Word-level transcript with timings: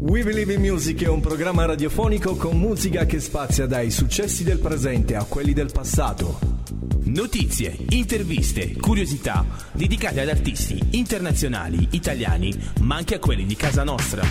We 0.00 0.22
Believe 0.22 0.54
in 0.54 0.62
Music 0.62 1.02
è 1.02 1.08
un 1.08 1.20
programma 1.20 1.66
radiofonico 1.66 2.34
con 2.34 2.58
musica 2.58 3.04
che 3.04 3.20
spazia 3.20 3.66
dai 3.66 3.90
successi 3.90 4.44
del 4.44 4.58
presente 4.58 5.14
a 5.14 5.24
quelli 5.24 5.52
del 5.52 5.70
passato. 5.70 6.38
Notizie, 7.04 7.76
interviste, 7.90 8.76
curiosità 8.78 9.44
dedicate 9.72 10.22
ad 10.22 10.30
artisti 10.30 10.80
internazionali, 10.92 11.88
italiani, 11.90 12.50
ma 12.80 12.96
anche 12.96 13.16
a 13.16 13.18
quelli 13.18 13.44
di 13.44 13.54
casa 13.56 13.84
nostra. 13.84 14.22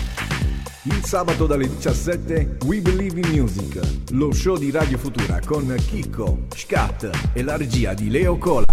Il 0.82 1.04
sabato 1.04 1.46
dalle 1.46 1.68
17 1.68 2.56
We 2.64 2.80
Believe 2.80 3.20
in 3.20 3.28
Music, 3.28 3.80
lo 4.10 4.32
show 4.32 4.58
di 4.58 4.72
Radio 4.72 4.98
Futura 4.98 5.38
con 5.38 5.72
Chicco, 5.86 6.46
Scat 6.52 7.30
e 7.32 7.42
la 7.44 7.56
regia 7.56 7.94
di 7.94 8.10
Leo 8.10 8.38
Cola. 8.38 8.66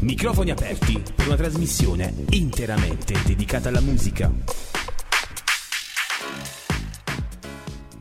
Microfoni 0.00 0.50
aperti 0.50 1.00
per 1.14 1.26
una 1.28 1.36
trasmissione 1.36 2.12
interamente 2.30 3.14
dedicata 3.24 3.68
alla 3.68 3.80
musica. 3.80 4.32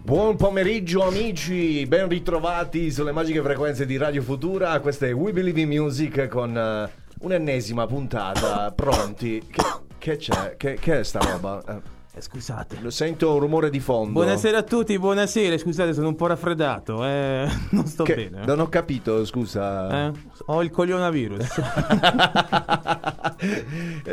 Buon 0.06 0.36
pomeriggio 0.36 1.02
amici, 1.02 1.84
ben 1.88 2.08
ritrovati 2.08 2.92
sulle 2.92 3.12
magiche 3.12 3.42
frequenze 3.42 3.88
di 3.88 3.98
Radio 3.98 4.22
Futura. 4.22 4.80
Questa 4.80 5.08
è 5.08 5.12
We 5.12 5.34
Believe 5.34 5.62
in 5.62 5.68
Music 5.70 6.28
con 6.28 6.56
eh, 6.56 6.88
un'ennesima 7.22 7.88
puntata. 7.88 8.72
Pronti? 8.72 9.42
Che, 9.50 9.64
che 9.98 10.18
c'è? 10.18 10.58
Che, 10.58 10.76
che 10.76 11.00
è 11.00 11.04
sta 11.04 11.18
roba? 11.18 11.60
Eh, 11.68 11.95
Scusate. 12.18 12.78
lo 12.82 12.90
sento 12.90 13.34
un 13.34 13.40
rumore 13.40 13.70
di 13.70 13.80
fondo. 13.80 14.12
Buonasera 14.14 14.60
a 14.60 14.64
tutti, 14.64 14.98
buonasera. 14.98 15.58
Scusate, 15.58 15.94
sono 15.94 16.08
un 16.10 16.16
po' 16.16 16.28
raffreddato. 16.28 17.06
Eh, 17.06 17.48
non 17.72 17.86
sto 17.86 18.04
Che- 18.04 18.16
bene. 18.16 18.46
Non 18.46 18.60
ho 18.60 18.70
capito, 18.70 19.24
scusa. 19.26 20.08
Eh, 20.08 20.12
Ho 20.48 20.64
il 20.64 20.72
coglionavirus. 20.72 21.46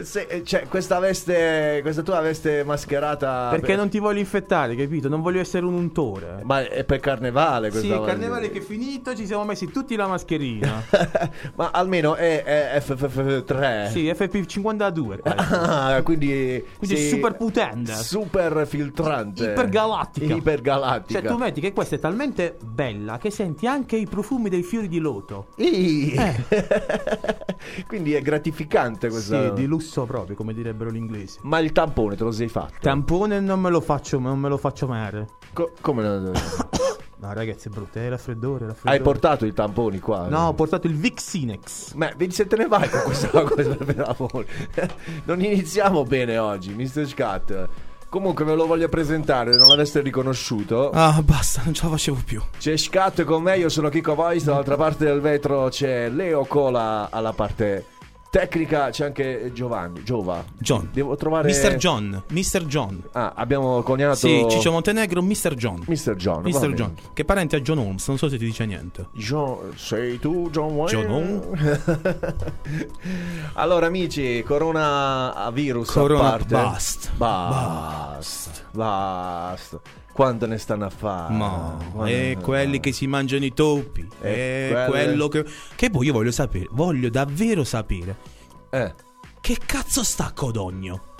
Se- 0.02 0.26
eh, 0.28 0.44
cioè, 0.44 0.66
questa 0.68 0.98
veste, 0.98 1.78
questa 1.82 2.02
tua 2.02 2.20
veste 2.20 2.64
mascherata. 2.64 3.48
Perché 3.50 3.76
non 3.76 3.88
ti 3.88 3.98
voglio 3.98 4.18
infettare, 4.18 4.74
capito? 4.74 5.08
Non 5.08 5.22
voglio 5.22 5.40
essere 5.40 5.64
un 5.64 5.74
untore. 5.74 6.40
Ma 6.42 6.66
è 6.66 6.84
per 6.84 6.98
carnevale 7.00 7.70
Sì, 7.70 7.78
questa 7.78 7.96
il 7.96 8.04
carnevale 8.04 8.50
che 8.50 8.58
è 8.58 8.62
finito, 8.62 9.14
ci 9.14 9.26
siamo 9.26 9.44
messi 9.44 9.70
tutti 9.70 9.94
la 9.96 10.06
mascherina. 10.08 10.82
Ma 11.54 11.70
almeno 11.72 12.14
è, 12.16 12.42
è 12.42 12.82
FFF3. 12.84 13.90
sì, 13.90 14.10
FP52. 14.10 15.18
questo. 15.20 15.54
Ah, 15.54 16.00
quindi. 16.02 16.64
Quindi 16.78 16.96
sì, 16.96 17.06
è 17.06 17.08
super 17.10 17.36
Super 17.94 18.66
filtrante. 18.66 19.50
Ipergalattica. 19.50 20.34
Ipergalattica. 20.34 21.20
Cioè, 21.20 21.28
tu 21.28 21.36
metti 21.36 21.60
che 21.60 21.72
questa 21.72 21.96
è 21.96 21.98
talmente 21.98 22.56
bella 22.64 23.18
che 23.18 23.30
senti 23.30 23.66
anche 23.66 23.96
i 23.96 24.06
profumi 24.06 24.48
dei 24.48 24.62
fiori 24.62 24.88
di 24.88 24.98
loto. 24.98 25.48
Ih. 25.56 26.14
Quindi 27.86 28.14
è 28.14 28.22
gratificante 28.22 29.08
questa. 29.08 29.48
Sì, 29.48 29.52
di 29.54 29.66
lusso 29.66 30.04
proprio, 30.04 30.36
come 30.36 30.52
direbbero 30.54 30.90
gli 30.90 30.96
inglesi. 30.96 31.38
Ma 31.42 31.58
il 31.58 31.72
tampone 31.72 32.16
te 32.16 32.24
lo 32.24 32.32
sei 32.32 32.48
fatto? 32.48 32.76
Tampone 32.80 33.40
non 33.40 33.60
me 33.60 33.70
lo 33.70 33.80
faccio, 33.80 34.18
non 34.18 34.38
me 34.38 34.48
lo 34.48 34.56
faccio 34.56 34.86
male. 34.86 35.28
Co- 35.52 35.72
come 35.80 36.02
no? 36.02 36.32
No, 37.22 37.32
ragazzi, 37.32 37.68
è 37.68 37.70
brutto. 37.70 38.00
È 38.00 38.08
raffreddore, 38.08 38.66
raffreddore. 38.66 38.96
Hai 38.96 39.00
portato 39.00 39.46
i 39.46 39.52
tamponi 39.52 40.00
qua? 40.00 40.26
No, 40.26 40.48
ho 40.48 40.54
portato 40.54 40.88
il 40.88 40.96
Vixinex. 40.96 41.92
Ma 41.92 42.10
se 42.28 42.48
te 42.48 42.56
ne 42.56 42.66
vai 42.66 42.88
con 42.90 43.02
questa 43.04 43.28
cosa 43.46 43.76
per 43.76 44.14
amore. 44.18 44.46
Non 45.24 45.40
iniziamo 45.40 46.02
bene 46.02 46.38
oggi, 46.38 46.74
Mr. 46.74 47.06
Scat. 47.06 47.68
Comunque 48.08 48.44
ve 48.44 48.54
lo 48.54 48.66
voglio 48.66 48.88
presentare, 48.88 49.54
non 49.54 49.68
l'aveste 49.68 50.00
riconosciuto. 50.00 50.90
Ah, 50.90 51.22
basta, 51.22 51.62
non 51.64 51.74
ce 51.74 51.84
la 51.84 51.90
facevo 51.90 52.20
più. 52.24 52.42
C'è 52.58 52.76
Scat 52.76 53.22
con 53.22 53.42
me, 53.42 53.56
io 53.56 53.68
sono 53.68 53.88
Kiko 53.88 54.16
Voice, 54.16 54.44
dall'altra 54.44 54.76
parte 54.76 55.04
del 55.04 55.20
vetro 55.20 55.68
c'è 55.68 56.08
Leo 56.10 56.44
Cola 56.44 57.08
alla 57.10 57.32
parte 57.32 57.84
tecnica, 58.32 58.88
c'è 58.88 59.04
anche 59.04 59.50
Giovanni, 59.52 60.02
Giova. 60.04 60.42
John. 60.56 60.88
Devo 60.90 61.16
trovare 61.16 61.50
Mr. 61.50 61.76
John. 61.76 62.22
Mr. 62.30 62.64
John. 62.64 63.02
Ah, 63.12 63.34
abbiamo 63.36 63.82
coniato 63.82 64.14
Sì, 64.16 64.46
Ciccio 64.48 64.70
Montenegro, 64.70 65.20
Mr. 65.20 65.54
John. 65.54 65.84
Mr. 65.86 66.14
John. 66.16 66.42
Mr. 66.42 66.72
John. 66.72 66.94
Che 67.12 67.20
è 67.20 67.24
parente 67.26 67.56
a 67.56 67.60
John 67.60 67.76
Holmes, 67.76 68.08
non 68.08 68.16
so 68.16 68.30
se 68.30 68.38
ti 68.38 68.46
dice 68.46 68.64
niente. 68.64 69.08
John, 69.12 69.72
sei 69.76 70.18
tu 70.18 70.48
John 70.50 70.72
Wayne? 70.72 70.90
John 70.90 71.10
Holmes. 71.10 71.80
allora 73.52 73.84
amici, 73.84 74.42
coronavirus 74.42 75.90
Corona- 75.90 76.20
a 76.26 76.30
parte. 76.30 76.54
basta. 76.54 77.10
Basta. 77.14 78.50
Basta. 78.72 79.80
Quanto 80.12 80.46
ne 80.46 80.58
stanno 80.58 80.84
a 80.84 80.90
fare? 80.90 81.32
Ma 81.34 81.76
Quanto 81.92 82.12
e 82.12 82.36
quelli 82.40 82.80
che 82.80 82.92
si 82.92 83.06
mangiano 83.06 83.44
i 83.44 83.52
topi. 83.54 84.06
E 84.20 84.30
E 84.30 84.68
quelle- 84.70 84.86
quello 84.88 85.28
che. 85.28 85.44
Che 85.74 85.90
poi 85.90 86.06
io 86.06 86.12
voglio 86.12 86.30
sapere, 86.32 86.68
voglio 86.72 87.08
davvero 87.08 87.64
sapere. 87.64 88.16
Eh, 88.70 88.94
Che 89.40 89.58
cazzo 89.64 90.02
sta 90.04 90.32
Codogno? 90.34 91.10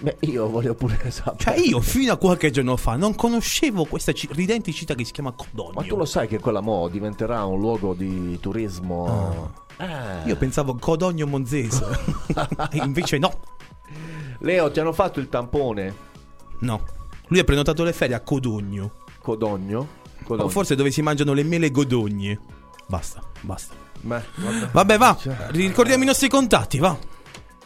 beh, 0.00 0.16
io 0.20 0.48
voglio 0.48 0.74
pure 0.74 0.98
sapere. 1.12 1.36
Cioè, 1.38 1.66
io 1.68 1.80
fino 1.80 2.12
a 2.12 2.16
qualche 2.16 2.50
giorno 2.50 2.76
fa 2.76 2.96
non 2.96 3.14
conoscevo 3.14 3.84
questa 3.84 4.12
ci- 4.12 4.28
ridente 4.32 4.72
città 4.72 4.94
che 4.94 5.04
si 5.04 5.12
chiama 5.12 5.32
Codogno. 5.32 5.72
Ma 5.74 5.82
tu 5.84 5.96
lo 5.96 6.04
sai 6.04 6.26
che 6.26 6.38
quella 6.40 6.60
mo 6.60 6.88
diventerà 6.88 7.44
un 7.44 7.58
luogo 7.60 7.94
di 7.94 8.38
turismo? 8.40 9.52
Eh. 9.76 10.26
Io 10.26 10.36
pensavo 10.36 10.74
Codogno 10.74 11.26
Monzese. 11.26 11.84
E 12.72 12.78
Invece 12.78 13.18
no. 13.18 13.32
Leo, 14.40 14.70
ti 14.70 14.80
hanno 14.80 14.92
fatto 14.92 15.20
il 15.20 15.28
tampone? 15.28 15.94
No. 16.60 16.82
Lui 17.30 17.38
ha 17.38 17.44
prenotato 17.44 17.84
le 17.84 17.92
ferie 17.92 18.14
a 18.16 18.20
Codogno. 18.20 18.92
Codogno? 19.20 19.88
Codogno. 20.24 20.46
O 20.46 20.48
forse 20.48 20.74
dove 20.74 20.90
si 20.90 21.00
mangiano 21.00 21.32
le 21.32 21.44
mele 21.44 21.70
godogne. 21.70 22.38
Basta, 22.86 23.22
basta. 23.42 23.74
Beh, 24.00 24.22
vabbè. 24.34 24.68
Vabbè, 24.72 24.98
va. 24.98 25.16
Ricordiamo 25.50 26.02
i 26.02 26.06
nostri 26.06 26.28
contatti, 26.28 26.78
va. 26.78 26.96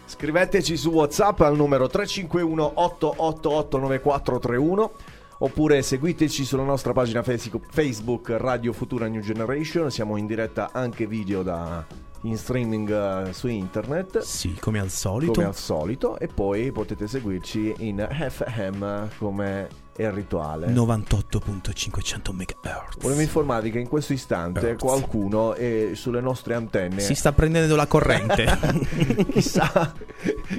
Scriveteci 0.07 0.77
su 0.77 0.91
WhatsApp 0.91 1.41
al 1.41 1.57
numero 1.57 1.89
351 1.89 2.73
888 2.75 3.79
9431 3.79 4.93
oppure 5.39 5.81
seguiteci 5.83 6.45
sulla 6.45 6.63
nostra 6.63 6.93
pagina 6.93 7.23
Facebook- 7.23 7.67
Facebook 7.73 8.35
Radio 8.37 8.73
Futura 8.75 9.07
New 9.09 9.23
Generation. 9.23 9.91
Siamo 9.91 10.17
in 10.19 10.27
diretta 10.27 10.71
anche 10.73 11.07
video 11.07 11.43
da 11.43 11.85
in 12.25 12.37
streaming 12.37 12.91
eh, 12.91 13.33
su 13.33 13.49
internet. 13.49 14.19
Sì, 14.21 14.55
come 14.61 14.81
al 14.81 14.91
solito. 14.91 15.33
Come 15.33 15.47
al 15.47 15.57
solito, 15.57 16.19
e 16.19 16.27
poi 16.27 16.73
potete 16.73 17.07
seguirci 17.07 17.75
in 17.79 18.07
FM 18.11 19.09
come 19.19 19.69
è 19.97 20.03
il 20.03 20.13
rituale. 20.13 20.67
98.500 20.69 22.33
MHz. 22.33 22.99
Volevo 23.01 23.21
informarvi 23.21 23.71
che 23.71 23.79
in 23.79 23.89
questo 23.89 24.13
istante 24.13 24.69
Hertz. 24.71 24.83
qualcuno 24.83 25.55
è 25.55 25.91
sulle 25.95 26.21
nostre 26.21 26.55
antenne. 26.55 27.01
Si 27.01 27.15
sta 27.15 27.33
prendendo 27.33 27.77
la 27.77 27.87
corrente. 27.87 28.45
chissà, 29.31 29.95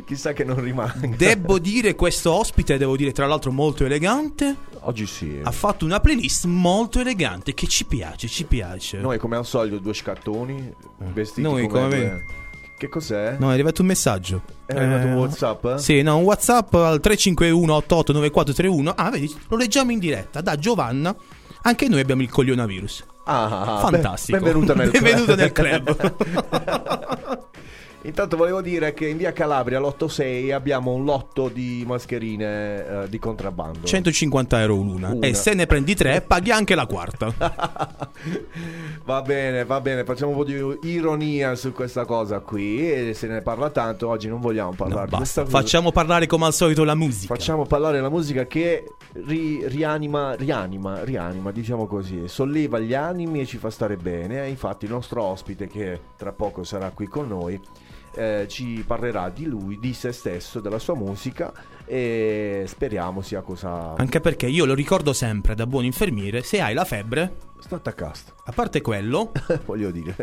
chissà 0.06 0.34
che 0.34 0.44
non 0.44 0.62
rimanga. 0.62 1.08
devo 1.16 1.60
dire, 1.60 1.96
questo 1.96 2.32
ospite, 2.32 2.78
devo 2.78 2.96
dire, 2.96 3.12
tra 3.12 3.28
l'altro 3.28 3.52
molto 3.52 3.84
elegante. 3.84 4.56
Oggi 4.82 5.06
sì. 5.06 5.40
Ha 5.42 5.52
fatto 5.52 5.84
una 5.84 6.00
playlist 6.00 6.46
molto 6.46 7.00
elegante 7.00 7.54
che 7.54 7.68
ci 7.68 7.86
piace, 7.86 8.28
ci 8.28 8.46
piace. 8.46 9.00
Noi 9.00 9.18
come 9.18 9.36
al 9.36 9.46
solito 9.46 9.80
due 9.80 9.94
scattoni 9.94 10.74
vestiti 10.98 11.42
Noi 11.42 11.68
come, 11.68 11.82
come 11.82 11.98
due- 11.98 12.26
Che 12.78 12.90
cos'è? 12.90 13.38
No, 13.40 13.50
è 13.52 13.54
arrivato 13.54 13.82
un 13.82 13.88
messaggio. 13.88 14.42
È 14.66 14.76
arrivato 14.76 15.08
Eh, 15.08 15.12
un 15.12 15.18
WhatsApp? 15.18 15.76
Sì, 15.76 16.02
no, 16.02 16.18
un 16.18 16.24
WhatsApp 16.24 16.74
al 16.74 17.00
351 17.00 17.74
889431. 17.88 18.94
Ah, 18.96 19.10
vedi, 19.10 19.34
lo 19.48 19.56
leggiamo 19.58 19.92
in 19.92 20.00
diretta 20.00 20.42
da 20.42 20.56
Giovanna. 20.58 21.16
Anche 21.62 21.88
noi 21.88 22.02
abbiamo 22.02 22.22
il 22.22 22.30
coglionavirus. 22.30 23.06
Ah, 23.26 23.80
Fantastico. 23.82 24.38
ben- 24.38 24.46
benvenuta 24.52 24.74
nel 24.76 24.92
Benvenuta 24.92 25.36
nel 25.36 25.52
club. 25.52 26.16
Intanto 28.06 28.38
volevo 28.38 28.62
dire 28.62 28.94
che 28.94 29.08
in 29.08 29.18
via 29.18 29.34
Calabria 29.34 29.80
l'86 29.80 30.54
abbiamo 30.54 30.94
un 30.94 31.04
lotto 31.04 31.50
di 31.50 31.84
mascherine 31.88 33.04
eh, 33.04 33.10
di 33.10 33.18
contrabbando. 33.18 33.86
150 33.86 34.62
euro 34.62 34.76
l'una. 34.76 35.10
Una. 35.10 35.26
E 35.26 35.34
se 35.34 35.56
ne 35.56 35.66
prendi 35.66 35.96
tre, 35.96 36.22
paghi 36.22 36.52
anche 36.52 36.76
la 36.76 36.86
quarta. 36.86 37.34
va 39.06 39.22
bene, 39.24 39.66
va 39.66 39.82
bene, 39.82 40.04
facciamo 40.04 40.32
un 40.32 40.38
po' 40.38 40.44
di 40.44 40.92
ironia 40.92 41.56
su 41.56 41.74
questa 41.74 42.06
cosa 42.06 42.40
qui 42.42 42.92
e 42.92 43.14
se 43.16 43.26
ne 43.28 43.42
parla 43.42 43.72
tanto, 43.72 44.08
oggi 44.08 44.28
non 44.28 44.40
vogliamo 44.40 44.74
parlare 44.74 45.10
No, 45.10 45.18
basta. 45.18 45.44
Facciamo 45.46 45.92
parlare 45.92 46.28
come 46.28 46.46
al 46.46 46.54
solito 46.54 46.84
la 46.84 46.96
musica. 46.96 47.34
Facciamo 47.34 47.66
parlare 47.66 48.00
la 48.02 48.10
musica 48.10 48.46
che 48.46 48.84
ri- 49.14 49.68
rianima, 49.68 50.36
rianima, 50.36 51.04
rianima, 51.04 51.52
diciamo 51.52 51.88
così, 51.88 52.28
solleva 52.28 52.78
gli 52.80 52.94
animi 52.94 53.42
e 53.42 53.46
ci 53.48 53.58
fa 53.58 53.72
stare 53.72 53.98
bene. 53.98 54.48
Infatti 54.48 54.86
il 54.86 54.92
nostro 54.92 55.24
ospite, 55.24 55.68
che 55.68 56.00
tra 56.16 56.32
poco 56.32 56.64
sarà 56.64 56.92
qui 56.92 57.08
con 57.08 57.28
noi, 57.28 57.60
eh, 58.16 58.48
ci 58.48 58.84
parlerà 58.86 59.30
di 59.30 59.46
lui, 59.46 59.80
di 59.80 59.94
se 59.94 60.12
stesso, 60.12 60.60
della 60.60 60.80
sua 60.80 60.96
musica 60.96 61.52
e 61.86 62.64
speriamo 62.68 63.22
sia 63.22 63.42
cosa... 63.42 63.96
Anche 63.96 64.20
perché 64.20 64.48
io 64.48 64.66
lo 64.66 64.74
ricordo 64.74 65.14
sempre 65.14 65.56
da 65.56 65.68
buon 65.68 65.86
infermiere, 65.86 66.42
se 66.42 66.62
hai 66.62 66.74
la 66.74 66.86
febbre, 66.86 67.36
State 67.66 67.90
a 67.90 67.94
cast, 67.94 68.32
a 68.46 68.52
parte 68.52 68.80
quello, 68.82 69.32
voglio 69.66 69.90
dire. 69.90 70.14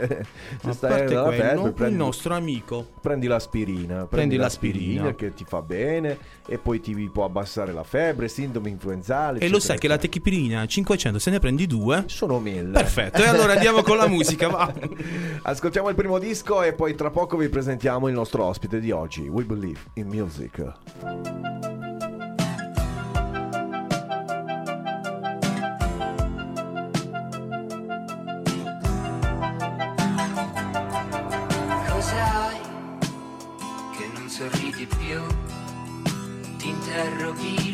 se 0.63 0.69
a 0.69 0.73
stai 0.73 0.91
parte 0.91 1.37
quello, 1.37 1.67
il 1.67 1.73
prendi, 1.73 1.97
nostro 1.97 2.35
amico 2.37 2.87
prendi 3.01 3.27
l'aspirina. 3.27 4.07
Prendi, 4.07 4.09
Prendi 4.11 4.37
l'aspirina, 4.37 5.03
l'aspirina. 5.07 5.15
che 5.17 5.35
ti 5.35 5.45
fa 5.45 5.61
bene 5.61 6.19
e 6.47 6.59
poi 6.59 6.81
ti 6.81 6.95
può 7.13 7.25
abbassare 7.25 7.73
la 7.73 7.83
febbre, 7.83 8.29
sintomi 8.29 8.71
influenzali. 8.71 9.41
E 9.41 9.49
lo 9.49 9.59
sai 9.59 9.77
che 9.79 9.89
la 9.89 9.99
techipirina 9.99 10.65
500 10.65 11.19
se 11.19 11.31
ne 11.31 11.41
prendi 11.41 11.67
due. 11.67 12.05
Sono 12.07 12.39
mille. 12.39 12.71
Perfetto, 12.71 13.21
e 13.21 13.27
allora 13.27 13.55
andiamo 13.55 13.83
con 13.83 13.97
la 13.97 14.07
musica, 14.07 14.47
va. 14.47 14.73
Ascoltiamo 15.43 15.89
il 15.89 15.97
primo 15.97 16.21
disco 16.21 16.63
e 16.63 16.75
poi 16.75 16.95
tra 16.95 17.11
poco 17.11 17.37
vi 17.37 17.49
presentiamo 17.49 18.07
il 18.07 18.15
nostro 18.15 18.45
ospite 18.45 18.79
di 18.79 18.93
oggi, 18.93 19.23
We 19.27 19.43
Believe 19.43 19.81
in 19.95 20.07
Music. 20.07 21.72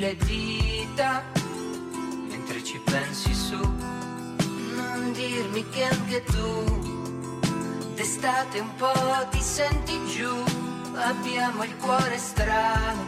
Le 0.09 0.17
dita 0.25 1.23
mentre 2.31 2.65
ci 2.65 2.81
pensi 2.83 3.35
su. 3.35 3.59
Non 3.59 5.13
dirmi 5.13 5.69
che 5.69 5.85
anche 5.85 6.25
tu 6.25 7.13
d'estate 7.95 8.59
un 8.61 8.75
po' 8.77 9.27
ti 9.31 9.41
senti 9.41 10.01
giù, 10.07 10.33
abbiamo 10.95 11.63
il 11.65 11.77
cuore 11.77 12.17
strano 12.17 13.05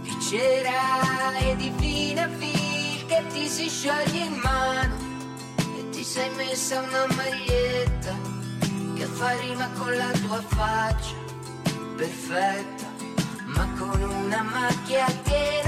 di 0.00 0.16
cera 0.20 1.36
e 1.40 1.56
di 1.56 1.70
fine 1.76 2.26
fil 2.38 3.04
che 3.06 3.24
ti 3.32 3.46
si 3.46 3.68
scioglie 3.68 4.24
in 4.24 4.40
mano 4.42 4.96
e 5.76 5.90
ti 5.90 6.02
sei 6.02 6.30
messa 6.36 6.80
una 6.80 7.06
maglietta 7.16 8.14
che 8.94 9.04
fa 9.04 9.30
rima 9.40 9.68
con 9.76 9.94
la 9.94 10.10
tua 10.22 10.42
faccia 10.42 11.16
perfetta 11.96 12.86
ma 13.44 13.66
con 13.78 14.00
una 14.00 14.42
macchia 14.42 15.06
che 15.24 15.67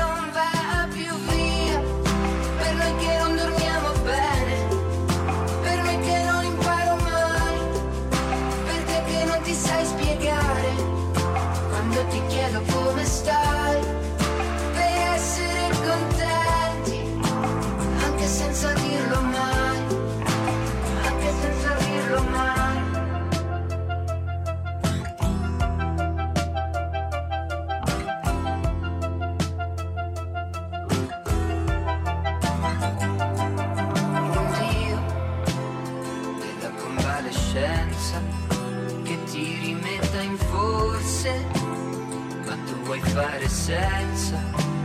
fare 43.12 43.48
senza, 43.48 44.38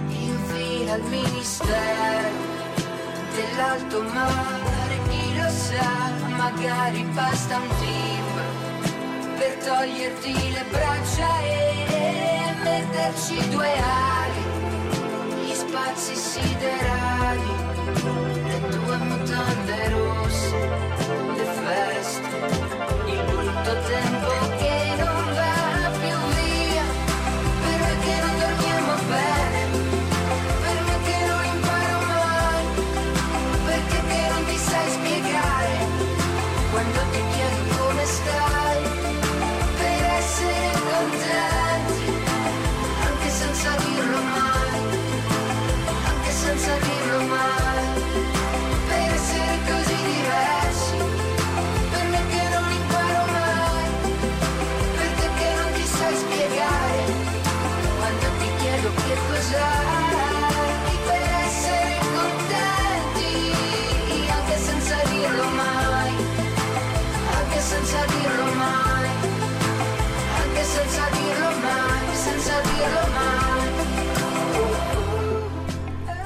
infila 0.09 0.93
al 0.93 1.01
ministero 1.01 2.29
dell'alto 3.35 4.01
mare, 4.01 4.99
chi 5.09 5.35
lo 5.37 5.49
sa, 5.49 6.11
magari 6.35 7.03
basta 7.13 7.57
un 7.57 7.67
timbro 7.79 8.43
per 9.37 9.53
toglierti 9.63 10.33
le 10.51 10.65
braccia 10.71 11.39
e 11.41 12.55
metterci 12.63 13.49
due 13.49 13.71
ali, 13.77 14.43
gli 15.45 15.53
spazi 15.53 16.15
siderali 16.15 17.53
le 18.43 18.67
tue 18.69 18.97
mutande 18.97 19.64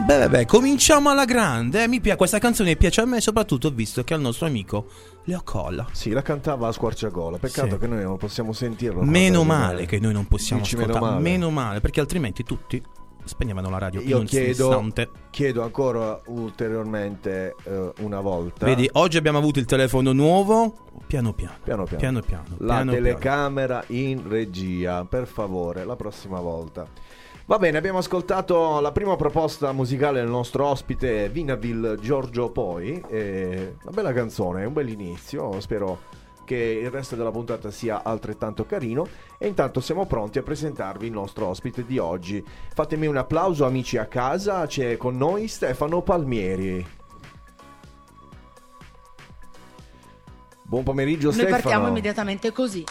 Beh, 0.09 0.17
beh, 0.17 0.29
beh, 0.29 0.45
cominciamo 0.47 1.11
alla 1.11 1.25
grande. 1.25 1.83
eh. 1.83 1.88
Mi 1.88 2.01
piace 2.01 2.17
questa 2.17 2.39
canzone 2.39 2.75
piace 2.75 3.01
a 3.01 3.06
me, 3.06 3.21
soprattutto 3.21 3.69
visto 3.69 4.03
che 4.03 4.15
al 4.15 4.19
nostro 4.19 4.47
amico 4.47 4.88
Leo 5.25 5.41
Colla. 5.44 5.85
Sì, 5.91 6.09
la 6.09 6.23
cantava 6.23 6.67
a 6.67 6.71
squarciagola. 6.71 7.38
Peccato 7.38 7.73
Sì. 7.73 7.77
che 7.77 7.85
noi 7.85 8.01
non 8.01 8.17
possiamo 8.17 8.51
sentirlo. 8.51 9.03
Meno 9.03 9.44
male 9.44 9.85
che 9.85 10.00
noi 10.00 10.13
non 10.13 10.25
possiamo 10.25 10.63
Dici 10.63 10.77
meno 10.77 10.97
male. 10.97 11.21
Meno 11.21 11.51
male, 11.51 11.79
perché 11.79 12.00
altrimenti 12.00 12.41
tutti 12.41 12.81
spegnevano 13.23 13.69
la 13.69 13.77
radio 13.77 14.01
Io 14.01 14.23
chiedo, 14.23 14.91
chiedo 15.29 15.61
ancora 15.61 16.19
ulteriormente 16.25 17.53
eh, 17.65 17.91
una 18.00 18.19
volta. 18.19 18.65
Vedi, 18.65 18.89
oggi 18.94 19.17
abbiamo 19.17 19.38
avuto 19.38 19.59
il 19.59 19.65
telefono 19.65 20.11
nuovo. 20.11 20.88
Piano 21.06 21.33
piano. 21.33 21.53
Piano 21.63 21.83
piano. 21.83 21.97
Piano 22.00 22.21
piano. 22.21 22.45
La 22.57 22.73
piano 22.77 22.91
telecamera 22.94 23.83
in 23.89 24.27
regia, 24.27 25.06
per 25.06 25.27
favore, 25.27 25.85
la 25.85 25.95
prossima 25.95 26.39
volta. 26.39 26.88
Va 27.50 27.57
bene, 27.57 27.80
abbiamo 27.80 27.98
ascoltato 27.98 28.80
la 28.80 28.92
prima 28.92 29.16
proposta 29.16 29.72
musicale 29.72 30.19
del 30.19 30.30
nostro 30.30 30.68
ospite 30.68 31.30
Vinaville 31.30 31.96
Giorgio 31.96 32.51
Poi. 32.51 33.04
eh, 33.10 33.74
una 33.81 33.92
bella 33.92 34.13
canzone, 34.13 34.66
un 34.66 34.74
bel 34.74 34.88
inizio. 34.88 35.60
Spero 35.60 36.01
che 36.46 36.56
il 36.56 36.92
resto 36.92 37.16
della 37.16 37.31
puntata 37.31 37.72
sia 37.72 38.04
altrettanto 38.04 38.68
carino. 38.68 39.07
E 39.40 39.48
intanto 39.48 39.80
siamo 39.80 40.06
pronti 40.06 40.38
a 40.38 40.44
presentarvi 40.44 41.07
il 41.07 41.12
nostro 41.12 41.48
ospite 41.48 41.88
di 41.88 41.98
oggi. 41.98 42.46
Fatemi 42.75 43.07
un 43.07 43.18
applauso, 43.18 43.66
amici 43.66 43.97
a 43.97 44.06
casa. 44.06 44.68
C'è 44.68 44.95
con 44.97 45.18
noi 45.18 45.47
Stefano 45.47 46.04
Palmieri. 46.04 46.85
Buon 50.66 50.83
pomeriggio, 50.83 51.30
Noi 51.30 51.33
Stefano. 51.33 51.62
partiamo 51.62 51.88
immediatamente 51.88 52.52
così. 52.52 52.85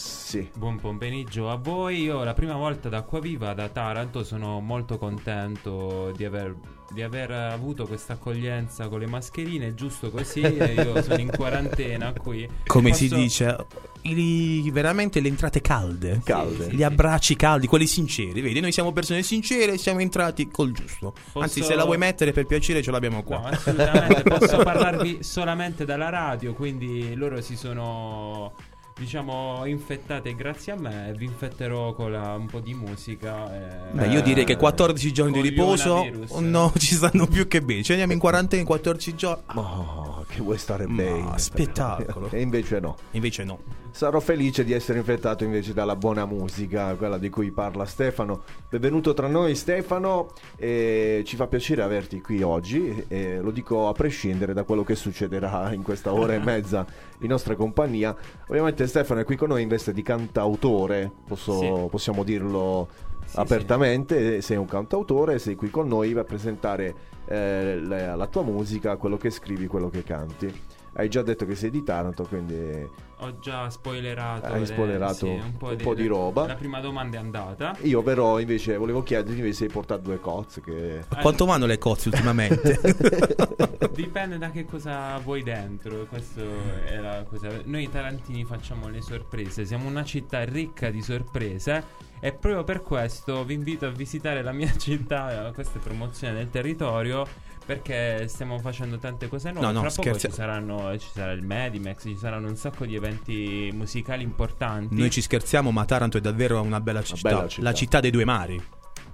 Sì. 0.00 0.48
Buon 0.54 0.78
pomeriggio 0.80 1.50
a 1.50 1.56
voi. 1.56 2.02
Io 2.02 2.24
la 2.24 2.32
prima 2.32 2.54
volta 2.54 2.88
da 2.88 2.98
Acquaviva, 2.98 3.52
da 3.52 3.68
Taranto, 3.68 4.24
sono 4.24 4.60
molto 4.60 4.96
contento 4.96 6.12
di 6.16 6.24
aver, 6.24 6.54
di 6.90 7.02
aver 7.02 7.30
avuto 7.32 7.86
questa 7.86 8.14
accoglienza 8.14 8.88
con 8.88 9.00
le 9.00 9.06
mascherine, 9.06 9.74
giusto 9.74 10.10
così. 10.10 10.40
io 10.40 11.02
sono 11.02 11.18
in 11.20 11.30
quarantena 11.30 12.12
qui. 12.12 12.48
Come 12.66 12.94
si 12.94 13.08
Posso- 13.08 13.20
dice, 13.20 13.56
i- 14.02 14.70
veramente 14.72 15.20
le 15.20 15.28
entrate 15.28 15.60
calde. 15.60 16.22
Calde. 16.24 16.68
Gli 16.70 16.82
abbracci 16.82 17.36
caldi, 17.36 17.66
quelli 17.66 17.86
sinceri. 17.86 18.40
Vedi, 18.40 18.60
noi 18.60 18.72
siamo 18.72 18.92
persone 18.92 19.22
sincere 19.22 19.74
e 19.74 19.78
siamo 19.78 20.00
entrati 20.00 20.48
col 20.48 20.72
giusto. 20.72 21.12
Anzi, 21.34 21.62
se 21.62 21.74
la 21.74 21.84
vuoi 21.84 21.98
mettere 21.98 22.32
per 22.32 22.46
piacere, 22.46 22.82
ce 22.82 22.90
l'abbiamo 22.90 23.22
qua. 23.22 23.40
No, 23.40 23.46
assolutamente. 23.48 24.22
Posso 24.22 24.56
parlarvi 24.64 25.22
solamente 25.22 25.84
dalla 25.84 26.08
radio, 26.08 26.54
quindi 26.54 27.14
loro 27.14 27.40
si 27.42 27.56
sono 27.56 28.52
diciamo 29.00 29.64
infettate 29.64 30.34
grazie 30.34 30.72
a 30.72 30.76
me 30.76 31.08
e 31.08 31.12
vi 31.14 31.24
infetterò 31.24 31.94
con 31.94 32.12
la- 32.12 32.34
un 32.34 32.46
po' 32.46 32.60
di 32.60 32.74
musica. 32.74 33.50
e- 33.90 33.92
Beh, 33.92 34.08
io 34.08 34.20
direi 34.20 34.44
che 34.44 34.56
14 34.56 35.10
giorni 35.12 35.32
di 35.32 35.40
riposo 35.48 36.06
no, 36.40 36.70
ci 36.78 36.94
stanno 36.94 37.26
più 37.26 37.48
che 37.48 37.62
bene. 37.62 37.82
Ci 37.82 37.92
andiamo 37.92 38.12
in 38.12 38.18
quarantena 38.18 38.60
in 38.60 38.66
14 38.68 39.14
giorni. 39.16 39.42
Oh, 39.54 40.24
che 40.28 40.40
vuoi 40.42 40.58
stare 40.58 40.86
Ma 40.86 40.94
bene. 41.02 41.38
spettacolo. 41.38 42.28
E 42.30 42.40
invece 42.42 42.78
no. 42.78 42.96
invece 43.12 43.44
no. 43.44 43.58
Sarò 43.92 44.20
felice 44.20 44.64
di 44.64 44.72
essere 44.72 44.98
infettato 44.98 45.44
invece 45.44 45.74
dalla 45.74 45.96
buona 45.96 46.24
musica, 46.24 46.94
quella 46.94 47.18
di 47.18 47.28
cui 47.28 47.50
parla 47.50 47.84
Stefano. 47.84 48.42
Benvenuto 48.68 49.12
tra 49.14 49.26
noi 49.26 49.54
Stefano, 49.54 50.28
e 50.56 51.22
ci 51.26 51.36
fa 51.36 51.46
piacere 51.48 51.82
averti 51.82 52.20
qui 52.20 52.40
oggi, 52.42 53.04
e 53.08 53.40
lo 53.40 53.50
dico 53.50 53.88
a 53.88 53.92
prescindere 53.92 54.54
da 54.54 54.62
quello 54.62 54.84
che 54.84 54.94
succederà 54.94 55.72
in 55.74 55.82
questa 55.82 56.14
ora 56.14 56.34
e 56.34 56.38
mezza 56.42 56.86
in 57.20 57.28
nostra 57.28 57.56
compagnia. 57.56 58.16
Ovviamente 58.48 58.86
Stefano 58.86 59.20
è 59.20 59.24
qui 59.24 59.36
con 59.36 59.48
noi 59.48 59.62
in 59.62 59.68
veste 59.68 59.92
di 59.92 60.02
cantautore, 60.02 61.10
posso- 61.26 61.58
Sì. 61.58 61.86
possiamo 61.90 62.22
dirlo 62.22 62.88
Sì, 63.26 63.38
apertamente, 63.38 64.40
sei 64.40 64.56
un 64.56 64.66
cantautore, 64.66 65.38
sei 65.38 65.56
qui 65.56 65.68
con 65.68 65.88
noi 65.88 66.16
a 66.16 66.24
presentare 66.24 66.94
eh, 67.26 67.78
la, 67.82 68.14
la 68.14 68.26
tua 68.28 68.42
musica, 68.42 68.96
quello 68.96 69.16
che 69.18 69.30
scrivi, 69.30 69.66
quello 69.66 69.90
che 69.90 70.04
canti. 70.04 70.69
Hai 70.94 71.08
già 71.08 71.22
detto 71.22 71.46
che 71.46 71.54
sei 71.54 71.70
di 71.70 71.82
Taranto, 71.82 72.24
quindi 72.24 72.88
Ho 73.22 73.38
già 73.38 73.68
spoilerato. 73.70 74.46
Hai 74.46 74.60
le- 74.60 74.66
spoilerato 74.66 75.14
sì, 75.14 75.26
un 75.26 75.56
po' 75.56 75.94
di 75.94 76.06
roba. 76.06 76.46
La 76.46 76.54
prima 76.54 76.80
domanda 76.80 77.16
è 77.16 77.20
andata. 77.20 77.76
io 77.82 78.02
però 78.02 78.38
invece 78.40 78.76
volevo 78.76 79.02
chiederti 79.02 79.52
se 79.52 79.64
hai 79.64 79.70
portato 79.70 80.00
due 80.02 80.18
cozze 80.20 80.60
che... 80.62 81.04
A 81.08 81.16
quanto 81.16 81.44
vanno 81.44 81.66
le 81.66 81.78
cozze 81.78 82.08
ultimamente? 82.08 82.78
Dipende 83.92 84.38
da 84.38 84.50
che 84.50 84.64
cosa 84.64 85.18
vuoi 85.18 85.42
dentro. 85.42 86.06
Questo 86.08 86.40
è 86.86 86.96
la 86.96 87.24
cosa. 87.28 87.48
Noi 87.64 87.88
tarantini 87.90 88.44
facciamo 88.44 88.88
le 88.88 89.00
sorprese. 89.02 89.64
Siamo 89.64 89.88
una 89.88 90.04
città 90.04 90.44
ricca 90.44 90.90
di 90.90 91.02
sorprese. 91.02 92.08
E 92.20 92.32
proprio 92.32 92.64
per 92.64 92.82
questo 92.82 93.44
vi 93.44 93.54
invito 93.54 93.86
a 93.86 93.90
visitare 93.90 94.42
la 94.42 94.52
mia 94.52 94.72
città. 94.76 95.48
eh, 95.48 95.52
Questa 95.52 95.78
è 95.78 95.82
promozione 95.82 96.34
del 96.34 96.50
territorio. 96.50 97.26
Perché 97.70 98.26
stiamo 98.26 98.58
facendo 98.58 98.98
tante 98.98 99.28
cose 99.28 99.52
nuove. 99.52 99.66
No, 99.66 99.72
no, 99.72 99.80
Fra 99.82 99.90
poco 99.90 100.02
scherzi- 100.02 100.26
ci, 100.28 100.32
saranno, 100.32 100.98
ci 100.98 101.08
sarà 101.12 101.30
il 101.30 101.42
Medimex, 101.44 102.02
ci 102.02 102.16
saranno 102.16 102.48
un 102.48 102.56
sacco 102.56 102.84
di 102.84 102.96
eventi 102.96 103.70
musicali 103.72 104.24
importanti. 104.24 104.96
Noi 104.96 105.08
ci 105.08 105.20
scherziamo, 105.20 105.70
ma 105.70 105.84
Taranto 105.84 106.18
è 106.18 106.20
davvero 106.20 106.60
una 106.62 106.80
bella 106.80 107.00
città. 107.02 107.28
bella 107.28 107.46
città. 107.46 107.62
La 107.62 107.72
città 107.72 108.00
dei 108.00 108.10
due 108.10 108.24
mari. 108.24 108.60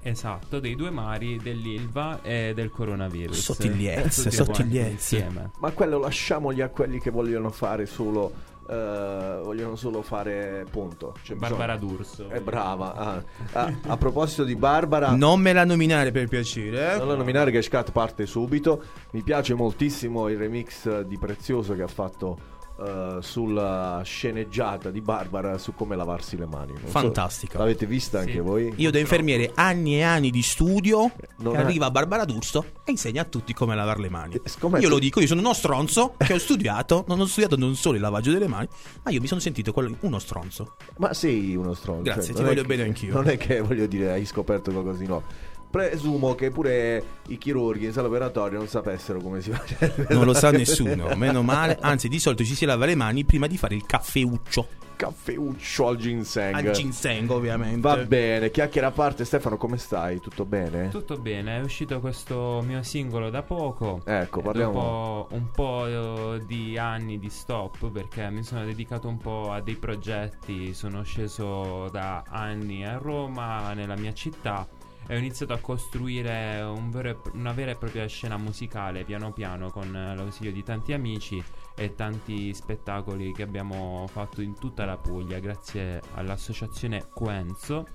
Esatto, 0.01 0.59
dei 0.59 0.75
due 0.75 0.89
mari, 0.89 1.37
dell'Ilva 1.37 2.23
e 2.23 2.53
del 2.55 2.71
coronavirus. 2.71 3.39
Sottigliezze, 3.39 4.23
Tutti 4.31 4.37
quanti 4.37 4.55
sottigliezze. 4.55 5.17
Insieme. 5.17 5.51
Ma 5.59 5.71
quello 5.73 5.99
lasciamogli 5.99 6.63
a 6.63 6.71
quelli 6.71 6.99
che 6.99 7.11
vogliono 7.11 7.51
fare 7.51 7.85
solo... 7.85 8.55
eh, 8.69 9.41
vogliono 9.43 9.77
solo 9.77 10.03
fare 10.03 10.65
punto. 10.71 11.15
Cioè, 11.23 11.37
Barbara 11.37 11.77
bisogna- 11.77 11.97
D'Urso. 11.97 12.29
È 12.29 12.41
brava. 12.41 12.95
ah. 12.95 13.25
Ah, 13.53 13.73
a 13.89 13.97
proposito 13.97 14.45
di 14.45 14.57
Barbara... 14.57 15.11
Non 15.15 15.41
me 15.41 15.53
la 15.53 15.65
nominare 15.65 16.11
per 16.11 16.29
piacere. 16.29 16.95
eh. 16.95 16.99
Non 16.99 17.09
la 17.09 17.17
nominare 17.17 17.51
che 17.51 17.63
Scat 17.63 17.93
parte 17.93 18.27
subito. 18.27 18.83
Mi 19.13 19.23
piace 19.23 19.55
moltissimo 19.55 20.29
il 20.29 20.37
remix 20.39 21.01
di 21.03 21.19
Prezioso 21.19 21.75
che 21.75 21.83
ha 21.83 21.87
fatto 21.89 22.55
eh, 22.79 23.19
sulla 23.21 24.01
sceneggiata 24.05 24.91
di 24.91 25.01
Barbara 25.01 25.57
su 25.59 25.75
come 25.75 25.97
lavarsi 25.97 26.37
le 26.37 26.47
mani. 26.47 26.73
Non 26.73 26.83
so, 26.85 26.89
Fantastica. 26.89 27.59
l'avete 27.59 27.87
vista 27.87 28.21
Sì. 28.23 28.27
anche 28.29 28.41
voi? 28.41 28.73
Io 28.77 28.91
da 28.91 28.99
infermiere 28.99 29.53
anni 29.55 29.97
e 29.97 30.03
anni 30.03 30.31
di 30.31 30.43
studio 30.43 31.11
Non 31.39 31.53
che 31.55 31.59
è- 31.59 31.63
arriva 31.63 31.91
Barbara 31.91 32.25
D'Urso 32.25 32.65
e 32.85 32.91
insegna 32.91 33.23
a 33.23 33.25
tutti 33.25 33.53
come 33.55 33.75
lavare 33.75 34.01
le 34.01 34.11
mani. 34.11 34.35
Eh, 34.35 34.43
siccome 34.45 34.79
Io 34.81 34.89
lo 34.89 34.99
dico, 34.99 35.21
io 35.21 35.27
sono 35.27 35.41
uno 35.41 35.55
stronzo 35.55 36.15
che 36.19 36.35
ho 36.35 36.39
studiato, 36.39 37.05
non 37.09 37.21
ho 37.21 37.27
studiato 37.27 37.57
non 37.57 37.75
solo 37.77 37.97
il 37.97 38.03
lavaggio 38.03 38.31
delle 38.33 38.49
mani, 38.49 38.69
ma 39.03 39.11
io 39.11 39.21
mi 39.21 39.27
sono 39.27 39.41
sentito 39.41 39.73
quello- 39.73 39.97
uno 40.01 40.19
stronzo. 40.19 40.75
Ma 40.99 41.15
sei 41.15 41.57
uno 41.57 41.75
stronzo. 41.75 42.03
Grazie, 42.03 42.33
cioè, 42.35 42.35
ti 42.37 42.43
voglio 42.43 42.63
che- 42.63 42.69
bene 42.69 42.83
anch'io. 42.83 43.15
Non 43.15 43.29
è 43.29 43.37
che 43.37 43.61
voglio 43.61 43.87
dire 43.87 44.13
hai 44.13 44.25
scoperto 44.27 44.71
qualcosa 44.71 44.99
di 44.99 45.07
nuovo. 45.07 45.25
Presumo 45.71 46.35
che 46.35 46.51
pure 46.51 47.05
i 47.29 47.39
chirurghi 47.39 47.87
in 47.87 47.93
sala 47.93 48.09
operatoria 48.09 48.59
non 48.59 48.69
sapessero 48.69 49.21
come 49.21 49.41
si 49.41 49.51
fa. 49.53 49.63
Non 50.11 50.25
lo 50.25 50.35
sa 50.35 50.51
nessuno, 50.51 51.15
meno 51.17 51.43
male. 51.43 51.77
Anzi, 51.81 52.09
di 52.09 52.19
solito 52.19 52.45
ci 52.45 52.55
si 52.55 52.65
lava 52.65 52.87
le 52.87 52.95
mani 52.95 53.25
prima 53.25 53.47
di 53.47 53.57
fare 53.57 53.75
il 53.75 53.85
caffeuccio. 53.85 54.85
Caffeuccio 54.97 55.89
al 55.89 55.97
ginseng. 55.99 56.55
Al 56.55 56.71
ginseng, 56.71 57.29
ovviamente. 57.31 57.81
Va 57.81 57.97
bene, 57.99 58.51
chiacchiera 58.51 58.87
a 58.87 58.91
parte. 58.93 59.27
Stefano, 59.27 59.59
come 59.59 59.77
stai? 59.77 60.21
Tutto 60.21 60.47
bene? 60.47 60.89
Tutto 60.89 61.19
bene, 61.19 61.59
è 61.59 61.61
uscito 61.61 62.01
questo 62.01 62.63
mio 62.67 62.83
singolo 62.83 63.29
da 63.29 63.43
poco. 63.43 64.01
Ecco, 64.07 64.41
parliamo. 64.41 64.73
Dopo 64.73 65.29
un 65.35 65.51
po' 65.51 65.87
eh, 65.87 66.47
di 66.47 66.79
anni 66.79 67.19
di 67.19 67.29
stop, 67.29 67.91
perché 67.91 68.31
mi 68.31 68.43
sono 68.43 68.65
dedicato 68.65 69.07
un 69.07 69.19
po' 69.19 69.53
a 69.53 69.61
dei 69.61 69.77
progetti. 69.77 70.73
Sono 70.73 71.03
sceso 71.03 71.91
da 71.91 72.25
anni 72.27 72.87
a 72.87 72.97
Roma, 72.97 73.75
nella 73.75 73.97
mia 73.97 74.15
città, 74.15 74.67
e 75.07 75.15
ho 75.15 75.19
iniziato 75.19 75.53
a 75.53 75.59
costruire 75.59 76.61
un 76.63 76.91
e- 76.91 77.21
una 77.35 77.53
vera 77.53 77.71
e 77.71 77.77
propria 77.77 78.07
scena 78.07 78.37
musicale 78.37 79.05
piano 79.05 79.33
piano 79.33 79.71
con 79.71 79.91
l'ausilio 79.91 80.53
di 80.53 80.63
tanti 80.63 80.93
amici 80.93 81.43
e 81.75 81.95
tanti 81.95 82.53
spettacoli 82.55 83.33
che 83.33 83.43
abbiamo 83.43 84.07
fatto 84.11 84.43
in 84.43 84.59
tutta 84.59 84.85
la 84.85 84.97
Puglia, 84.97 85.39
grazie 85.39 86.03
all'associazione 86.15 87.07
Quenzo, 87.13 87.87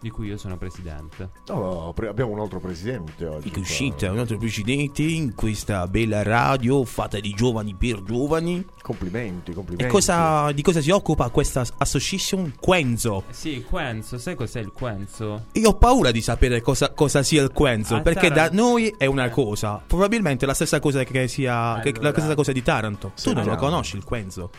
di 0.00 0.10
cui 0.10 0.28
io 0.28 0.36
sono 0.38 0.56
presidente. 0.56 1.30
Oh, 1.48 1.92
pre- 1.92 2.08
abbiamo 2.08 2.32
un 2.32 2.40
altro 2.40 2.58
presidente 2.60 3.26
oggi. 3.26 3.50
Che 3.50 3.58
uscita 3.60 4.10
un 4.10 4.18
altro 4.18 4.38
precedente 4.38 5.02
in 5.02 5.34
questa 5.34 5.86
bella 5.86 6.22
radio 6.22 6.84
fatta 6.84 7.20
di 7.20 7.30
giovani 7.32 7.74
per 7.74 8.02
giovani. 8.02 8.64
Complimenti, 8.80 9.52
complimenti. 9.52 9.84
E 9.84 9.88
cosa, 9.88 10.50
di 10.52 10.62
cosa 10.62 10.80
si 10.80 10.90
occupa 10.90 11.28
questa 11.28 11.64
association 11.78 12.54
Quenzo? 12.58 13.24
Sì, 13.30 13.62
Quenzo, 13.68 14.16
sai 14.18 14.34
cos'è 14.34 14.60
il 14.60 14.72
Quenzo? 14.72 15.46
Io 15.52 15.68
ho 15.70 15.74
paura 15.76 16.10
di 16.10 16.20
sapere 16.22 16.60
cosa, 16.62 16.90
cosa 16.92 17.22
sia 17.22 17.42
il 17.42 17.52
Quenzo, 17.52 17.96
A 17.96 18.00
perché 18.00 18.28
da 18.28 18.34
Taranto- 18.48 18.56
noi 18.62 18.94
è 18.96 19.06
una 19.06 19.28
cosa, 19.28 19.82
probabilmente 19.86 20.46
la 20.46 20.54
stessa 20.54 20.80
cosa 20.80 21.04
che 21.04 21.28
sia 21.28 21.78
che- 21.82 21.92
la 21.92 21.98
Allora- 21.98 22.18
stessa 22.18 22.34
cosa 22.34 22.52
di 22.52 22.62
Taranto. 22.62 23.12
Tu 23.22 23.32
non 23.34 23.44
lo 23.44 23.56
conosci 23.56 23.96
il 23.96 24.04
Quenzo? 24.04 24.50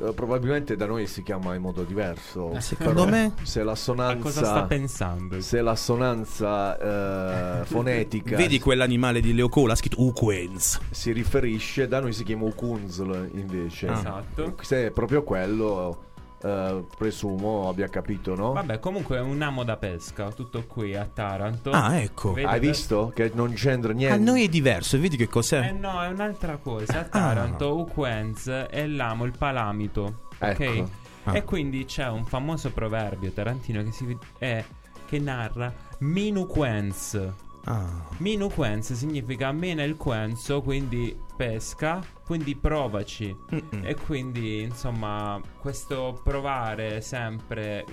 Eh, 0.00 0.12
probabilmente 0.12 0.76
da 0.76 0.86
noi 0.86 1.06
si 1.06 1.22
chiama 1.22 1.54
in 1.54 1.62
modo 1.62 1.82
diverso. 1.84 2.58
Secondo 2.60 3.04
Però 3.04 3.16
me 3.16 3.32
Se 3.42 3.62
la 3.62 3.72
A 3.72 3.74
cosa 3.74 3.90
sta 3.90 4.20
sonanza. 4.20 4.64
pensando? 4.66 5.40
Se 5.40 5.60
l'assonanza 5.60 7.60
eh, 7.60 7.64
fonetica 7.64 8.36
vedi 8.36 8.58
quell'animale 8.58 9.20
di 9.20 9.34
Leocola 9.34 9.74
scritto 9.74 10.02
Uquenz. 10.02 10.80
si 10.90 11.12
riferisce, 11.12 11.88
da 11.88 12.00
noi 12.00 12.12
si 12.12 12.24
chiama 12.24 12.44
Ukunzl 12.44 13.30
invece. 13.34 13.88
Ah. 13.88 13.98
Esatto. 13.98 14.54
Se 14.62 14.86
è 14.86 14.90
proprio 14.90 15.22
quello, 15.22 15.98
eh, 16.44 16.84
presumo 16.96 17.68
abbia 17.68 17.88
capito, 17.88 18.34
no? 18.34 18.52
Vabbè, 18.52 18.78
comunque 18.78 19.16
è 19.16 19.20
un 19.20 19.40
amo 19.40 19.64
da 19.64 19.76
pesca, 19.76 20.30
tutto 20.30 20.64
qui 20.66 20.94
a 20.94 21.08
Taranto. 21.12 21.70
Ah, 21.70 21.96
ecco. 21.96 22.32
Vedi- 22.34 22.46
Hai 22.46 22.60
visto 22.60 23.10
che 23.14 23.30
non 23.34 23.52
c'entra 23.54 23.92
niente? 23.92 24.14
A 24.14 24.18
noi 24.18 24.44
è 24.44 24.48
diverso, 24.48 24.98
vedi 25.00 25.16
che 25.16 25.24
Eh 25.24 25.28
cos'è? 25.28 25.72
no, 25.72 26.02
è 26.02 26.08
un'altra 26.08 26.56
cosa. 26.56 26.98
A 26.98 27.00
Ah. 27.00 27.04
Taranto, 27.04 27.76
Uquenz 27.78 28.48
è 28.48 28.86
l'amo, 28.86 29.24
il 29.24 29.32
palamito. 29.36 30.28
Ok? 30.38 30.60
Ecco. 30.60 30.90
Ah. 31.24 31.36
E 31.38 31.44
quindi 31.44 31.86
c'è 31.86 32.06
un 32.08 32.26
famoso 32.26 32.70
proverbio 32.70 33.30
tarantino 33.30 33.82
che, 33.82 33.92
si, 33.92 34.18
è, 34.38 34.62
che 35.06 35.18
narra 35.18 35.72
Minuquenz. 36.00 37.18
Ah. 37.64 37.86
Minuquenz 38.18 38.92
significa 38.92 39.50
mena 39.52 39.82
il 39.84 39.96
quenzo, 39.96 40.60
quindi 40.60 41.16
pesca, 41.36 42.00
quindi 42.24 42.56
provaci. 42.56 43.36
Mm-mm. 43.54 43.84
E 43.84 43.94
quindi, 43.94 44.62
insomma, 44.62 45.40
questo 45.58 46.20
provare 46.22 47.00
sempre. 47.00 47.84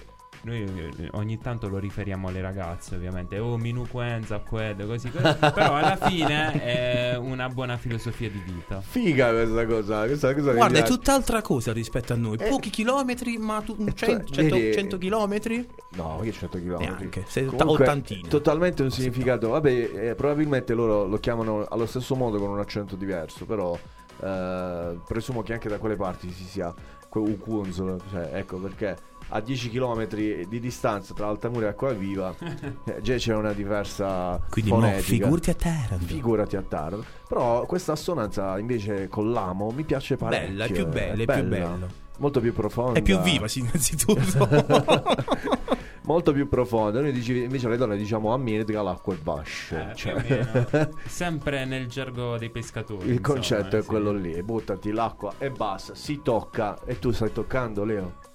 Noi 0.43 0.63
eh, 0.97 1.09
ogni 1.11 1.37
tanto 1.37 1.67
lo 1.69 1.77
riferiamo 1.77 2.27
alle 2.27 2.41
ragazze, 2.41 2.95
ovviamente. 2.95 3.37
Oh, 3.37 3.57
minuquenza, 3.57 4.39
quelle, 4.39 4.85
così, 4.87 5.11
così. 5.11 5.35
Però 5.39 5.75
alla 5.75 5.95
fine 5.95 6.51
è 6.63 7.15
una 7.15 7.47
buona 7.49 7.77
filosofia 7.77 8.29
di 8.29 8.41
vita. 8.43 8.81
Figa 8.81 9.29
questa 9.31 9.65
cosa. 9.67 10.05
Questa 10.05 10.33
cosa 10.33 10.53
Guarda, 10.53 10.79
è 10.79 10.83
tutt'altra 10.83 11.41
cosa 11.41 11.71
rispetto 11.71 12.13
a 12.13 12.15
noi. 12.15 12.37
Eh. 12.39 12.47
Pochi 12.49 12.71
chilometri, 12.71 13.37
ma 13.37 13.61
tu, 13.61 13.75
Eh, 13.85 13.93
100, 13.93 14.33
cioè, 14.33 14.49
vedi- 14.49 14.73
100 14.73 14.97
chilometri? 14.97 15.67
No, 15.91 16.19
che 16.23 16.31
100 16.31 16.57
km. 16.57 16.77
Neanche, 16.79 17.25
ottantina. 17.47 18.27
Totalmente 18.27 18.81
un 18.81 18.89
significato. 18.89 19.49
Vabbè, 19.49 19.69
eh, 20.09 20.15
probabilmente 20.15 20.73
loro 20.73 21.05
lo 21.05 21.17
chiamano 21.17 21.65
allo 21.69 21.85
stesso 21.85 22.15
modo 22.15 22.39
con 22.39 22.49
un 22.49 22.59
accento 22.59 22.95
diverso, 22.95 23.45
però 23.45 23.77
eh, 24.23 24.99
presumo 25.07 25.43
che 25.43 25.53
anche 25.53 25.69
da 25.69 25.77
quelle 25.77 25.95
parti 25.95 26.31
si 26.31 26.45
sia 26.45 26.73
Ukunzl, 27.13 27.97
cioè, 28.09 28.29
ecco 28.33 28.57
perché 28.57 28.97
a 29.33 29.39
10 29.39 29.69
km 29.69 30.07
di 30.15 30.59
distanza 30.59 31.13
tra 31.13 31.27
Altamura 31.27 31.67
e 31.67 31.69
Acquaviva 31.69 32.35
eh, 32.85 33.01
già 33.01 33.15
c'è 33.15 33.33
una 33.33 33.53
diversa 33.53 34.39
Quindi, 34.49 34.71
mo, 34.71 34.79
fonetica. 34.79 35.01
figurati 35.03 35.49
a 35.49 35.53
Taranto. 35.53 36.05
Figurati 36.05 36.55
a 36.57 36.61
Taranto. 36.61 37.05
Però 37.27 37.65
questa 37.65 37.93
assonanza 37.93 38.59
invece 38.59 39.07
con 39.07 39.31
l'amo 39.31 39.71
mi 39.71 39.83
piace 39.83 40.17
parecchio. 40.17 40.47
Bella, 40.47 40.65
è 40.65 40.71
più 40.71 40.85
bella, 40.87 41.23
è 41.23 41.25
più 41.25 41.47
bella. 41.47 41.87
Molto 42.17 42.39
più 42.39 42.53
profonda. 42.53 42.99
È 42.99 43.01
più 43.01 43.19
viva, 43.21 43.47
sì, 43.47 43.59
innanzitutto. 43.59 44.47
Molto 46.03 46.33
più 46.33 46.47
profonda. 46.47 46.99
Noi 46.99 47.11
dici- 47.13 47.43
invece 47.43 47.67
alle 47.67 47.77
donne 47.77 47.95
diciamo 47.95 48.33
amminetica 48.33 48.81
l'acqua 48.81 49.13
e 49.13 49.17
basce. 49.17 49.89
Eh, 49.91 49.95
Cioè. 49.95 50.89
Sempre 51.07 51.65
nel 51.65 51.87
gergo 51.87 52.37
dei 52.37 52.49
pescatori. 52.49 53.05
il 53.07 53.13
insomma, 53.15 53.27
concetto 53.35 53.75
eh, 53.75 53.79
è 53.79 53.81
sì. 53.81 53.87
quello 53.87 54.11
lì. 54.11 54.43
Buttati 54.43 54.91
l'acqua 54.91 55.33
e 55.37 55.49
basta. 55.51 55.95
Si 55.95 56.21
tocca. 56.21 56.77
E 56.85 56.99
tu 56.99 57.11
stai 57.11 57.31
toccando, 57.31 57.83
Leo? 57.83 58.29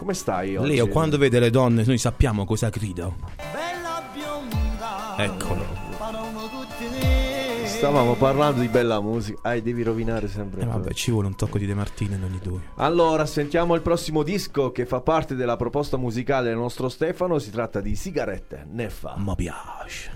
Come 0.00 0.14
stai 0.14 0.56
oggi? 0.56 0.76
Leo, 0.76 0.88
quando 0.88 1.18
vede 1.18 1.38
le 1.38 1.50
donne, 1.50 1.84
noi 1.84 1.98
sappiamo 1.98 2.46
cosa 2.46 2.70
grida. 2.70 3.12
Bella 3.36 4.02
bionda 4.14 5.14
Eccolo. 5.18 5.66
Parlano 5.98 6.48
tutti 6.48 6.88
di 6.88 7.66
Stavamo 7.66 8.14
parlando 8.14 8.62
di 8.62 8.68
bella 8.68 8.98
musica. 9.02 9.40
Ah, 9.42 9.60
devi 9.60 9.82
rovinare 9.82 10.26
sempre. 10.26 10.62
Eh, 10.62 10.64
vabbè, 10.64 10.94
ci 10.94 11.10
vuole 11.10 11.26
un 11.26 11.36
tocco 11.36 11.58
di 11.58 11.66
De 11.66 11.74
Martino 11.74 12.14
in 12.14 12.22
ogni 12.22 12.38
due. 12.42 12.60
Allora, 12.76 13.26
sentiamo 13.26 13.74
il 13.74 13.82
prossimo 13.82 14.22
disco 14.22 14.72
che 14.72 14.86
fa 14.86 15.02
parte 15.02 15.34
della 15.34 15.56
proposta 15.56 15.98
musicale 15.98 16.48
del 16.48 16.56
nostro 16.56 16.88
Stefano. 16.88 17.38
Si 17.38 17.50
tratta 17.50 17.82
di 17.82 17.94
Sigarette. 17.94 18.66
Ne 18.70 18.88
fa. 18.88 19.16
Ma 19.18 19.34
piace. 19.34 20.12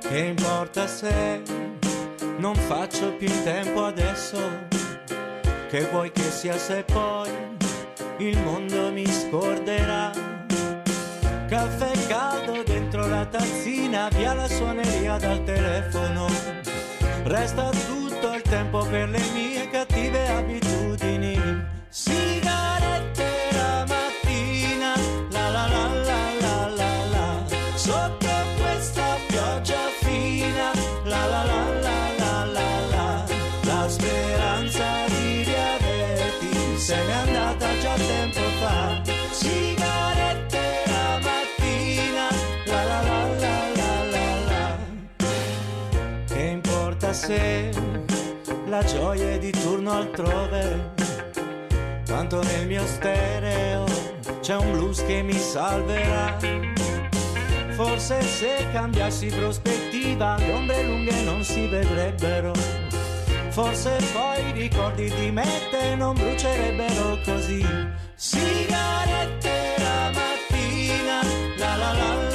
Che 0.00 0.18
importa 0.18 0.88
se 0.88 1.42
non 2.38 2.56
faccio 2.56 3.12
più 3.12 3.28
in 3.28 3.42
tempo 3.44 3.84
adesso? 3.84 4.36
Che 5.68 5.88
vuoi 5.92 6.10
che 6.10 6.22
sia 6.22 6.58
se 6.58 6.82
poi 6.82 7.54
il 8.18 8.38
mondo 8.42 8.92
mi 8.92 9.06
scorderà? 9.06 10.10
Caffè 11.48 12.06
caldo 12.06 12.62
dentro 12.62 13.06
la 13.06 13.24
tazzina, 13.26 14.08
via 14.08 14.34
la 14.34 14.48
suoneria 14.48 15.16
dal 15.18 15.42
telefono. 15.44 16.26
Resta 17.24 17.70
tutto 17.70 18.34
il 18.34 18.42
tempo 18.42 18.84
per 18.86 19.08
le 19.08 19.22
mie 19.32 19.68
cattive 19.70 20.28
la 48.74 48.82
gioia 48.82 49.38
di 49.38 49.52
turno 49.52 49.92
altrove? 49.92 50.94
Tanto 52.04 52.42
nel 52.42 52.66
mio 52.66 52.84
stereo 52.86 53.84
c'è 54.40 54.56
un 54.56 54.72
blues 54.72 55.04
che 55.04 55.22
mi 55.22 55.38
salverà. 55.38 56.36
Forse 57.70 58.20
se 58.22 58.66
cambiassi 58.72 59.28
prospettiva 59.28 60.36
le 60.38 60.52
ombre 60.52 60.82
lunghe 60.82 61.22
non 61.22 61.44
si 61.44 61.68
vedrebbero. 61.68 62.52
Forse 63.50 63.96
poi 64.12 64.48
i 64.48 64.52
ricordi 64.52 65.08
di 65.08 65.30
me 65.30 65.46
te 65.70 65.94
non 65.94 66.14
brucierebbero 66.14 67.20
così. 67.24 67.64
Sigarette 68.16 69.74
la 69.78 70.10
mattina, 70.10 71.20
la 71.58 71.76
la 71.76 71.92
la 71.92 72.14
la 72.14 72.33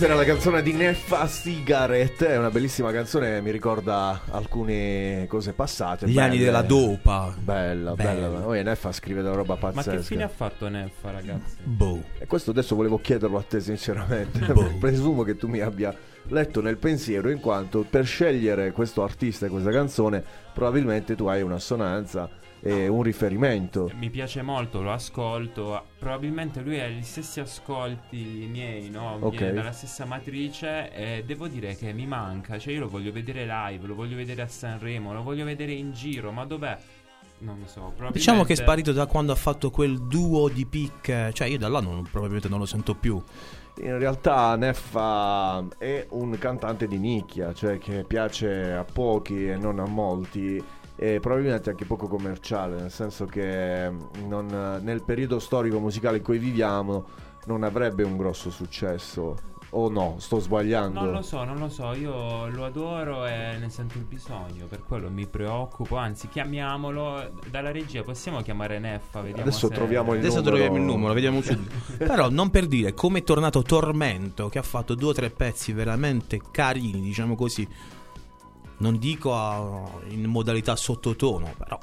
Questa 0.00 0.16
era 0.16 0.26
la 0.26 0.32
canzone 0.32 0.62
di 0.62 0.72
Neffa 0.72 1.28
Cigarette, 1.28 2.28
è 2.28 2.38
una 2.38 2.48
bellissima 2.48 2.90
canzone, 2.90 3.42
mi 3.42 3.50
ricorda 3.50 4.22
alcune 4.30 5.26
cose 5.28 5.52
passate. 5.52 6.08
Gli 6.08 6.18
anni 6.18 6.36
belle. 6.38 6.44
della 6.46 6.62
dopa. 6.62 7.34
Bella, 7.38 7.92
Bella. 7.92 8.28
bella. 8.28 8.40
Poi 8.40 8.62
Neffa 8.62 8.92
scrive 8.92 9.20
della 9.20 9.34
roba 9.34 9.58
Ma 9.60 9.72
pazzesca. 9.72 9.90
che 9.98 10.02
fine 10.02 10.22
ha 10.22 10.28
fatto 10.28 10.66
Neffa, 10.70 11.10
ragazzi? 11.10 11.56
Boh. 11.64 12.02
E 12.18 12.26
questo 12.26 12.52
adesso 12.52 12.74
volevo 12.76 12.98
chiederlo 12.98 13.36
a 13.36 13.42
te 13.42 13.60
sinceramente. 13.60 14.38
Boh. 14.50 14.72
Presumo 14.80 15.22
che 15.22 15.36
tu 15.36 15.48
mi 15.48 15.60
abbia 15.60 15.94
letto 16.28 16.62
nel 16.62 16.78
pensiero, 16.78 17.28
in 17.28 17.38
quanto 17.38 17.84
per 17.88 18.06
scegliere 18.06 18.72
questo 18.72 19.02
artista 19.02 19.44
e 19.44 19.48
questa 19.50 19.70
canzone, 19.70 20.24
probabilmente 20.54 21.14
tu 21.14 21.26
hai 21.26 21.42
un'assonanza 21.42 22.26
e 22.62 22.88
un 22.88 23.02
riferimento. 23.02 23.90
Mi 23.94 24.10
piace 24.10 24.42
molto, 24.42 24.82
lo 24.82 24.92
ascolto. 24.92 25.82
Probabilmente 25.98 26.60
lui 26.60 26.80
ha 26.80 26.88
gli 26.88 27.02
stessi 27.02 27.40
ascolti 27.40 28.48
miei, 28.50 28.90
no? 28.90 29.18
Viene 29.30 29.52
dalla 29.52 29.72
stessa 29.72 30.04
matrice 30.04 30.92
e 30.92 31.24
devo 31.24 31.48
dire 31.48 31.74
che 31.76 31.92
mi 31.92 32.06
manca. 32.06 32.58
Cioè, 32.58 32.74
io 32.74 32.80
lo 32.80 32.88
voglio 32.88 33.12
vedere 33.12 33.46
live, 33.46 33.86
lo 33.86 33.94
voglio 33.94 34.16
vedere 34.16 34.42
a 34.42 34.48
Sanremo, 34.48 35.12
lo 35.12 35.22
voglio 35.22 35.44
vedere 35.44 35.72
in 35.72 35.92
giro, 35.92 36.32
ma 36.32 36.44
dov'è? 36.44 36.78
Non 37.38 37.58
lo 37.58 37.66
so. 37.66 37.80
Probabilmente... 37.80 38.18
Diciamo 38.18 38.44
che 38.44 38.52
è 38.52 38.56
sparito 38.56 38.92
da 38.92 39.06
quando 39.06 39.32
ha 39.32 39.36
fatto 39.36 39.70
quel 39.70 39.98
duo 39.98 40.48
di 40.48 40.66
pick. 40.66 41.32
Cioè, 41.32 41.48
io 41.48 41.56
da 41.56 41.68
là 41.68 41.80
non- 41.80 42.02
probabilmente 42.02 42.48
non 42.48 42.58
lo 42.58 42.66
sento 42.66 42.94
più. 42.94 43.22
In 43.82 43.96
realtà 43.98 44.56
Neffa 44.56 45.66
è 45.78 46.06
un 46.10 46.36
cantante 46.38 46.86
di 46.86 46.98
nicchia, 46.98 47.54
cioè 47.54 47.78
che 47.78 48.04
piace 48.04 48.72
a 48.72 48.84
pochi 48.84 49.48
e 49.48 49.56
non 49.56 49.78
a 49.78 49.86
molti. 49.86 50.62
E 51.02 51.18
probabilmente 51.18 51.70
anche 51.70 51.86
poco 51.86 52.08
commerciale, 52.08 52.78
nel 52.78 52.90
senso 52.90 53.24
che 53.24 53.90
mm, 53.90 53.98
non- 54.28 54.80
nel 54.82 55.02
periodo 55.02 55.38
storico 55.38 55.78
musicale 55.78 56.18
in 56.18 56.22
cui 56.22 56.36
viviamo 56.36 57.06
non 57.46 57.62
avrebbe 57.62 58.02
un 58.02 58.18
grosso 58.18 58.50
successo. 58.50 59.34
O 59.70 59.88
no, 59.88 60.16
sto 60.18 60.40
sbagliando. 60.40 61.00
Non 61.00 61.12
lo 61.12 61.22
so, 61.22 61.42
non 61.44 61.56
lo 61.58 61.70
so, 61.70 61.94
io 61.94 62.48
lo 62.48 62.64
adoro 62.66 63.24
e 63.24 63.56
ne 63.58 63.70
sento 63.70 63.96
il 63.96 64.04
bisogno, 64.04 64.66
per 64.68 64.82
quello 64.82 65.08
mi 65.08 65.26
preoccupo, 65.26 65.96
anzi 65.96 66.28
chiamiamolo 66.28 67.30
dalla 67.48 67.70
regia, 67.70 68.02
possiamo 68.02 68.42
chiamare 68.42 68.78
Neffa, 68.78 69.20
vediamo 69.20 69.42
Adesso 69.48 69.68
se... 69.68 69.74
troviamo 69.74 70.12
il 70.12 70.18
Adesso 70.18 70.38
numero. 70.38 70.54
troviamo 70.56 70.76
il 70.76 70.82
numero, 70.82 71.12
vediamo 71.14 71.40
subito. 71.40 71.72
Però 71.96 72.28
non 72.28 72.50
per 72.50 72.66
dire 72.66 72.92
come 72.92 73.20
è 73.20 73.22
tornato 73.22 73.62
Tormento, 73.62 74.48
che 74.50 74.58
ha 74.58 74.62
fatto 74.62 74.94
due 74.94 75.10
o 75.10 75.14
tre 75.14 75.30
pezzi 75.30 75.72
veramente 75.72 76.40
carini, 76.50 77.00
diciamo 77.00 77.36
così. 77.36 77.66
Non 78.80 78.98
dico 78.98 79.34
a- 79.34 79.88
in 80.08 80.24
modalità 80.26 80.74
sottotono, 80.76 81.54
però. 81.56 81.78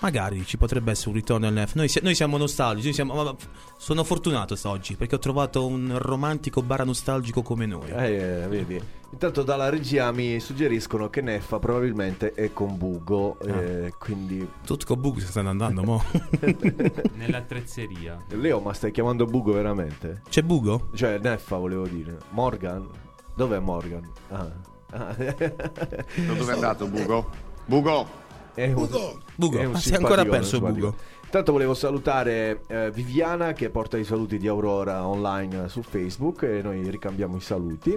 Magari 0.00 0.44
ci 0.46 0.56
potrebbe 0.56 0.92
essere 0.92 1.08
un 1.10 1.16
ritorno 1.16 1.48
al 1.48 1.52
NF. 1.54 1.74
Noi, 1.74 1.90
noi 2.02 2.14
siamo 2.14 2.36
nostalgici. 2.36 2.84
noi 2.84 2.94
siamo- 2.94 3.36
sono 3.76 4.04
fortunato 4.04 4.56
oggi 4.64 4.94
perché 4.94 5.16
ho 5.16 5.18
trovato 5.18 5.66
un 5.66 5.96
romantico 5.98 6.62
bara 6.62 6.84
nostalgico 6.84 7.42
come 7.42 7.66
noi. 7.66 7.90
Eh, 7.90 8.46
vedi. 8.48 8.80
Intanto 9.10 9.42
dalla 9.42 9.70
regia 9.70 10.12
mi 10.12 10.38
suggeriscono 10.38 11.08
che 11.10 11.20
Neffa 11.20 11.58
probabilmente 11.58 12.32
è 12.32 12.52
con 12.52 12.76
Bugo, 12.76 13.38
Ah. 13.40 13.60
eh, 13.60 13.92
quindi... 13.98 14.46
Tutto 14.64 14.84
con 14.86 15.00
bug 15.00 15.18
si 15.18 15.26
stanno 15.26 15.48
andando, 15.48 15.82
mo. 15.82 16.04
Nell'attrezzeria. 17.16 18.18
Leo, 18.30 18.60
ma 18.60 18.72
stai 18.74 18.92
chiamando 18.92 19.24
Bugo 19.24 19.52
veramente? 19.52 20.22
C'è 20.28 20.42
bugo? 20.42 20.90
Cioè, 20.94 21.18
Neffa 21.18 21.56
volevo 21.56 21.86
dire. 21.88 22.18
Morgan? 22.30 22.86
Dov'è 23.34 23.58
Morgan? 23.58 24.08
Ah. 24.30 24.48
Ah. 24.90 25.14
Dove 25.14 26.50
è 26.50 26.54
andato 26.54 26.86
Bugo? 26.86 27.30
Bugo! 27.66 28.26
È 28.54 28.72
un, 28.72 28.88
Bugo, 29.36 29.58
è 29.58 29.64
un 29.66 29.72
ma 29.72 29.78
si 29.78 29.92
è 29.92 29.96
ancora 29.96 30.22
simpatico, 30.22 30.30
perso. 30.30 30.60
Bugo. 30.60 30.94
Intanto 31.24 31.52
volevo 31.52 31.74
salutare 31.74 32.62
eh, 32.66 32.90
Viviana 32.90 33.52
che 33.52 33.68
porta 33.68 33.98
i 33.98 34.04
saluti 34.04 34.38
di 34.38 34.48
Aurora 34.48 35.06
online 35.06 35.68
su 35.68 35.82
Facebook 35.82 36.42
e 36.44 36.62
noi 36.62 36.88
ricambiamo 36.90 37.36
i 37.36 37.40
saluti. 37.40 37.96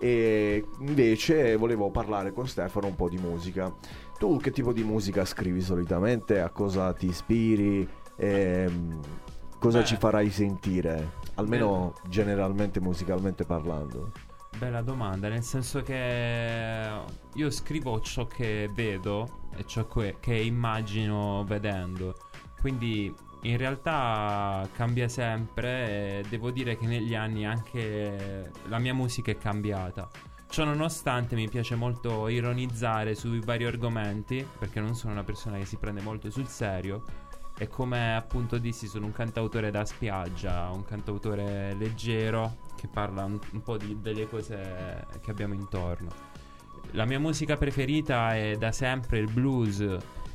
E 0.00 0.66
invece 0.80 1.56
volevo 1.56 1.90
parlare 1.90 2.32
con 2.32 2.48
Stefano 2.48 2.88
un 2.88 2.96
po' 2.96 3.08
di 3.08 3.16
musica. 3.16 3.72
Tu 4.18 4.38
che 4.38 4.50
tipo 4.50 4.72
di 4.72 4.82
musica 4.82 5.24
scrivi 5.24 5.60
solitamente? 5.60 6.40
A 6.40 6.50
cosa 6.50 6.92
ti 6.92 7.06
ispiri? 7.06 7.88
Ehm, 8.16 9.00
cosa 9.58 9.78
Beh. 9.78 9.84
ci 9.84 9.96
farai 9.96 10.30
sentire? 10.30 11.12
Almeno 11.36 11.94
generalmente 12.08 12.80
musicalmente 12.80 13.44
parlando. 13.44 14.10
Bella 14.64 14.80
domanda, 14.80 15.28
nel 15.28 15.42
senso 15.42 15.82
che 15.82 16.88
io 17.34 17.50
scrivo 17.50 18.00
ciò 18.00 18.26
che 18.26 18.70
vedo 18.72 19.48
e 19.54 19.66
ciò 19.66 19.86
che, 19.86 20.16
che 20.20 20.34
immagino 20.34 21.44
vedendo. 21.46 22.14
Quindi 22.58 23.14
in 23.42 23.58
realtà 23.58 24.66
cambia 24.72 25.06
sempre 25.06 26.20
e 26.20 26.24
devo 26.30 26.50
dire 26.50 26.78
che 26.78 26.86
negli 26.86 27.14
anni 27.14 27.44
anche 27.44 28.50
la 28.68 28.78
mia 28.78 28.94
musica 28.94 29.30
è 29.30 29.36
cambiata. 29.36 30.08
Ciò 30.48 30.64
nonostante 30.64 31.34
mi 31.34 31.46
piace 31.50 31.74
molto 31.74 32.28
ironizzare 32.28 33.14
sui 33.14 33.40
vari 33.40 33.66
argomenti 33.66 34.48
perché 34.58 34.80
non 34.80 34.94
sono 34.94 35.12
una 35.12 35.24
persona 35.24 35.58
che 35.58 35.66
si 35.66 35.76
prende 35.76 36.00
molto 36.00 36.30
sul 36.30 36.48
serio 36.48 37.04
e 37.56 37.68
come 37.68 38.14
appunto 38.16 38.58
dissi 38.58 38.86
sono 38.88 39.06
un 39.06 39.12
cantautore 39.12 39.70
da 39.70 39.84
spiaggia, 39.84 40.70
un 40.72 40.84
cantautore 40.84 41.74
leggero 41.74 42.56
che 42.76 42.88
parla 42.88 43.24
un, 43.24 43.38
un 43.52 43.62
po' 43.62 43.76
di- 43.76 43.98
delle 44.00 44.28
cose 44.28 45.06
che 45.20 45.30
abbiamo 45.30 45.54
intorno. 45.54 46.32
La 46.92 47.04
mia 47.04 47.18
musica 47.18 47.56
preferita 47.56 48.34
è 48.34 48.56
da 48.56 48.70
sempre 48.72 49.18
il 49.18 49.30
blues, 49.30 49.84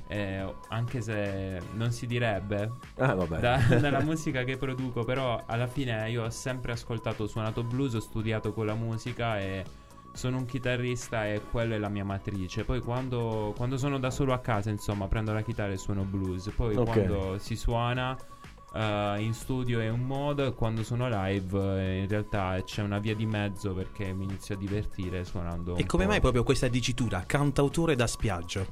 eh, 0.08 0.54
anche 0.70 1.02
se 1.02 1.62
non 1.74 1.92
si 1.92 2.08
direbbe 2.08 2.72
Ah, 2.98 3.14
da- 3.14 3.58
dalla 3.80 4.02
musica 4.02 4.44
che 4.44 4.58
produco, 4.58 5.04
però 5.04 5.44
alla 5.46 5.68
fine 5.68 6.10
io 6.10 6.24
ho 6.24 6.30
sempre 6.30 6.72
ascoltato, 6.72 7.28
suonato 7.28 7.64
blues, 7.64 7.94
ho 7.94 8.00
studiato 8.00 8.52
con 8.54 8.66
la 8.66 8.76
musica 8.76 9.40
e 9.40 9.64
sono 10.14 10.38
un 10.38 10.46
chitarrista 10.46 11.28
e 11.28 11.42
quella 11.50 11.76
è 11.76 11.78
la 11.78 11.90
mia 11.90 12.04
matrice. 12.06 12.64
Poi 12.64 12.80
quando, 12.82 13.54
quando 13.56 13.78
sono 13.78 14.00
da 14.00 14.10
solo 14.12 14.34
a 14.34 14.40
casa, 14.40 14.70
insomma, 14.70 15.08
prendo 15.08 15.32
la 15.34 15.42
chitarra 15.42 15.72
e 15.74 15.78
suono 15.78 16.04
blues. 16.04 16.50
Poi 16.56 16.76
Ok. 16.76 16.84
quando 16.86 17.38
si 17.40 17.56
suona 17.56 18.18
eh, 18.74 19.16
in 19.20 19.34
studio 19.34 19.80
è 19.80 19.90
un 19.90 20.02
modo 20.02 20.46
e 20.46 20.54
quando 20.54 20.84
sono 20.84 21.08
live 21.10 21.58
eh, 21.82 22.00
in 22.02 22.08
realtà 22.08 22.62
c'è 22.64 22.82
una 22.84 23.00
via 23.00 23.16
di 23.16 23.26
mezzo 23.26 23.74
perché 23.74 24.14
mi 24.14 24.26
inizio 24.26 24.56
a 24.56 24.58
divertire 24.58 25.24
suonando. 25.26 25.76
E 25.76 25.82
un 25.82 25.88
come 25.88 26.04
po'. 26.04 26.10
mai 26.12 26.20
proprio 26.20 26.44
questa 26.44 26.68
dicitura, 26.68 27.24
cantautore 27.26 27.96
da 27.96 28.06
spiaggia? 28.08 28.66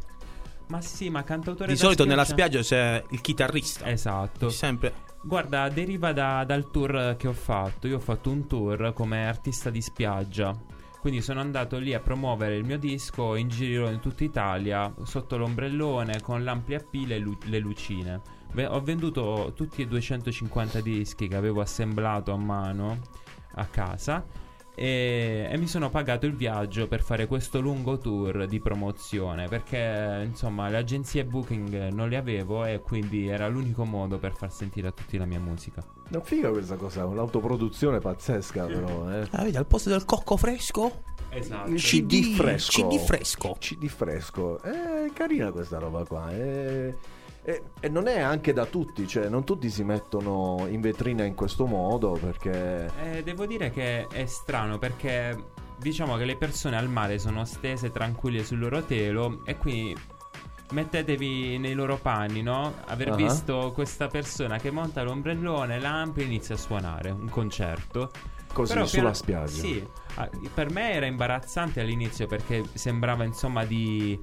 Ma 0.68 0.82
sì, 0.82 1.10
ma 1.10 1.24
cantautore 1.24 1.68
Di 1.72 1.78
da 1.78 1.80
solito 1.80 2.04
nella 2.06 2.26
spiaggia 2.26 2.60
c'è 2.60 3.02
il 3.12 3.22
chitarrista. 3.22 3.90
Esatto. 3.90 4.50
Sempre. 4.50 5.06
Guarda, 5.24 5.70
deriva 5.70 6.12
da- 6.12 6.44
dal 6.46 6.70
tour 6.70 7.16
che 7.18 7.28
ho 7.28 7.34
fatto. 7.34 7.88
Io 7.88 7.96
ho 7.96 8.02
fatto 8.02 8.30
un 8.30 8.48
tour 8.48 8.92
come 8.94 9.28
artista 9.28 9.70
di 9.70 9.82
spiaggia. 9.82 10.54
Quindi 11.00 11.22
sono 11.22 11.40
andato 11.40 11.78
lì 11.78 11.94
a 11.94 12.00
promuovere 12.00 12.56
il 12.58 12.66
mio 12.66 12.78
disco 12.78 13.36
in 13.36 13.48
giro 13.50 13.90
in 13.90 14.00
tutta 14.00 14.24
Italia, 14.24 14.94
sotto 15.04 15.38
l'ombrellone, 15.38 16.22
con 16.22 16.44
l'amplia 16.44 16.80
pila 16.80 17.16
e 17.16 17.20
lu- 17.20 17.38
le 17.46 17.60
lucine. 17.60 18.22
Ve- 18.54 18.66
ho 18.66 18.82
venduto 18.82 19.54
tutti 19.56 19.82
e 19.82 19.88
250 19.88 20.82
dischi 20.82 21.28
che 21.28 21.36
avevo 21.36 21.62
assemblato 21.62 22.32
a 22.32 22.38
mano 22.38 23.00
a 23.56 23.66
casa 23.66 24.26
e, 24.80 25.48
e 25.50 25.58
mi 25.58 25.66
sono 25.66 25.90
pagato 25.90 26.28
il 26.28 26.36
viaggio 26.36 26.88
per 26.88 27.02
fare 27.02 27.26
questo 27.26 27.60
lungo 27.60 27.98
tour 27.98 28.46
di 28.46 28.60
promozione 28.60 29.48
perché 29.48 30.22
insomma 30.24 30.70
le 30.70 30.78
agenzie 30.78 31.26
booking 31.26 31.88
non 31.92 32.10
le 32.10 32.16
avevo 32.16 32.64
e 32.64 32.80
quindi 32.82 33.28
era 33.28 33.48
l'unico 33.48 33.86
modo 33.86 34.20
per 34.20 34.36
far 34.36 34.52
sentire 34.52 34.90
a 34.90 34.92
tutti 34.92 35.18
la 35.18 35.26
mia 35.26 35.40
musica. 35.40 35.84
Non 36.10 36.22
figa 36.22 36.52
questa 36.52 36.76
cosa, 36.76 37.06
un'autoproduzione 37.06 37.98
pazzesca 37.98 38.66
però, 38.68 39.12
eh. 39.12 39.28
Ah, 39.32 39.44
vedi, 39.44 39.58
al 39.58 39.66
posto 39.66 39.90
del 39.90 40.06
cocco 40.06 40.38
fresco? 40.38 41.02
Esatto. 41.30 41.72
Il 41.72 41.82
CD 41.82 42.36
fresco. 42.36 42.88
CD 42.88 43.00
fresco. 43.00 43.56
CD 43.60 43.88
fresco. 43.88 44.62
È 44.62 45.10
carina 45.12 45.52
questa 45.52 45.80
roba 45.80 46.06
qua. 46.06 46.30
è- 46.30 46.94
E, 47.50 47.62
e 47.80 47.88
non 47.88 48.08
è 48.08 48.20
anche 48.20 48.52
da 48.52 48.66
tutti, 48.66 49.08
cioè 49.08 49.30
non 49.30 49.46
tutti 49.46 49.70
si 49.70 49.82
mettono 49.86 50.66
in 50.70 50.82
vetrina 50.82 51.24
in 51.24 51.34
questo 51.34 51.66
modo 51.66 52.18
perché... 52.20 52.92
Eh, 53.02 53.24
devo 53.24 53.46
dire 53.46 53.70
che 53.72 54.06
è 54.08 54.26
strano 54.26 54.78
perché 54.78 55.46
diciamo 55.78 56.18
che 56.18 56.26
le 56.26 56.36
persone 56.36 56.76
al 56.76 56.90
mare 56.90 57.20
sono 57.20 57.46
stese 57.46 57.90
tranquille 57.90 58.44
sul 58.44 58.60
loro 58.60 58.84
telo 58.84 59.44
e 59.46 59.56
quindi 59.56 59.96
mettetevi 60.72 61.58
nei 61.58 61.74
loro 61.74 61.96
panni, 61.96 62.42
no? 62.42 62.74
Aver 62.88 63.12
Ah. 63.12 63.16
visto 63.16 63.72
questa 63.74 64.08
persona 64.08 64.58
che 64.58 64.70
monta 64.70 65.02
l'ombrellone, 65.04 65.80
l'ampio 65.80 66.24
e 66.24 66.26
inizia 66.26 66.56
a 66.56 66.58
suonare 66.58 67.12
un 67.12 67.30
concerto. 67.30 68.12
Così, 68.52 68.74
Però 68.74 68.86
sulla 68.86 69.02
piano- 69.12 69.16
spiaggia. 69.16 69.62
Sì, 69.62 69.88
per 70.54 70.70
me 70.72 70.92
era 70.92 71.06
imbarazzante 71.06 71.80
all'inizio 71.80 72.28
perché 72.28 72.64
sembrava 72.74 73.24
insomma 73.24 73.64
di 73.64 74.20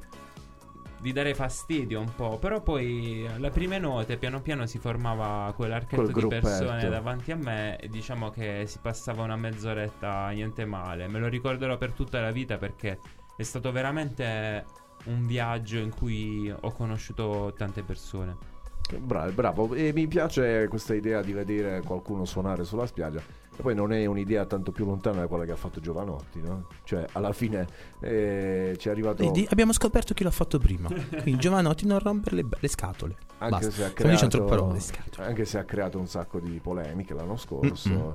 di 1.04 1.12
dare 1.12 1.34
fastidio 1.34 2.00
un 2.00 2.14
po', 2.14 2.38
però 2.38 2.62
poi 2.62 3.26
alle 3.26 3.50
prime 3.50 3.78
note 3.78 4.16
piano 4.16 4.40
piano 4.40 4.64
si 4.64 4.78
formava 4.78 5.52
quell'archetto 5.54 6.10
Quel 6.10 6.14
di 6.14 6.28
persone 6.28 6.88
davanti 6.88 7.30
a 7.30 7.36
me 7.36 7.76
e 7.76 7.88
diciamo 7.88 8.30
che 8.30 8.64
si 8.66 8.78
passava 8.80 9.22
una 9.22 9.36
mezz'oretta 9.36 10.30
niente 10.30 10.64
male. 10.64 11.06
Me 11.08 11.18
lo 11.18 11.28
ricorderò 11.28 11.76
per 11.76 11.92
tutta 11.92 12.22
la 12.22 12.30
vita 12.30 12.56
perché 12.56 13.00
è 13.36 13.42
stato 13.42 13.70
veramente 13.70 14.64
un 15.04 15.26
viaggio 15.26 15.76
in 15.76 15.90
cui 15.90 16.50
ho 16.50 16.72
conosciuto 16.72 17.52
tante 17.54 17.82
persone. 17.82 18.53
Bravo, 18.98 19.32
bravo. 19.32 19.74
E 19.74 19.92
mi 19.92 20.06
piace 20.06 20.68
questa 20.68 20.94
idea 20.94 21.22
di 21.22 21.32
vedere 21.32 21.80
qualcuno 21.82 22.24
suonare 22.24 22.64
sulla 22.64 22.86
spiaggia. 22.86 23.20
E 23.56 23.62
poi 23.62 23.74
non 23.74 23.92
è 23.92 24.04
un'idea 24.04 24.44
tanto 24.46 24.72
più 24.72 24.84
lontana 24.84 25.20
da 25.20 25.26
quella 25.26 25.44
che 25.44 25.52
ha 25.52 25.56
fatto 25.56 25.80
Giovanotti, 25.80 26.40
no? 26.40 26.66
Cioè, 26.82 27.06
alla 27.12 27.32
fine 27.32 27.66
eh, 28.00 28.74
ci 28.76 28.88
è 28.88 28.90
arrivato... 28.90 29.24
Vedi, 29.24 29.46
abbiamo 29.48 29.72
scoperto 29.72 30.12
chi 30.12 30.24
l'ha 30.24 30.30
fatto 30.30 30.58
prima. 30.58 30.88
Quindi 30.88 31.36
Giovanotti 31.36 31.86
non 31.86 32.00
rompere 32.00 32.36
le, 32.36 32.46
le 32.58 32.68
scatole. 32.68 33.16
Anche 33.38 33.66
Basta. 33.66 33.70
se, 33.70 33.84
ha 33.84 33.90
creato, 33.90 34.44
parole. 34.44 34.80
anche 35.18 35.44
se 35.44 35.58
ha 35.58 35.64
creato 35.64 35.98
un 35.98 36.06
sacco 36.06 36.40
di 36.40 36.58
polemiche 36.60 37.14
l'anno 37.14 37.36
scorso, 37.36 37.88
Mm-mm. 37.88 38.14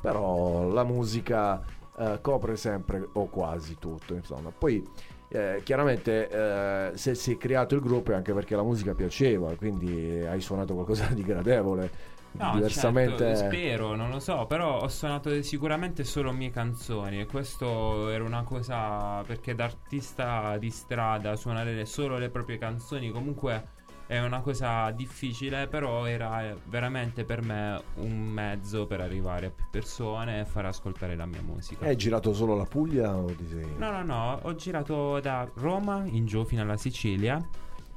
però 0.00 0.68
la 0.68 0.84
musica 0.84 1.62
eh, 1.98 2.18
copre 2.20 2.56
sempre 2.56 3.08
o 3.12 3.26
quasi 3.26 3.76
tutto, 3.78 4.14
insomma. 4.14 4.50
Poi 4.56 4.86
eh, 5.28 5.60
chiaramente 5.64 6.28
eh, 6.28 6.90
se 6.96 7.14
si 7.14 7.32
è 7.32 7.36
creato 7.36 7.74
il 7.74 7.80
gruppo 7.80 8.12
è 8.12 8.14
anche 8.14 8.32
perché 8.32 8.54
la 8.56 8.62
musica 8.62 8.94
piaceva, 8.94 9.54
quindi 9.56 10.24
hai 10.24 10.40
suonato 10.40 10.74
qualcosa 10.74 11.06
di 11.12 11.22
gradevole. 11.22 12.14
No, 12.38 12.52
Diversamente 12.52 13.34
certo, 13.34 13.44
spero, 13.46 13.94
non 13.94 14.10
lo 14.10 14.20
so, 14.20 14.44
però 14.46 14.80
ho 14.80 14.88
suonato 14.88 15.42
sicuramente 15.42 16.04
solo 16.04 16.32
mie 16.32 16.50
canzoni 16.50 17.20
e 17.20 17.26
questo 17.26 18.10
era 18.10 18.22
una 18.24 18.42
cosa 18.42 19.22
perché 19.26 19.54
da 19.54 19.64
artista 19.64 20.58
di 20.58 20.68
strada 20.68 21.34
suonare 21.36 21.86
solo 21.86 22.18
le 22.18 22.28
proprie 22.28 22.58
canzoni 22.58 23.10
comunque 23.10 23.68
è 24.06 24.20
una 24.20 24.40
cosa 24.40 24.90
difficile, 24.92 25.66
però 25.66 26.06
era 26.06 26.56
veramente 26.66 27.24
per 27.24 27.42
me 27.42 27.80
un 27.96 28.16
mezzo 28.18 28.86
per 28.86 29.00
arrivare 29.00 29.46
a 29.46 29.50
più 29.50 29.64
persone 29.70 30.40
e 30.40 30.44
far 30.44 30.66
ascoltare 30.66 31.16
la 31.16 31.26
mia 31.26 31.42
musica. 31.42 31.84
hai 31.86 31.96
girato 31.96 32.32
solo 32.32 32.54
la 32.54 32.64
Puglia 32.64 33.16
o 33.16 33.24
ti 33.26 33.46
sei... 33.48 33.66
No, 33.76 33.90
no, 33.90 34.02
no, 34.04 34.38
ho 34.42 34.54
girato 34.54 35.18
da 35.20 35.48
Roma 35.54 36.04
in 36.06 36.26
giù 36.26 36.44
fino 36.44 36.62
alla 36.62 36.76
Sicilia 36.76 37.44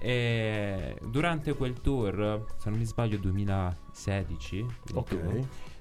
e 0.02 0.98
durante 1.04 1.54
quel 1.54 1.74
tour, 1.82 2.45
se 2.58 2.69
non 2.69 2.80
mi 2.80 2.86
sbaglio 2.86 3.17
2016, 3.17 4.58
il 4.58 4.67
Ok. 4.93 5.08
tour, 5.10 5.39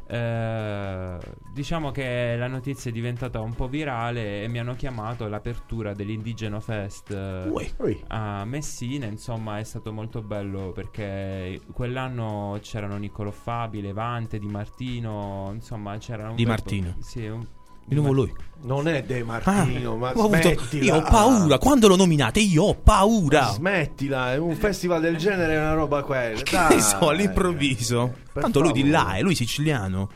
eh, 0.09 1.19
diciamo 1.53 1.91
che 1.91 2.35
la 2.37 2.47
notizia 2.49 2.91
è 2.91 2.95
diventata 2.95 3.41
un 3.41 3.55
po' 3.55 3.69
virale 3.69 4.43
e 4.43 4.49
mi 4.49 4.59
hanno 4.59 4.75
chiamato 4.75 5.25
all'apertura 5.25 5.93
dell'Indigeno 5.95 6.61
Fest 6.61 7.11
eh, 7.11 7.49
Uè. 7.49 7.71
Ui. 7.79 8.03
a 8.09 8.45
Messina, 8.45 9.07
insomma 9.07 9.59
è 9.59 9.65
stato 9.65 9.93
molto 9.93 10.23
bello 10.23 10.73
perché 10.73 11.61
quell'anno 11.73 12.59
c'erano 12.63 12.97
Niccolò 12.97 13.31
Fabi, 13.31 13.81
Levante, 13.81 14.39
Di 14.39 14.47
Martino, 14.49 15.51
insomma 15.53 15.97
c'era 15.99 16.31
un 16.31 16.37
Di 16.37 16.45
bel 16.45 16.55
po'- 16.55 16.61
Martino. 16.63 16.97
Sì, 17.01 17.27
un- 17.27 17.47
Di 17.89 17.95
nuovo 17.95 18.13
lui. 18.13 18.33
Non 18.61 18.89
è 18.89 19.03
De 19.05 19.21
Ah, 19.21 19.25
Martino, 19.25 19.97
ma 19.97 20.13
ho 20.15 20.25
avuto- 20.25 20.77
io 20.77 20.97
ho 20.97 21.03
paura. 21.03 21.59
Quando 21.59 21.87
lo 21.89 21.95
nominate, 21.97 22.41
io 22.41 22.65
ho 22.65 22.75
paura. 22.75 23.53
Smettila, 23.53 24.33
è 24.33 24.37
un 24.37 24.57
festival 24.57 25.01
del 25.01 25.17
genere 25.17 25.55
è 25.55 25.59
una 25.59 25.75
roba 25.75 26.03
quella. 26.03 26.41
Che 26.41 26.57
dai. 26.57 26.75
ne 26.77 26.83
so, 26.83 27.09
all'improvviso. 27.09 28.15
Per 28.33 28.43
Tanto 28.43 28.61
lui 28.61 28.73
di 28.73 28.89
là, 28.89 28.99
favore. 29.01 29.19
è 29.19 29.23
lui 29.23 29.35
siciliano. 29.37 30.09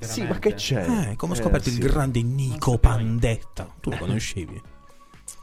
Sì, 0.00 0.20
ma 0.20 0.26
veramente. 0.28 0.48
che 0.50 0.54
c'è? 0.54 1.08
Eh, 1.10 1.16
come 1.16 1.32
ho 1.32 1.36
Eh, 1.36 1.38
scoperto 1.42 1.68
sì. 1.70 1.76
il 1.78 1.86
grande 1.86 2.22
Nico 2.22 2.78
Pandetta. 2.78 3.68
Tu 3.80 3.90
lo 3.90 3.96
conoscevi? 3.98 4.62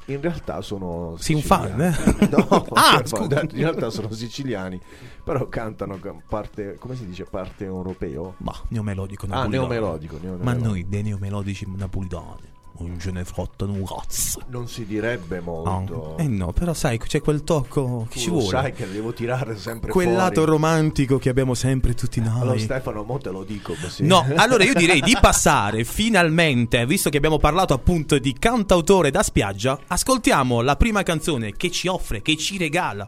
In 0.08 0.20
realtà 0.22 0.62
sono 0.62 1.18
un 1.28 1.42
fan, 1.42 1.80
eh? 1.82 2.28
No, 2.30 2.66
Ah, 2.74 3.02
scusa. 3.06 3.42
in 3.42 3.48
realtà 3.52 3.90
sono 3.90 4.12
siciliani, 4.12 4.80
però 5.24 5.48
cantano 5.48 5.98
parte, 6.28 6.76
come 6.80 6.96
si 6.96 7.06
dice, 7.06 7.24
parte 7.26 7.64
europeo? 7.66 8.36
Ma 8.38 8.54
neomelodico 8.70 9.26
Ah, 9.26 9.46
napolitano. 9.46 9.68
neomelodico, 9.68 10.16
Ma 10.16 10.22
neomelodico. 10.24 10.68
noi 10.68 10.86
dei 10.90 11.04
neomelodici 11.04 11.68
napolitani 11.76 12.52
non 12.80 13.00
ce 13.00 13.12
ne 13.12 13.24
un 13.60 13.86
cazzo. 13.86 14.42
Non 14.48 14.68
si 14.68 14.86
direbbe 14.86 15.40
molto. 15.40 16.18
Eh 16.18 16.28
no, 16.28 16.52
però 16.54 16.74
sai, 16.74 16.98
c'è 16.98 17.22
quel 17.22 17.44
tocco 17.44 18.08
che 18.10 18.16
Tu 18.16 18.20
ci 18.20 18.30
vuole. 18.30 18.48
sai 18.48 18.74
che 18.74 18.90
devo 18.92 19.14
tirare 19.14 19.58
sempre 19.58 19.92
Quel 19.92 20.08
fuori. 20.08 20.22
lato 20.22 20.46
romantico 20.46 21.18
che 21.18 21.30
abbiamo 21.30 21.54
sempre 21.54 21.94
tutti 21.94 22.20
noi. 22.20 22.42
Allora 22.42 22.60
Stefano, 22.60 23.04
mo 23.04 23.18
te 23.20 23.30
lo 23.30 23.44
dico 23.44 23.76
così. 23.80 24.06
No, 24.06 24.26
allora 24.36 24.64
io 24.64 24.74
direi 24.74 25.02
di 25.02 25.16
passare 25.20 25.84
finalmente, 25.84 26.86
visto 26.86 27.10
che 27.10 27.18
abbiamo 27.18 27.38
parlato 27.38 27.74
appunto 27.74 28.18
di 28.18 28.34
cantautore 28.34 29.12
da 29.12 29.24
spiaggia, 29.24 29.80
ascoltiamo 29.88 30.62
la 30.62 30.76
prima 30.76 31.04
canzone 31.04 31.54
che 31.54 31.70
ci 31.70 31.88
offre, 31.88 32.22
che 32.22 32.36
ci 32.38 32.58
regala 32.58 33.08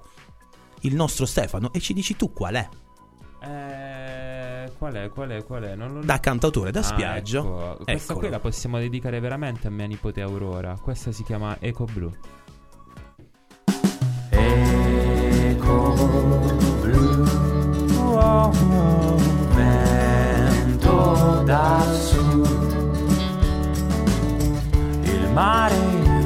il 0.82 0.94
nostro 0.96 1.26
Stefano 1.26 1.74
e 1.74 1.80
ci 1.80 1.94
dici 1.94 2.16
tu 2.16 2.32
qual 2.32 2.54
è. 2.56 2.70
Eh, 3.42 4.25
qual 4.78 4.94
è? 4.94 5.10
Qual 5.10 5.30
è? 5.30 5.44
Qual 5.44 5.64
è? 5.64 5.76
Non 5.76 5.94
lo 5.94 6.02
Da 6.04 6.20
cantautore 6.20 6.72
da 6.72 6.80
Ah, 6.80 6.84
spiaggia. 6.84 7.40
ecco. 7.40 7.78
Questa 7.84 8.12
Eccolo. 8.14 8.20
qui 8.20 8.30
la 8.30 8.40
possiamo 8.40 8.78
dedicare 8.78 9.20
veramente 9.20 9.68
a 9.68 9.70
mia 9.72 9.86
nipote 9.88 10.22
Aurora. 10.22 10.78
Questa 10.82 11.12
si 11.12 11.24
chiama 11.24 11.58
Eco 11.60 11.86
Blu. 11.86 12.12
vento 20.06 21.44
da 21.46 21.82
sud 21.94 22.74
il 25.04 25.30
mare 25.34 25.76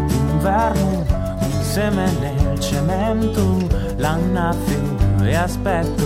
d'inverno 0.08 1.06
insieme 1.42 2.12
nel 2.20 2.60
cemento 2.60 3.58
l'annaffio 3.98 4.98
e 5.22 5.36
aspetto 5.36 6.04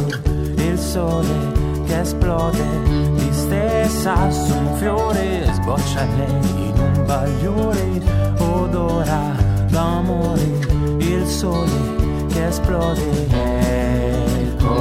il 0.58 0.78
sole 0.78 1.63
che 1.86 2.00
esplode 2.00 2.82
di 3.16 3.30
stessa 3.32 4.30
su 4.32 4.56
un 4.56 4.76
fiore 4.76 5.48
sboccia 5.54 6.04
lei 6.18 6.70
in 6.70 6.78
un 6.78 7.06
bagliore 7.06 8.02
odora 8.40 9.36
d'amore 9.70 10.60
il 10.98 11.26
sole 11.28 12.26
che 12.28 12.48
esplode. 12.48 13.28
Ecco 13.30 14.72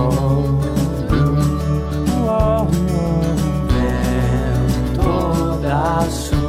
oh, 2.26 2.68
vento 4.46 5.58
da 5.60 6.06
sud 6.08 6.40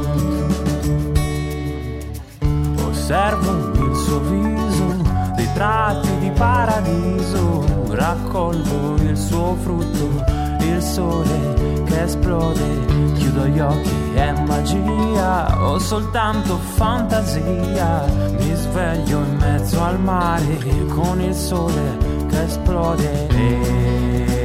osservo 2.86 3.72
il 3.74 3.96
suo 3.96 4.20
viso 4.20 5.02
dei 5.36 5.48
tratti 5.52 6.18
di 6.18 6.30
paradiso 6.30 7.64
raccolgo 7.90 8.96
il 9.02 9.16
suo 9.16 9.54
frutto, 9.62 10.24
il 10.66 10.82
sole 10.82 11.82
che 11.84 12.02
esplode. 12.02 13.12
Chiudo 13.14 13.46
gli 13.46 13.60
occhi, 13.60 14.12
è 14.14 14.32
magia 14.46 15.62
o 15.62 15.78
soltanto 15.78 16.56
fantasia. 16.56 18.04
Mi 18.38 18.54
sveglio 18.54 19.18
in 19.18 19.36
mezzo 19.36 19.82
al 19.82 20.00
mare 20.00 20.58
con 20.88 21.20
il 21.20 21.34
sole 21.34 21.96
che 22.28 22.42
esplode. 22.42 23.28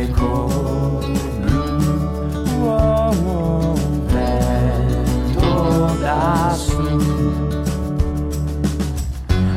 Eco 0.01 1.01
blu, 1.41 2.65
oh, 2.65 3.73
vento 4.08 5.95
da 5.99 6.53
su 6.55 6.77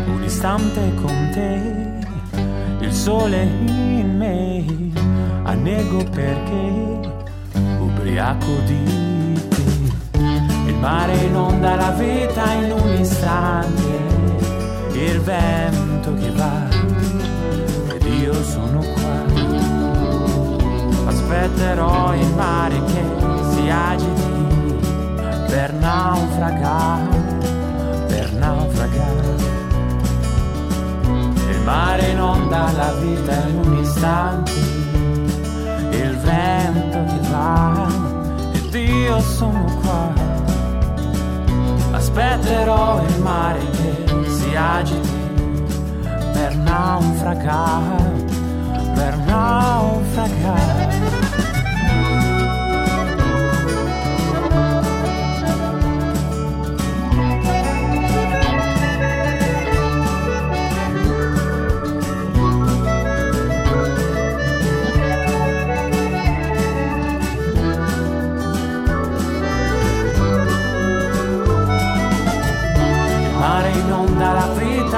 un 0.07 0.23
istante 0.25 0.95
con 1.01 1.31
te, 1.33 2.85
il 2.85 2.93
sole 2.93 3.43
in 3.43 4.17
me, 4.17 4.65
annego 5.45 6.05
perché 6.11 7.11
ubriaco 7.79 8.53
di 8.67 9.41
te. 9.49 9.63
Il 10.67 10.77
mare 10.77 11.15
inonda 11.17 11.75
la 11.75 11.91
vita 11.91 12.53
in 12.53 12.73
un 12.73 12.93
istante, 12.99 14.01
il 14.93 15.21
vento 15.21 16.15
che 16.15 16.31
va 16.31 16.69
ed 17.95 18.05
io 18.05 18.43
sono 18.45 18.81
qua. 18.81 19.21
Aspetterò 21.07 22.15
il 22.15 22.35
mare 22.35 22.83
che 22.85 23.03
si 23.53 23.69
agiti 23.69 24.23
per 25.49 25.73
naufragare, 25.75 27.21
per 28.07 28.33
naufragare. 28.35 29.21
Il 31.51 31.61
mare 31.65 32.09
inonda 32.11 32.71
la 32.73 32.93
vita 32.95 33.35
in 33.47 33.59
un 33.59 33.79
istante, 33.79 34.72
vento 36.73 37.05
che 37.05 37.21
va 37.29 37.87
ed 38.53 38.75
io 38.75 39.21
sono 39.21 39.65
qua. 39.83 40.13
Aspetterò 41.93 43.03
il 43.07 43.21
mare 43.21 43.61
che 43.71 44.05
si 44.29 44.55
agiti 44.55 45.21
per 46.33 46.57
naufragare, 46.57 48.25
per 48.95 49.17
naufragare. 49.19 50.91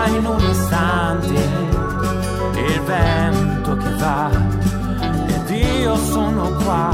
In 0.08 0.24
un 0.26 0.40
istante, 0.40 1.48
il 2.56 2.80
vento 2.82 3.76
che 3.76 3.90
va 3.96 4.30
ed 5.26 5.50
io 5.50 5.96
sono 5.96 6.50
qua. 6.64 6.92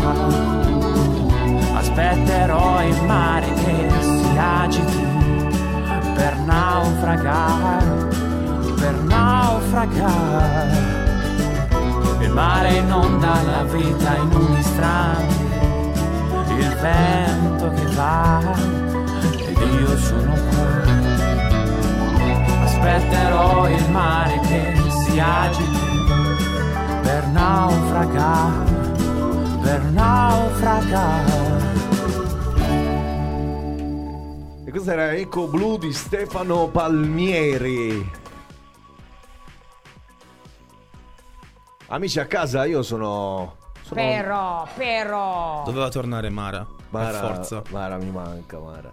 Aspetterò 1.75 2.83
il 2.85 3.03
mare 3.05 3.53
che 3.55 3.89
si 4.01 4.39
agiti 4.39 5.07
per 6.15 6.37
naufragare, 6.39 8.09
per 8.79 8.95
naufragare. 9.03 10.99
Il 12.21 12.31
mare 12.31 12.75
inonda 12.75 13.43
la 13.43 13.65
vita 13.65 14.17
in 14.17 14.31
un 14.33 14.57
istante, 14.59 15.35
il 16.59 16.77
vento 16.81 17.71
che 17.71 17.87
va 17.95 18.41
ed 19.47 19.59
io 19.81 19.97
sono 19.99 20.33
qua. 20.33 21.00
Aspetterò 22.91 23.69
il 23.69 23.91
mare 23.93 24.41
che 24.41 24.75
si 25.05 25.21
agiti 25.21 25.79
per 27.03 27.25
naufragare, 27.29 28.93
per 29.63 29.83
naufragare. 29.85 31.33
E 34.65 34.71
questo 34.73 34.91
era 34.91 35.13
Eco 35.13 35.47
Blu 35.47 35.79
di 35.79 35.93
Stefano 35.93 36.67
Palmieri. 36.67 38.11
Amici 41.87 42.19
a 42.19 42.27
casa, 42.27 42.65
io 42.65 42.83
sono. 42.83 43.55
sono 43.83 44.01
Però, 44.01 44.67
però. 44.75 45.63
Doveva 45.65 45.89
tornare 45.91 46.29
Mara. 46.29 46.67
Mara, 46.89 47.21
Per 47.21 47.21
forza. 47.21 47.63
Mara 47.71 47.99
mi 47.99 48.11
manca, 48.11 48.59
Mara. 48.59 48.93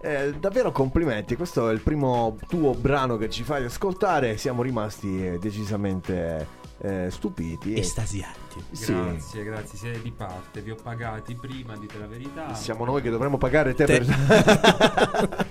Eh, 0.00 0.34
davvero 0.38 0.70
complimenti, 0.70 1.34
questo 1.34 1.68
è 1.68 1.72
il 1.72 1.80
primo 1.80 2.38
tuo 2.46 2.72
brano 2.72 3.16
che 3.16 3.28
ci 3.28 3.42
fai 3.42 3.64
ascoltare. 3.64 4.36
Siamo 4.36 4.62
rimasti 4.62 5.26
eh, 5.26 5.38
decisamente 5.38 6.46
eh, 6.80 7.08
stupiti. 7.10 7.76
Estasiati. 7.76 8.62
Sì. 8.70 8.92
Grazie, 8.92 9.44
grazie, 9.44 9.78
siete 9.78 10.00
di 10.02 10.10
parte, 10.10 10.60
vi 10.60 10.70
ho 10.70 10.76
pagati 10.80 11.34
prima, 11.34 11.76
dite 11.76 11.98
la 11.98 12.06
verità. 12.06 12.54
Siamo 12.54 12.84
noi 12.84 13.02
che 13.02 13.10
dovremmo 13.10 13.38
pagare 13.38 13.74
te, 13.74 13.84
Te. 13.84 14.00
per... 14.00 15.46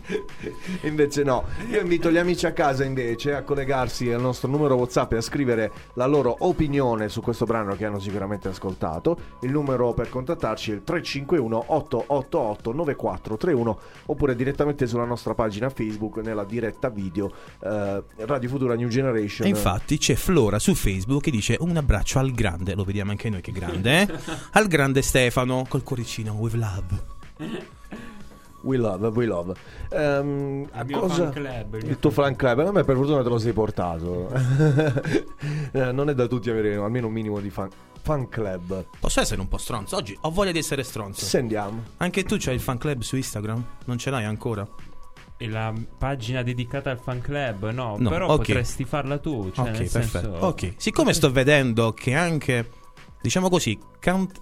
invece 0.83 1.23
no. 1.23 1.45
Io 1.69 1.81
invito 1.81 2.11
gli 2.11 2.17
amici 2.17 2.45
a 2.45 2.53
casa 2.53 2.83
invece 2.83 3.33
a 3.33 3.43
collegarsi 3.43 4.11
al 4.11 4.21
nostro 4.21 4.49
numero 4.49 4.75
WhatsApp 4.75 5.13
e 5.13 5.17
a 5.17 5.21
scrivere 5.21 5.71
la 5.93 6.05
loro 6.05 6.35
opinione 6.39 7.09
su 7.09 7.21
questo 7.21 7.45
brano 7.45 7.75
che 7.75 7.85
hanno 7.85 7.99
sicuramente 7.99 8.47
ascoltato. 8.47 9.17
Il 9.41 9.51
numero 9.51 9.93
per 9.93 10.09
contattarci 10.09 10.71
è 10.71 10.73
il 10.75 10.83
351 10.83 11.65
888 11.67 12.73
9431 12.73 13.79
oppure 14.05 14.35
direttamente 14.35 14.87
sulla 14.87 15.05
nostra 15.05 15.33
pagina 15.33 15.69
Facebook 15.69 16.17
nella 16.17 16.43
diretta 16.43 16.89
video 16.89 17.31
eh, 17.59 18.03
Radio 18.17 18.49
Futura 18.49 18.75
New 18.75 18.87
Generation. 18.87 19.47
E 19.47 19.49
infatti 19.49 19.97
c'è 19.97 20.15
Flora 20.15 20.59
su 20.59 20.73
Facebook 20.73 21.16
che 21.19 21.31
dice 21.31 21.57
un 21.59 21.75
abbraccio 21.77 22.19
al 22.19 22.31
grande, 22.31 22.75
lo 22.75 22.83
vediamo 22.83 23.11
anche 23.11 23.29
noi 23.29 23.41
che 23.41 23.51
grande, 23.51 24.01
eh? 24.01 24.19
al 24.51 24.67
grande 24.67 25.01
Stefano 25.01 25.65
col 25.67 25.83
cuoricino 25.83 26.33
with 26.33 26.53
love. 26.53 27.15
We 28.61 28.75
love, 28.75 29.07
we 29.09 29.25
love. 29.25 29.53
Mio 29.91 30.99
cosa... 30.99 31.31
fan 31.31 31.31
club, 31.31 31.75
il 31.75 31.99
tuo 31.99 32.09
fan 32.09 32.35
club, 32.35 32.59
a 32.59 32.71
me 32.71 32.83
per 32.83 32.95
fortuna 32.95 33.23
te 33.23 33.29
lo 33.29 33.37
sei 33.37 33.53
portato. 33.53 34.29
Eh, 35.71 35.91
non 35.91 36.09
è 36.09 36.15
da 36.15 36.27
tutti 36.27 36.49
avere 36.49 36.75
almeno 36.75 37.07
un 37.07 37.13
minimo 37.13 37.39
di 37.39 37.49
fan, 37.49 37.69
fan 38.01 38.27
club. 38.29 38.85
Posso 38.99 39.19
essere 39.19 39.39
un 39.41 39.47
po' 39.47 39.57
stronzo? 39.57 39.95
Oggi 39.95 40.17
ho 40.19 40.31
voglia 40.31 40.51
di 40.51 40.59
essere 40.59 40.81
stronzo. 40.83 41.23
Se 41.23 41.37
andiamo. 41.37 41.83
Anche 41.97 42.23
tu 42.23 42.37
c'hai 42.39 42.55
il 42.55 42.61
fan 42.61 42.77
club 42.77 43.01
su 43.01 43.15
Instagram? 43.15 43.63
Non 43.85 43.97
ce 43.97 44.09
l'hai 44.09 44.23
ancora? 44.23 44.67
E 45.39 45.47
la 45.47 45.71
pagina 45.99 46.41
dedicata 46.41 46.89
al 46.89 46.99
fan 46.99 47.21
club? 47.21 47.69
No, 47.71 47.95
No, 47.99 48.09
però 48.09 48.27
ok. 48.29 48.37
potresti 48.37 48.85
farla 48.85 49.19
tu. 49.19 49.51
Cioè, 49.51 49.69
ok, 49.69 49.79
nel 49.79 49.89
perfetto. 49.89 50.07
senso- 50.33 50.45
Ok, 50.45 50.73
siccome 50.77 51.13
sto 51.13 51.31
vedendo 51.31 51.93
che 51.93 52.15
anche, 52.15 52.69
diciamo 53.21 53.47
così, 53.49 53.77
cant- 53.99 54.39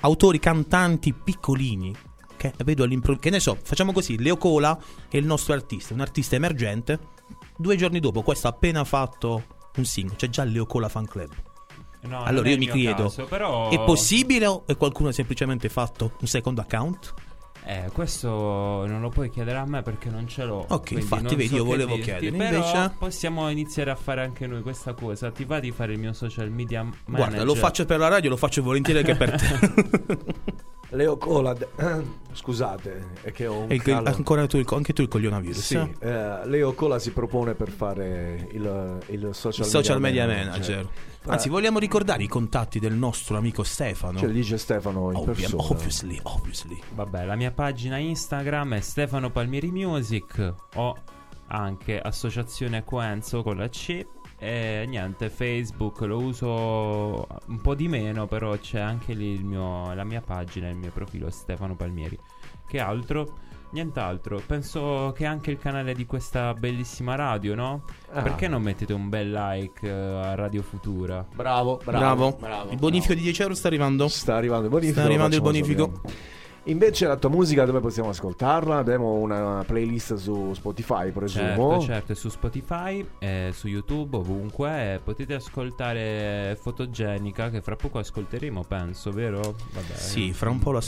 autori 0.00 0.38
cantanti 0.38 1.14
piccolini, 1.14 1.94
che 2.36 2.52
vedo 2.62 2.82
all'improvviso, 2.84 3.22
che 3.22 3.30
ne 3.30 3.40
so, 3.40 3.56
facciamo 3.62 3.92
così, 3.92 4.20
Leo 4.20 4.36
Cola 4.36 4.78
è 5.08 5.16
il 5.16 5.24
nostro 5.24 5.54
artista, 5.54 5.94
un 5.94 6.00
artista 6.00 6.36
emergente, 6.36 6.98
due 7.56 7.76
giorni 7.76 8.00
dopo 8.00 8.20
questo 8.20 8.46
ha 8.46 8.50
appena 8.50 8.84
fatto 8.84 9.44
un 9.76 9.84
singolo, 9.86 10.16
c'è 10.16 10.28
già 10.28 10.44
Leo 10.44 10.66
Cola 10.66 10.90
Fan 10.90 11.06
Club. 11.06 11.30
No, 12.02 12.22
allora 12.22 12.50
io 12.50 12.58
mi 12.58 12.68
chiedo, 12.68 13.04
caso, 13.04 13.24
però- 13.24 13.70
è 13.70 13.78
possibile 13.82 14.44
o 14.44 14.64
è 14.66 14.76
qualcuno 14.76 15.08
ha 15.08 15.12
semplicemente 15.12 15.70
fatto 15.70 16.12
un 16.20 16.26
secondo 16.26 16.60
account? 16.60 17.14
Eh, 17.66 17.88
questo 17.94 18.28
non 18.86 19.00
lo 19.00 19.08
puoi 19.08 19.30
chiedere 19.30 19.56
a 19.56 19.64
me 19.64 19.80
perché 19.82 20.10
non 20.10 20.28
ce 20.28 20.44
l'ho. 20.44 20.66
Ok, 20.68 20.86
quindi 20.88 21.02
infatti, 21.04 21.34
vedi, 21.34 21.48
so 21.48 21.56
io 21.56 21.64
volevo 21.64 21.94
dirti, 21.94 22.10
chiedere, 22.18 22.36
Però 22.36 22.56
invece- 22.66 22.92
possiamo 22.98 23.48
iniziare 23.48 23.90
a 23.90 23.94
fare 23.96 24.20
anche 24.22 24.46
noi 24.46 24.60
questa 24.60 24.92
cosa. 24.92 25.30
Ti 25.30 25.44
va 25.44 25.60
di 25.60 25.70
fare 25.72 25.94
il 25.94 25.98
mio 25.98 26.12
social 26.12 26.50
media 26.50 26.82
manager? 26.82 27.04
Guarda, 27.06 27.42
lo 27.44 27.54
faccio 27.54 27.86
per 27.86 27.98
la 27.98 28.08
radio, 28.08 28.28
lo 28.30 28.36
faccio 28.36 28.62
volentieri 28.62 28.98
anche 28.98 29.14
per 29.16 29.30
te. 29.30 30.18
Leo 30.94 31.16
Cola, 31.16 31.56
scusate, 32.32 33.06
è 33.22 33.32
che 33.32 33.46
ho 33.46 33.60
un 33.60 33.70
E 33.72 33.78
calo. 33.78 34.08
ancora 34.10 34.46
tu, 34.46 34.62
anche 34.68 34.92
tu 34.92 35.02
il 35.02 35.08
coglionavirus. 35.08 35.58
Sì, 35.60 35.74
eh? 35.76 35.94
eh, 36.00 36.46
Leo 36.46 36.72
Cola 36.74 36.98
si 36.98 37.10
propone 37.12 37.54
per 37.54 37.70
fare 37.70 38.46
il, 38.52 38.98
il 39.08 39.30
social, 39.32 39.64
Il 39.64 39.70
social 39.72 40.00
media 40.00 40.26
manager. 40.26 40.50
manager. 40.50 40.88
Anzi, 41.26 41.48
vogliamo 41.48 41.78
ricordare 41.78 42.22
i 42.22 42.28
contatti 42.28 42.78
del 42.78 42.92
nostro 42.92 43.36
amico 43.38 43.62
Stefano? 43.62 44.18
Ce 44.18 44.26
li 44.26 44.32
dice 44.34 44.58
Stefano 44.58 45.10
in 45.10 45.16
Ovvia- 45.16 45.32
persona. 45.34 45.62
obviously, 45.62 46.20
obviously. 46.24 46.78
Vabbè, 46.94 47.24
la 47.24 47.34
mia 47.34 47.50
pagina 47.50 47.96
Instagram 47.96 48.74
è 48.74 48.80
Stefano 48.80 49.30
Palmieri 49.30 49.70
Music. 49.70 50.54
Ho 50.74 50.96
anche 51.48 51.98
Associazione 52.00 52.84
Quenzo 52.84 53.42
con 53.42 53.56
la 53.56 53.68
C. 53.68 54.04
E 54.44 54.84
niente, 54.86 55.30
Facebook 55.30 56.00
lo 56.02 56.18
uso 56.18 57.26
un 57.46 57.60
po' 57.62 57.74
di 57.74 57.88
meno, 57.88 58.26
però 58.26 58.56
c'è 58.58 58.78
anche 58.78 59.14
lì 59.14 59.32
il 59.32 59.44
mio- 59.44 59.94
la 59.94 60.04
mia 60.04 60.20
pagina, 60.20 60.68
il 60.68 60.76
mio 60.76 60.90
profilo 60.90 61.30
Stefano 61.30 61.74
Palmieri. 61.74 62.18
Che 62.66 62.78
altro? 62.78 63.38
nient'altro. 63.70 64.40
Penso 64.46 65.12
che 65.16 65.26
anche 65.26 65.50
il 65.50 65.58
canale 65.58 65.94
di 65.94 66.06
questa 66.06 66.54
bellissima 66.54 67.16
radio, 67.16 67.54
no? 67.54 67.84
Ah. 68.12 68.22
Perché 68.22 68.46
non 68.46 68.62
mettete 68.62 68.92
un 68.92 69.08
bel 69.08 69.30
like 69.30 69.86
eh, 69.86 69.90
a 69.90 70.34
Radio 70.34 70.62
Futura? 70.62 71.26
Bravo, 71.82 72.36
Bravo. 72.38 72.70
Il 72.70 72.78
bonifico 72.78 73.14
di 73.14 73.22
10 73.22 73.42
euro 73.42 73.54
sta 73.54 73.66
arrivando. 73.66 74.08
Sta 74.08 74.36
arrivando 74.36 74.66
il 74.66 74.70
bonifico. 74.70 75.00
Sta 75.00 75.08
arrivando 75.08 75.34
il 75.34 75.42
bonifico. 75.42 76.00
Invece 76.66 77.06
la 77.06 77.16
tua 77.16 77.28
musica 77.28 77.64
dove 77.66 77.80
possiamo 77.80 78.08
ascoltarla? 78.08 78.78
Abbiamo 78.78 79.12
una 79.12 79.62
playlist 79.66 80.14
su 80.14 80.54
Spotify, 80.54 81.10
presumo. 81.10 81.72
Certo, 81.72 81.84
certo, 81.84 82.12
è 82.12 82.14
su 82.14 82.28
Spotify, 82.30 83.06
è 83.18 83.50
su 83.52 83.68
YouTube, 83.68 84.16
ovunque. 84.16 85.00
potete 85.04 85.34
ascoltare 85.34 86.56
Fotogenica, 86.58 87.50
che 87.50 87.60
fra 87.60 87.76
poco 87.76 87.98
ascolteremo, 87.98 88.64
penso, 88.64 89.10
vero? 89.10 89.56
Vabbè, 89.72 89.94
Sì, 89.94 90.32
fra 90.32 90.48
un 90.48 90.58
po' 90.58 90.70
lo 90.72 90.80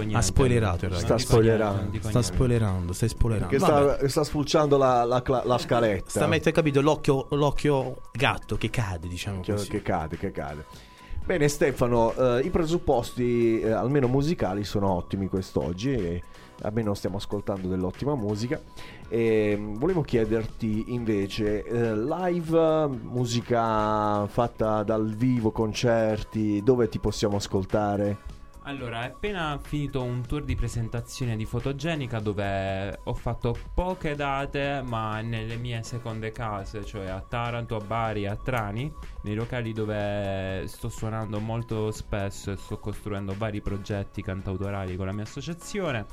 niente. 0.00 0.16
Ha 0.16 0.20
spoilerato 0.20 0.84
il 0.84 0.90
Non 0.90 1.00
Sta 1.00 1.16
spoilerando. 1.16 1.98
Sta 2.00 2.22
spoilerando, 2.22 2.92
stai 2.92 3.08
spoilerando. 3.08 3.58
Sta, 3.58 4.08
sta 4.08 4.24
spulciando 4.24 4.76
la, 4.76 5.04
la 5.04 5.22
la 5.44 5.58
scaletta. 5.58 6.10
Sta 6.10 6.26
mettendo, 6.26 6.58
capito, 6.58 6.80
l'occhio, 6.82 7.28
l'occhio 7.30 8.00
gatto 8.12 8.56
che 8.56 8.68
cade, 8.68 9.08
diciamo 9.08 9.40
che, 9.40 9.52
così. 9.52 9.68
che 9.68 9.82
cade, 9.82 10.16
che 10.18 10.30
cade. 10.30 10.90
Bene 11.24 11.46
Stefano, 11.46 12.12
eh, 12.14 12.40
i 12.44 12.50
presupposti 12.50 13.60
eh, 13.60 13.70
almeno 13.70 14.08
musicali 14.08 14.64
sono 14.64 14.90
ottimi 14.90 15.28
quest'oggi 15.28 15.92
e 15.92 16.22
almeno 16.62 16.94
stiamo 16.94 17.16
ascoltando 17.16 17.68
dell'ottima 17.68 18.16
musica 18.16 18.60
e 19.08 19.54
mm, 19.56 19.74
volevo 19.76 20.02
chiederti 20.02 20.86
invece 20.88 21.62
eh, 21.62 21.96
live, 21.96 22.88
musica 22.88 24.26
fatta 24.26 24.82
dal 24.82 25.14
vivo, 25.14 25.52
concerti, 25.52 26.60
dove 26.64 26.88
ti 26.88 26.98
possiamo 26.98 27.36
ascoltare? 27.36 28.41
Allora, 28.64 29.02
è 29.02 29.06
appena 29.06 29.58
finito 29.60 30.04
un 30.04 30.24
tour 30.24 30.44
di 30.44 30.54
presentazione 30.54 31.34
di 31.34 31.44
Fotogenica 31.44 32.20
dove 32.20 32.96
ho 33.02 33.12
fatto 33.12 33.58
poche 33.74 34.14
date, 34.14 34.82
ma 34.86 35.20
nelle 35.20 35.56
mie 35.56 35.82
seconde 35.82 36.30
case, 36.30 36.84
cioè 36.84 37.08
a 37.08 37.20
Taranto, 37.20 37.74
a 37.74 37.80
Bari, 37.80 38.24
a 38.26 38.36
Trani, 38.36 38.92
nei 39.22 39.34
locali 39.34 39.72
dove 39.72 40.62
sto 40.68 40.88
suonando 40.88 41.40
molto 41.40 41.90
spesso 41.90 42.52
e 42.52 42.56
sto 42.56 42.78
costruendo 42.78 43.34
vari 43.36 43.60
progetti 43.60 44.22
cantautorali 44.22 44.94
con 44.94 45.06
la 45.06 45.12
mia 45.12 45.24
associazione. 45.24 46.06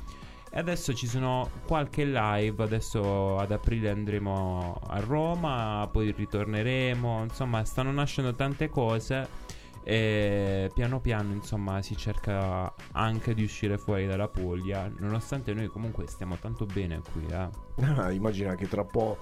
E 0.50 0.58
adesso 0.58 0.92
ci 0.92 1.06
sono 1.06 1.48
qualche 1.68 2.04
live, 2.04 2.64
adesso 2.64 3.38
ad 3.38 3.52
aprile 3.52 3.90
andremo 3.90 4.80
a 4.88 4.98
Roma, 4.98 5.88
poi 5.90 6.10
ritorneremo, 6.10 7.22
insomma 7.22 7.64
stanno 7.64 7.92
nascendo 7.92 8.34
tante 8.34 8.68
cose 8.68 9.49
e 9.90 10.70
piano 10.72 11.00
piano 11.00 11.32
insomma 11.32 11.82
si 11.82 11.96
cerca 11.96 12.72
anche 12.92 13.34
di 13.34 13.42
uscire 13.42 13.76
fuori 13.76 14.06
dalla 14.06 14.28
Puglia, 14.28 14.88
nonostante 14.98 15.52
noi 15.52 15.66
comunque 15.66 16.06
stiamo 16.06 16.36
tanto 16.36 16.64
bene 16.64 17.00
qui, 17.12 17.26
eh. 17.28 17.48
Ah, 17.84 18.12
immagina 18.12 18.54
che 18.54 18.68
tra 18.68 18.84
po'... 18.84 19.18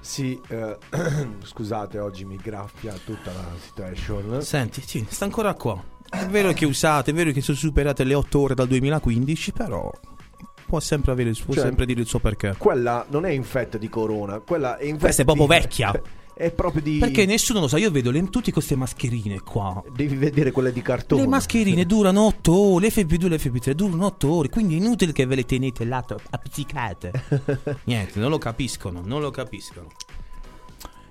Sì, 0.00 0.38
eh, 0.48 0.76
scusate, 1.42 1.98
oggi 1.98 2.26
mi 2.26 2.36
graffia 2.36 2.92
tutta 2.92 3.32
la 3.32 3.46
situation. 3.58 4.42
Senti, 4.42 4.82
sì, 4.84 5.06
sta 5.08 5.24
ancora 5.24 5.54
qua. 5.54 5.82
È 6.10 6.26
vero 6.26 6.52
che 6.52 6.66
usate, 6.66 7.12
è 7.12 7.14
vero 7.14 7.30
che 7.30 7.40
sono 7.40 7.56
superate 7.56 8.04
le 8.04 8.12
8 8.12 8.38
ore 8.38 8.54
dal 8.54 8.68
2015, 8.68 9.52
però 9.52 9.90
può 10.66 10.78
sempre, 10.78 11.12
avere 11.12 11.30
il 11.30 11.36
suo, 11.36 11.54
Cioè, 11.54 11.62
sempre 11.62 11.86
dire 11.86 12.00
il 12.00 12.06
suo 12.06 12.18
perché. 12.18 12.54
Quella 12.58 13.06
non 13.08 13.24
è 13.24 13.30
infetta 13.30 13.78
di 13.78 13.88
corona, 13.88 14.40
quella 14.40 14.76
è 14.76 14.82
infetta 14.82 15.04
Questa 15.04 15.22
è 15.22 15.24
proprio 15.24 15.46
di- 15.46 15.54
vecchia. 15.54 15.92
È 16.42 16.50
proprio 16.50 16.82
di... 16.82 16.98
Perché 16.98 17.24
nessuno 17.24 17.60
lo 17.60 17.68
sa, 17.68 17.78
io 17.78 17.92
vedo 17.92 18.10
le, 18.10 18.20
tutte 18.28 18.50
queste 18.50 18.74
mascherine 18.74 19.42
qua. 19.42 19.80
Devi 19.94 20.16
vedere 20.16 20.50
quelle 20.50 20.72
di 20.72 20.82
cartone. 20.82 21.22
Le 21.22 21.28
mascherine 21.28 21.86
durano 21.86 22.22
8 22.22 22.52
ore, 22.52 22.88
l'FP2 22.88 23.26
e 23.26 23.36
l'FP3 23.36 23.70
durano 23.70 24.06
8 24.06 24.32
ore, 24.32 24.48
quindi 24.48 24.74
è 24.74 24.78
inutile 24.78 25.12
che 25.12 25.24
ve 25.24 25.36
le 25.36 25.44
tenete 25.44 25.84
là 25.84 26.04
appiccicate. 26.30 27.12
Niente, 27.84 28.18
non 28.18 28.30
lo 28.30 28.38
capiscono, 28.38 29.02
non 29.04 29.20
lo 29.20 29.30
capiscono. 29.30 29.86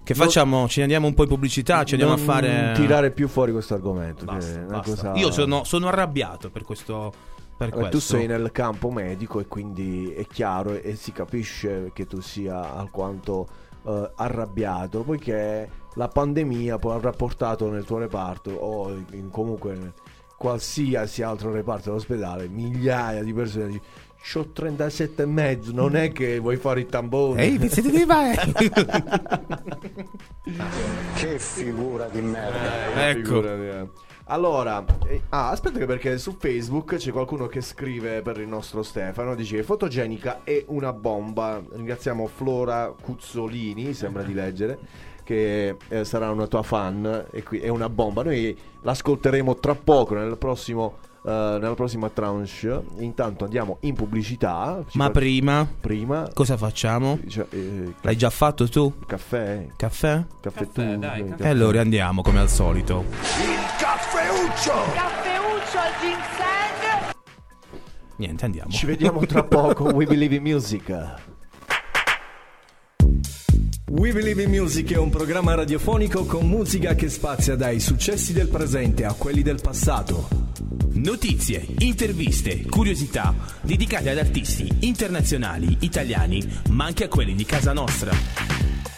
Che 0.04 0.14
facciamo? 0.14 0.68
Ci 0.68 0.82
andiamo 0.82 1.08
un 1.08 1.14
po' 1.14 1.24
in 1.24 1.30
pubblicità, 1.30 1.86
ci 1.86 1.94
andiamo 1.94 2.12
a 2.12 2.18
fare... 2.18 2.74
tirare 2.76 3.12
più 3.12 3.30
fuori 3.30 3.54
questo 3.54 3.74
argomento. 3.74 4.26
Basta, 4.26 4.60
basta. 4.60 4.82
cosa- 4.82 5.14
Io 5.16 5.32
sono, 5.32 5.64
sono 5.64 5.88
arrabbiato 5.88 6.50
per 6.50 6.64
questo... 6.66 7.14
Per 7.56 7.70
questo. 7.70 7.90
tu 7.90 8.00
sei 8.00 8.28
nel 8.28 8.52
campo 8.52 8.90
medico 8.90 9.40
e 9.40 9.46
quindi 9.46 10.12
è 10.12 10.26
chiaro 10.26 10.74
e 10.74 10.96
si 10.96 11.14
capisce 11.14 11.92
che 11.94 12.06
tu 12.06 12.20
sia 12.20 12.74
alquanto 12.76 13.61
eh, 13.86 14.12
arrabbiato, 14.16 15.04
poiché 15.04 15.70
la 15.96 16.08
pandemia 16.08 16.78
poi 16.78 16.96
avrà 16.96 17.12
portato 17.12 17.70
nel 17.70 17.84
tuo 17.86 17.98
reparto 17.98 18.52
o 18.52 18.92
in 19.12 19.30
comunque 19.30 19.74
in 19.74 19.92
qualsiasi 20.38 21.22
altro 21.22 21.52
reparto 21.52 21.90
dell'ospedale 21.90 22.48
migliaia 22.48 23.24
di 23.24 23.34
persone. 23.34 23.68
Dici, 23.68 23.82
C'ho 24.24 24.50
37 24.52 25.24
e 25.24 25.26
mezzo, 25.26 25.72
non 25.74 25.96
è 25.96 26.12
che 26.12 26.38
vuoi 26.38 26.58
fare 26.58 26.82
il 26.82 26.86
tambone. 26.86 27.42
Ehi, 27.42 27.70
siete 27.70 27.90
dei 27.90 28.06
vai! 28.06 28.36
Che 31.16 31.40
figura 31.40 32.08
di 32.08 32.22
merda. 32.22 32.94
Eh, 32.96 33.10
Ecco. 33.10 33.42
figurati, 33.42 33.62
eh. 33.62 33.88
Allora, 34.26 34.84
eh, 35.08 35.24
ah, 35.30 35.50
aspetta 35.50 35.80
che 35.80 35.86
perché 35.86 36.18
su 36.18 36.36
Facebook 36.38 36.96
c'è 36.96 37.12
qualcuno 37.12 37.48
che 37.48 37.62
scrive 37.62 38.22
per 38.22 38.40
il 38.40 38.48
nostro 38.48 38.84
Stefano, 38.84 39.36
dice 39.36 39.64
fotogenica 39.64 40.44
è 40.44 40.64
una 40.68 40.94
bomba. 40.94 41.62
Ringraziamo 41.70 42.28
Flora 42.28 42.94
Cuzzolini, 43.02 43.94
sembra 43.94 44.24
di 44.24 44.34
leggere, 44.34 44.78
che 45.24 45.76
eh, 45.88 46.06
sarà 46.06 46.30
una 46.30 46.48
tua 46.48 46.62
fan 46.62 47.26
e 47.32 47.44
qui 47.44 47.60
è 47.60 47.68
una 47.68 47.90
bomba. 47.90 48.24
Noi 48.24 48.58
l'ascolteremo 48.82 49.56
tra 49.56 49.76
poco 49.76 50.14
nel 50.14 50.38
prossimo 50.38 50.98
nella 51.24 51.74
prossima 51.76 52.10
tranche. 52.10 52.82
Intanto 52.98 53.44
andiamo 53.44 53.78
in 53.82 53.94
pubblicità. 53.96 54.84
Ci 54.88 54.98
Ma 54.98 55.06
fa- 55.06 55.12
prima, 55.12 55.68
prima 55.80 56.30
cosa 56.34 56.58
facciamo? 56.58 57.20
cioè, 57.28 57.46
eh, 57.52 57.94
L'hai 58.02 58.18
già 58.18 58.30
fatto 58.30 58.68
tu? 58.70 58.92
caffè, 59.06 59.68
Caffè? 59.76 60.26
caffè, 60.42 60.62
Caffè, 60.66 60.68
tu, 60.72 60.98
dai, 60.98 61.22
eh, 61.22 61.30
caffè. 61.30 61.44
E 61.46 61.48
allora 61.50 61.82
andiamo 61.82 62.22
come 62.22 62.40
al 62.40 62.50
solito. 62.50 63.06
Caffeuccio 63.78 64.72
al 65.78 65.92
ginseng. 66.02 67.14
Niente, 68.18 68.46
andiamo. 68.46 68.70
Ci 68.72 68.86
vediamo 68.86 69.26
tra 69.26 69.44
poco. 69.46 69.86
We 69.86 70.06
Believe 70.06 70.36
in 70.36 70.44
Music. 70.44 70.90
We 73.90 74.12
Believe 74.14 74.44
in 74.44 74.50
Music 74.50 74.94
è 74.94 74.98
un 74.98 75.10
programma 75.10 75.54
radiofonico 75.54 76.26
con 76.26 76.48
musica 76.48 76.96
che 76.96 77.10
spazia 77.10 77.56
dai 77.56 77.80
successi 77.80 78.32
del 78.32 78.48
presente 78.48 79.04
a 79.06 79.14
quelli 79.14 79.42
del 79.42 79.60
passato. 79.62 80.28
Notizie, 80.94 81.66
interviste, 81.80 82.66
curiosità 82.66 83.34
dedicate 83.62 84.10
ad 84.10 84.18
artisti 84.18 84.70
internazionali, 84.82 85.78
italiani, 85.80 86.46
ma 86.72 86.86
anche 86.86 87.06
a 87.06 87.08
quelli 87.08 87.34
di 87.34 87.46
casa 87.46 87.72
nostra. 87.72 88.12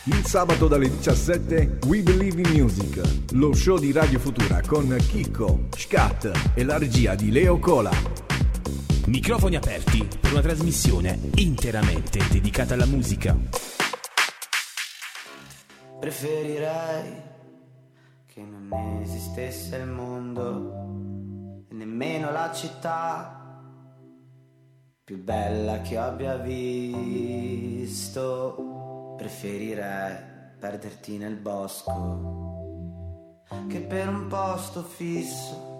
Il 0.05 0.25
sabato 0.25 0.67
dalle 0.67 0.89
17 0.89 1.77
We 1.85 2.01
Believe 2.01 2.41
in 2.41 2.49
Music, 2.49 2.99
lo 3.33 3.53
show 3.53 3.77
di 3.77 3.91
Radio 3.91 4.17
Futura 4.17 4.61
con 4.65 4.95
Chicco, 5.07 5.67
Scat 5.77 6.51
e 6.55 6.63
la 6.63 6.79
regia 6.79 7.13
di 7.13 7.31
Leo 7.31 7.59
Cola. 7.59 7.91
Microfoni 9.05 9.55
aperti 9.55 10.05
per 10.19 10.31
una 10.31 10.41
trasmissione 10.41 11.19
interamente 11.35 12.19
dedicata 12.31 12.73
alla 12.73 12.87
musica. 12.87 13.37
Preferirei 15.99 17.21
che 18.25 18.41
non 18.41 18.99
esistesse 19.03 19.75
il 19.75 19.87
mondo 19.87 21.02
nemmeno 21.83 22.31
la 22.31 22.49
città 22.53 23.41
più 25.03 25.21
bella 25.21 25.81
che 25.81 25.97
abbia 25.97 26.37
visto. 26.37 27.95
Preferirei 29.17 30.15
perderti 30.59 31.17
nel 31.17 31.35
bosco 31.35 32.31
che 33.67 33.81
per 33.81 34.07
un 34.07 34.27
posto 34.27 34.81
fisso. 34.81 35.71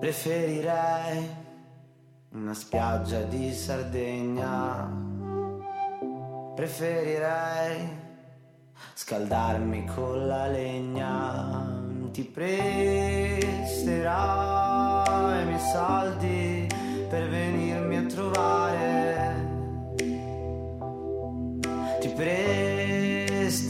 Preferirei 0.00 1.28
una 2.32 2.54
spiaggia 2.54 3.22
di 3.22 3.52
Sardegna. 3.52 5.02
Preferirei 6.54 8.03
scaldarmi 8.92 9.86
con 9.86 10.26
la 10.26 10.46
legna. 10.48 11.82
Ti 12.12 12.22
presterò 12.24 13.54
i 15.40 15.44
miei 15.46 15.58
soldi 15.72 16.68
per 17.08 17.28
venirmi 17.28 17.96
a 17.96 18.02
trovare. 18.04 19.52
Ti 22.00 22.08
presterò 22.10 23.64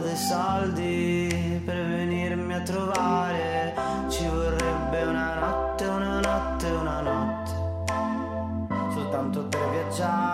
dei 0.00 0.16
soldi 0.16 1.60
per 1.64 1.76
venirmi 1.76 2.54
a 2.54 2.62
trovare. 2.62 3.74
Ci 4.08 4.26
vorrebbe 4.26 5.02
una 5.02 5.34
notte, 5.40 5.84
una 5.84 6.20
notte, 6.20 6.70
una 6.70 7.00
notte. 7.00 7.50
Soltanto 8.94 9.44
per 9.44 9.68
viaggiare. 9.70 10.27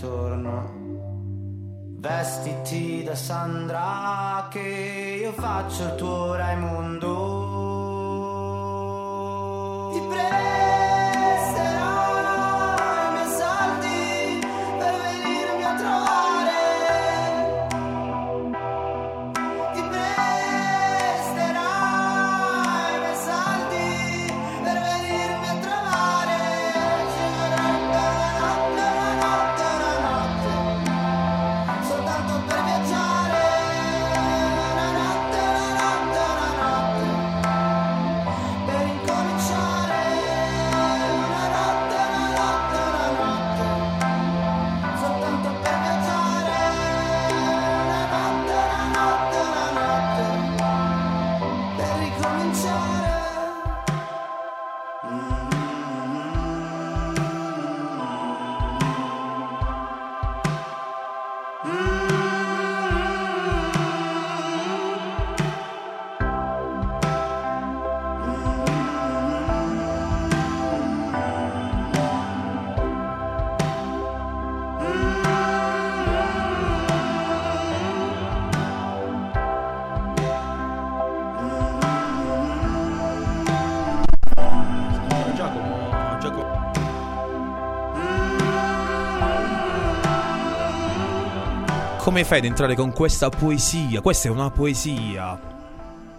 intorno. 0.00 0.78
Vestiti 1.98 3.02
da 3.04 3.14
Sandra 3.14 4.48
che 4.50 5.18
io 5.20 5.32
faccio 5.32 5.84
il 5.84 5.94
tuo 5.96 6.34
Raimondo. 6.34 7.08
Ti 9.92 10.00
prego. 10.08 10.59
Come 92.10 92.24
fai 92.24 92.38
ad 92.38 92.44
entrare 92.44 92.74
con 92.74 92.90
questa 92.90 93.28
poesia? 93.28 94.00
Questa 94.00 94.26
è 94.26 94.32
una 94.32 94.50
poesia. 94.50 95.40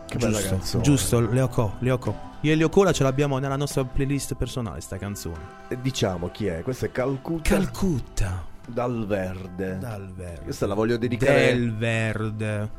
Che 0.08 0.18
bella 0.18 0.38
giusto, 0.38 0.50
canzone. 0.50 0.84
Giusto, 0.84 1.20
Leoco, 1.20 1.74
Leoco. 1.80 2.16
Io 2.40 2.54
e 2.54 2.56
Leocola 2.56 2.94
ce 2.94 3.04
l'abbiamo 3.04 3.40
nella 3.40 3.58
nostra 3.58 3.84
playlist 3.84 4.36
personale, 4.36 4.80
sta 4.80 4.96
canzone. 4.96 5.40
E 5.68 5.78
diciamo 5.82 6.30
chi 6.30 6.46
è? 6.46 6.62
Questa 6.62 6.86
è 6.86 6.92
Calcutta. 6.94 7.42
Calcutta. 7.42 8.46
Dal 8.66 9.06
verde. 9.06 9.80
Dal 9.80 10.14
verde. 10.14 10.44
Questa 10.44 10.66
la 10.66 10.76
voglio 10.76 10.96
dedicare. 10.96 11.48
Del 11.48 11.76
verde. 11.76 12.72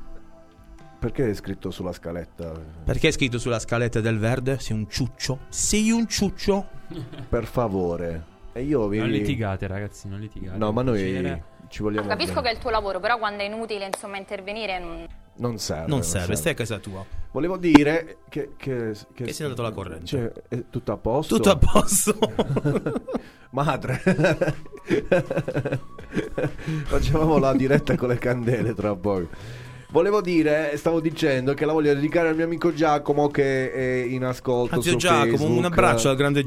Perché 0.98 1.28
è 1.28 1.34
scritto 1.34 1.70
sulla 1.70 1.92
scaletta? 1.92 2.50
Perché 2.82 3.08
è 3.08 3.12
scritto 3.12 3.36
sulla 3.38 3.58
scaletta 3.58 4.00
del 4.00 4.18
verde? 4.18 4.58
Sei 4.58 4.74
un 4.74 4.88
ciuccio? 4.88 5.40
Sei 5.50 5.90
un 5.90 6.08
ciuccio? 6.08 6.66
Per 7.28 7.44
favore. 7.44 8.24
E 8.54 8.62
io 8.62 8.88
vi... 8.88 8.98
Non 8.98 9.10
litigate, 9.10 9.66
ragazzi, 9.66 10.08
non 10.08 10.18
litigate. 10.18 10.56
No, 10.56 10.72
ma 10.72 10.80
noi 10.80 11.02
Piacere. 11.02 11.44
Ci 11.72 11.82
vogliamo 11.82 12.06
Capisco 12.06 12.34
bene. 12.34 12.42
che 12.42 12.48
è 12.50 12.52
il 12.52 12.58
tuo 12.58 12.70
lavoro, 12.70 13.00
però 13.00 13.16
quando 13.18 13.42
è 13.42 13.46
inutile 13.46 13.86
insomma 13.86 14.18
intervenire 14.18 14.78
non... 14.78 15.06
Non 15.34 15.58
serve. 15.58 15.88
Non 15.88 16.02
serve, 16.02 16.36
stai 16.36 16.52
a 16.52 16.54
casa 16.54 16.78
tua. 16.78 17.02
Volevo 17.30 17.56
dire 17.56 18.18
che... 18.28 18.50
Che, 18.58 18.94
Che 19.14 19.32
sei 19.32 19.46
andato 19.46 19.62
alla 19.62 19.72
corrente. 19.74 20.04
Cioè, 20.04 20.30
è 20.48 20.64
tutto 20.68 20.92
a 20.92 20.98
posto? 20.98 21.36
Tutto 21.36 21.50
a 21.50 21.56
posto. 21.56 22.18
Madre. 23.50 24.02
Facevamo 26.84 27.38
la 27.38 27.54
diretta 27.54 27.96
con 27.96 28.08
le 28.10 28.18
candele 28.18 28.74
tra 28.74 28.94
poco. 28.94 29.28
Volevo 29.90 30.20
dire, 30.20 30.76
stavo 30.76 31.00
dicendo 31.00 31.54
che 31.54 31.64
la 31.64 31.72
voglio 31.72 31.94
dedicare 31.94 32.28
al 32.28 32.36
mio 32.36 32.44
amico 32.44 32.74
Giacomo 32.74 33.28
che 33.28 33.72
è 33.72 34.04
in 34.04 34.24
ascolto 34.24 34.74
Anzi, 34.74 34.90
su 34.90 34.96
Giacomo, 34.96 35.36
Facebook. 35.36 35.58
un 35.58 35.64
abbraccio 35.64 36.10
al 36.10 36.16
grande 36.16 36.44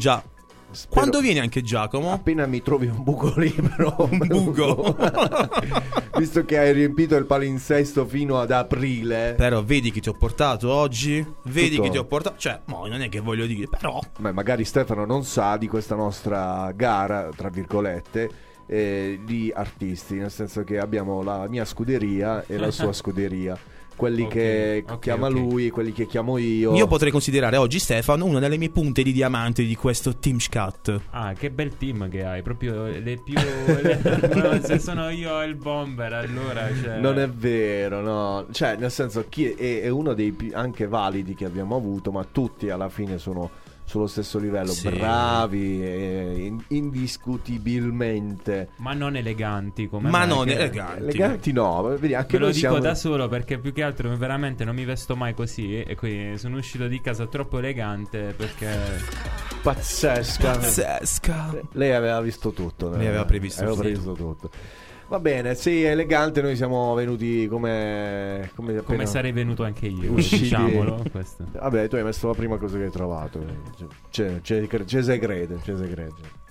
Gia. 0.76 0.88
Quando 0.90 1.20
vieni 1.22 1.40
anche 1.40 1.62
Giacomo? 1.62 2.12
Appena 2.12 2.46
mi 2.46 2.62
trovi 2.62 2.88
un 2.88 3.04
buco 3.04 3.34
libero. 3.38 3.96
Un 4.10 4.18
buco. 4.28 4.96
Visto 6.18 6.46
che 6.46 6.58
hai 6.58 6.74
riempito 6.74 7.16
il 7.16 7.26
palinsesto 7.26 8.06
fino 8.06 8.40
ad 8.40 8.52
aprile. 8.52 9.34
Però 9.36 9.64
vedi 9.64 9.92
chi 9.92 10.02
ti 10.02 10.10
ho 10.10 10.14
portato 10.14 10.72
oggi? 10.72 11.26
Vedi 11.44 11.76
Tutto. 11.76 11.82
chi 11.84 11.90
ti 11.90 11.98
ho 11.98 12.06
portato? 12.06 12.36
Cioè, 12.38 12.62
mo, 12.66 12.88
non 12.88 13.02
è 13.02 13.10
che 13.10 13.20
voglio 13.20 13.46
dire, 13.46 13.68
però. 13.68 14.00
Ma 14.20 14.32
magari 14.32 14.64
Stefano 14.66 15.06
non 15.06 15.24
sa 15.24 15.58
di 15.58 15.68
questa 15.68 15.96
nostra 15.96 16.72
gara, 16.76 17.30
tra 17.36 17.50
virgolette, 17.50 18.30
eh, 18.68 19.20
di 19.24 19.52
artisti, 19.54 20.16
nel 20.16 20.32
senso 20.32 20.64
che 20.64 20.80
abbiamo 20.80 21.22
la 21.22 21.48
mia 21.48 21.66
scuderia 21.66 22.46
e 22.48 22.58
la 22.58 22.72
sua 22.72 22.92
scuderia. 22.94 23.58
Quelli 23.96 24.24
Ok, 24.24 24.30
che 24.30 24.84
ok, 24.88 25.00
chiama 25.00 25.28
ok. 25.28 25.34
lui, 25.34 25.70
quelli 25.70 25.94
che 25.94 26.06
chiamo 26.06 26.38
io. 26.38 26.76
Io 26.76 26.88
potrei 26.88 27.12
considerare 27.12 27.56
oggi 27.58 27.80
Stefano 27.80 28.26
una 28.26 28.40
delle 28.40 28.58
mie 28.58 28.70
punte 28.70 29.04
di 29.04 29.14
diamante 29.14 29.64
di 29.64 29.76
questo 29.76 30.18
Team 30.18 30.40
Scat. 30.40 31.02
Ah, 31.12 31.34
che 31.34 31.50
bel 31.50 31.78
team 31.78 32.10
che 32.10 32.26
hai, 32.26 32.42
proprio 32.42 32.86
le 32.88 33.18
più... 33.24 33.36
le- 33.36 34.62
se 34.64 34.80
sono 34.84 35.10
io 35.10 35.42
il 35.44 35.56
bomber, 35.56 36.12
allora... 36.14 36.68
Cioè... 36.82 37.00
Non 37.00 37.20
è 37.20 37.30
vero, 37.30 38.02
no. 38.02 38.46
Cioè, 38.52 38.76
nel 38.76 38.92
senso, 38.92 39.26
chi 39.30 39.52
è, 39.52 39.82
è 39.82 39.90
uno 39.90 40.14
dei 40.14 40.32
più 40.32 40.52
anche 40.54 40.88
validi 40.88 41.34
che 41.34 41.46
abbiamo 41.46 41.76
avuto, 41.78 42.12
ma 42.12 42.26
tutti 42.30 42.70
alla 42.70 42.90
fine 42.90 43.18
sono 43.18 43.50
sullo 43.86 44.08
stesso 44.08 44.40
livello, 44.40 44.72
Sì. 44.72 44.90
bravi, 44.90 45.84
e 45.84 46.34
in- 46.38 46.64
indiscutibilmente. 46.70 48.70
Ma 48.78 48.94
non 48.94 49.16
eleganti 49.16 49.88
come 49.88 50.10
Ma 50.10 50.20
me, 50.20 50.26
non 50.26 50.50
eleganti. 50.50 51.04
Eleganti 51.04 51.52
no, 51.52 51.84
vedi, 51.98 52.16
anche 52.16 52.34
Me 52.34 52.40
lo 52.40 52.46
dico 52.48 52.60
siamo... 52.60 52.80
da 52.80 52.96
solo 52.96 53.28
perché 53.28 53.60
più 53.60 53.74
che 53.74 53.84
altro 53.84 54.16
veramente 54.18 54.64
non 54.66 54.76
mi 54.76 54.86
vesto 54.86 55.16
mai 55.16 55.34
così 55.34 55.82
e 55.82 55.96
quindi 55.96 56.38
sono 56.38 56.58
uscito 56.58 56.88
di 56.88 57.00
casa 57.00 57.28
troppo 57.28 57.60
elegante 57.60 58.34
perché 58.36 58.68
Pazzesca. 59.62 60.52
Pazzesca. 60.52 61.62
Lei 61.74 61.94
aveva 61.94 62.20
visto 62.22 62.52
tutto. 62.52 62.90
Lei 62.90 63.06
eh. 63.06 63.10
aveva 63.10 63.26
previsto, 63.26 63.62
Aveva 63.62 63.76
sì. 63.76 63.82
previsto 63.82 64.14
tutto. 64.14 64.50
Va 65.08 65.20
bene, 65.20 65.54
sì, 65.54 65.84
elegante, 65.84 66.42
noi 66.42 66.56
siamo 66.56 66.94
venuti 66.96 67.48
come... 67.48 68.50
Come, 68.56 68.74
come 68.74 68.80
appena 68.80 69.06
sarei 69.06 69.32
venuto 69.32 69.64
anche 69.64 69.86
io, 69.86 70.14
usciti- 70.14 70.44
diciamolo 70.44 71.04
questo. 71.12 71.46
Vabbè, 71.52 71.88
tu 71.88 71.96
hai 71.96 72.04
messo 72.04 72.28
la 72.28 72.34
prima 72.34 72.58
cosa 72.58 72.78
che 72.78 72.86
hai 72.86 72.92
trovato. 72.92 73.46
C'è, 74.10 74.42
c'è, 74.42 74.68
c'è, 74.68 74.84
c'è 74.84 75.04
se 75.04 75.20
crede, 75.20 75.60
c'è 75.64 75.76
se 75.78 75.88
crede. 75.88 76.44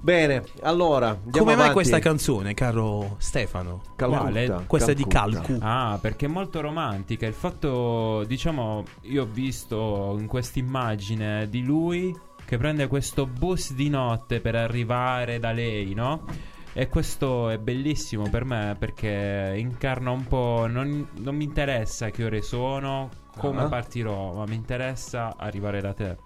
Bene, 0.00 0.42
allora, 0.62 1.10
andiamo 1.10 1.46
Come 1.46 1.54
mai 1.54 1.70
questa 1.70 2.00
canzone, 2.00 2.54
caro 2.54 3.14
Stefano? 3.18 3.82
Calcutta, 3.94 4.20
Quale? 4.22 4.64
Questa 4.66 4.90
è 4.90 4.94
di 4.94 5.06
Calcutta. 5.06 5.46
Calcu. 5.46 5.58
Ah, 5.62 5.98
perché 6.00 6.26
è 6.26 6.28
molto 6.28 6.60
romantica. 6.60 7.26
Il 7.26 7.34
fatto, 7.34 8.24
diciamo, 8.26 8.84
io 9.02 9.22
ho 9.22 9.28
visto 9.30 10.16
in 10.18 10.26
quest'immagine 10.26 11.48
di 11.48 11.62
lui 11.62 12.12
che 12.44 12.56
prende 12.58 12.88
questo 12.88 13.26
bus 13.26 13.74
di 13.74 13.88
notte 13.90 14.40
per 14.40 14.56
arrivare 14.56 15.38
da 15.38 15.52
lei, 15.52 15.94
no? 15.94 16.24
E 16.74 16.88
questo 16.88 17.50
è 17.50 17.58
bellissimo 17.58 18.30
per 18.30 18.44
me 18.46 18.74
perché 18.78 19.54
incarna 19.58 20.10
un 20.10 20.24
po'. 20.26 20.66
Non, 20.68 21.06
non 21.18 21.36
mi 21.36 21.44
interessa 21.44 22.10
che 22.10 22.24
ore 22.24 22.40
sono, 22.40 23.10
come 23.36 23.62
Ah. 23.62 23.68
partirò, 23.68 24.32
ma 24.32 24.44
mi 24.46 24.54
interessa 24.54 25.34
arrivare 25.36 25.80
da 25.82 25.92
te. 25.92 26.16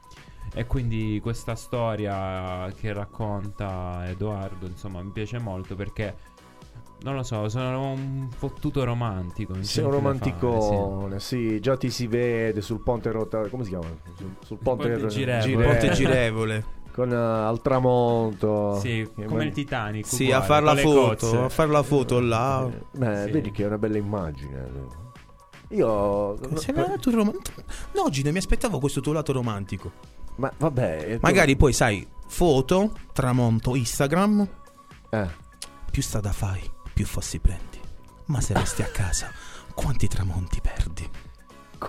E 0.55 0.64
quindi 0.66 1.18
questa 1.20 1.57
storia 1.57 2.70
che 2.78 2.92
racconta 2.92 4.05
Edoardo, 4.07 4.66
insomma, 4.66 5.03
mi 5.03 5.11
piace 5.11 5.38
molto 5.40 5.74
perché 5.74 6.14
non 7.03 7.14
lo 7.16 7.24
so, 7.24 7.49
sono 7.49 7.90
un 7.90 8.28
fottuto 8.30 8.84
romantico. 8.84 9.53
Sei 9.62 9.82
un 9.84 9.90
come 9.90 10.03
fare, 10.03 10.14
romanticone, 10.38 11.20
sì. 11.20 11.61
già 11.61 11.76
ti 11.76 11.90
si 11.90 12.07
vede 12.07 12.61
sul 12.61 12.80
ponte 12.82 13.11
rota, 13.11 13.49
come 13.49 13.64
si 13.64 13.70
chiama? 13.70 13.88
Sul, 14.14 14.36
sul 14.44 14.59
ponte, 14.59 14.88
ponte 14.90 15.09
girevole. 15.09 15.42
girevole. 15.42 15.66
Ponte 15.78 15.90
girevole. 15.94 16.64
Con 16.97 17.12
eh, 17.12 17.14
al 17.14 17.61
tramonto. 17.62 18.80
Sì, 18.80 19.09
come 19.14 19.26
man- 19.28 19.47
il 19.47 19.53
Titanic. 19.53 20.07
Sì, 20.07 20.24
uguale, 20.24 20.42
a 20.42 20.47
far 20.47 20.62
la 20.64 20.74
foto, 20.76 21.26
cozze. 21.26 21.36
a 21.36 21.49
far 21.51 21.68
la 21.68 21.82
foto 21.84 22.20
là. 22.20 22.68
Beh, 22.92 23.22
Sì. 23.26 23.30
vedi 23.30 23.51
che 23.53 23.62
è 23.62 23.66
una 23.66 23.78
bella 23.78 23.99
immagine. 23.99 25.05
Io 25.70 26.38
Sei 26.59 26.72
venuto 26.74 27.11
rom- 27.11 27.36
No, 27.92 28.03
oggi 28.05 28.22
non 28.22 28.32
mi 28.32 28.38
aspettavo 28.38 28.78
questo 28.78 29.01
tuo 29.01 29.12
lato 29.12 29.32
romantico. 29.32 29.92
Ma 30.36 30.51
vabbè, 30.57 31.14
tu- 31.14 31.18
Magari 31.22 31.57
poi 31.57 31.72
sai, 31.72 32.07
foto, 32.28 32.92
tramonto, 33.12 33.74
Instagram. 33.74 34.49
eh, 35.11 35.44
Più 35.90 36.03
strada 36.03 36.32
fai, 36.32 36.61
più 36.92 37.05
fossi 37.07 37.38
prendi. 37.40 37.80
Ma 38.26 38.40
se 38.40 38.53
resti 38.55 38.82
a 38.82 38.86
casa, 38.86 39.30
quanti 39.74 40.09
tramonti 40.09 40.61
perdi? 40.61 41.09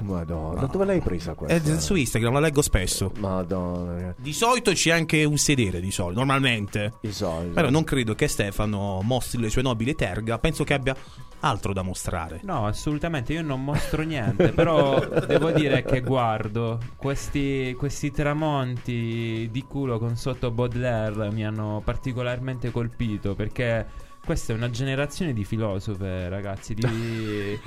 Madonna, 0.01 0.61
da 0.61 0.67
dove 0.67 0.85
l'hai 0.85 1.01
presa 1.01 1.33
questa? 1.33 1.55
È 1.55 1.79
su 1.79 1.95
Instagram, 1.95 2.33
la 2.33 2.39
leggo 2.39 2.61
spesso. 2.61 3.11
Madonna. 3.17 4.13
Di 4.17 4.33
solito 4.33 4.71
c'è 4.71 4.91
anche 4.91 5.23
un 5.23 5.37
sedere, 5.37 5.79
di 5.79 5.91
solito, 5.91 6.19
normalmente. 6.19 6.93
Di 7.01 7.11
solito. 7.11 7.53
Però 7.53 7.69
non 7.69 7.83
credo 7.83 8.15
che 8.15 8.27
Stefano 8.27 9.01
mostri 9.03 9.39
le 9.41 9.49
sue 9.49 9.61
nobili 9.61 9.95
terga, 9.95 10.37
penso 10.39 10.63
che 10.63 10.73
abbia 10.73 10.95
altro 11.41 11.73
da 11.73 11.81
mostrare. 11.81 12.39
No, 12.43 12.65
assolutamente, 12.65 13.33
io 13.33 13.41
non 13.41 13.63
mostro 13.63 14.03
niente, 14.03 14.49
però 14.49 14.99
devo 15.27 15.51
dire 15.51 15.83
che 15.83 16.01
guardo 16.01 16.79
questi, 16.95 17.75
questi 17.77 18.11
tramonti 18.11 19.49
di 19.51 19.63
culo 19.67 19.99
con 19.99 20.15
sotto 20.15 20.51
Baudelaire 20.51 21.31
mi 21.31 21.45
hanno 21.45 21.81
particolarmente 21.83 22.71
colpito 22.71 23.35
perché 23.35 24.05
questa 24.27 24.51
è 24.51 24.57
una 24.57 24.69
generazione 24.69 25.31
di 25.31 25.45
filosofe, 25.45 26.27
ragazzi, 26.27 26.73
di, 26.73 26.83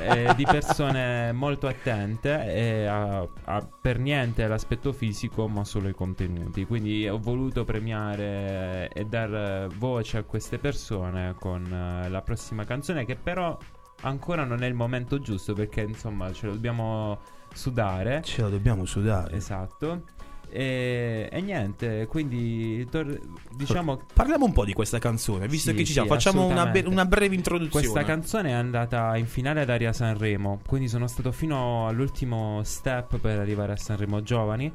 eh, 0.00 0.32
di 0.34 0.46
persone 0.46 1.32
molto 1.32 1.66
attente 1.66 2.50
e 2.50 2.86
a, 2.86 3.28
a 3.44 3.68
per 3.78 3.98
niente 3.98 4.46
l'aspetto 4.46 4.94
fisico, 4.94 5.48
ma 5.48 5.64
solo 5.64 5.86
i 5.86 5.92
contenuti. 5.92 6.64
Quindi 6.64 7.06
ho 7.06 7.18
voluto 7.18 7.64
premiare 7.64 8.88
e 8.88 9.04
dar 9.04 9.66
voce 9.76 10.16
a 10.16 10.22
queste 10.22 10.56
persone 10.56 11.34
con 11.38 11.70
eh, 11.70 12.08
la 12.08 12.22
prossima 12.22 12.64
canzone, 12.64 13.04
che 13.04 13.14
però 13.14 13.58
ancora 14.00 14.44
non 14.44 14.62
è 14.62 14.66
il 14.66 14.74
momento 14.74 15.20
giusto 15.20 15.52
perché 15.52 15.82
insomma 15.82 16.32
ce 16.32 16.46
lo 16.46 16.52
dobbiamo 16.52 17.20
sudare. 17.52 18.22
Ce 18.22 18.40
la 18.40 18.48
dobbiamo 18.48 18.86
sudare. 18.86 19.36
Esatto. 19.36 20.04
E, 20.50 21.28
e 21.30 21.40
niente, 21.40 22.06
quindi 22.06 22.86
tor- 22.90 23.20
diciamo 23.54 24.00
Parliamo 24.14 24.46
un 24.46 24.52
po' 24.52 24.64
di 24.64 24.72
questa 24.72 24.98
canzone, 24.98 25.46
visto 25.46 25.70
Sì, 25.70 25.76
che 25.76 25.84
ci 25.84 25.92
siamo, 25.92 26.08
sì, 26.08 26.14
facciamo 26.14 26.46
una, 26.46 26.66
be- 26.66 26.84
una 26.86 27.04
breve 27.04 27.34
introduzione. 27.34 27.86
Questa 27.86 28.04
canzone 28.04 28.50
è 28.50 28.52
andata 28.52 29.16
in 29.16 29.26
finale 29.26 29.60
ad 29.60 29.70
Aria 29.70 29.92
Sanremo, 29.92 30.60
quindi 30.66 30.88
sono 30.88 31.06
stato 31.06 31.32
fino 31.32 31.86
all'ultimo 31.86 32.62
step 32.64 33.18
per 33.18 33.38
arrivare 33.38 33.72
a 33.72 33.76
Sanremo 33.76 34.22
Giovani. 34.22 34.72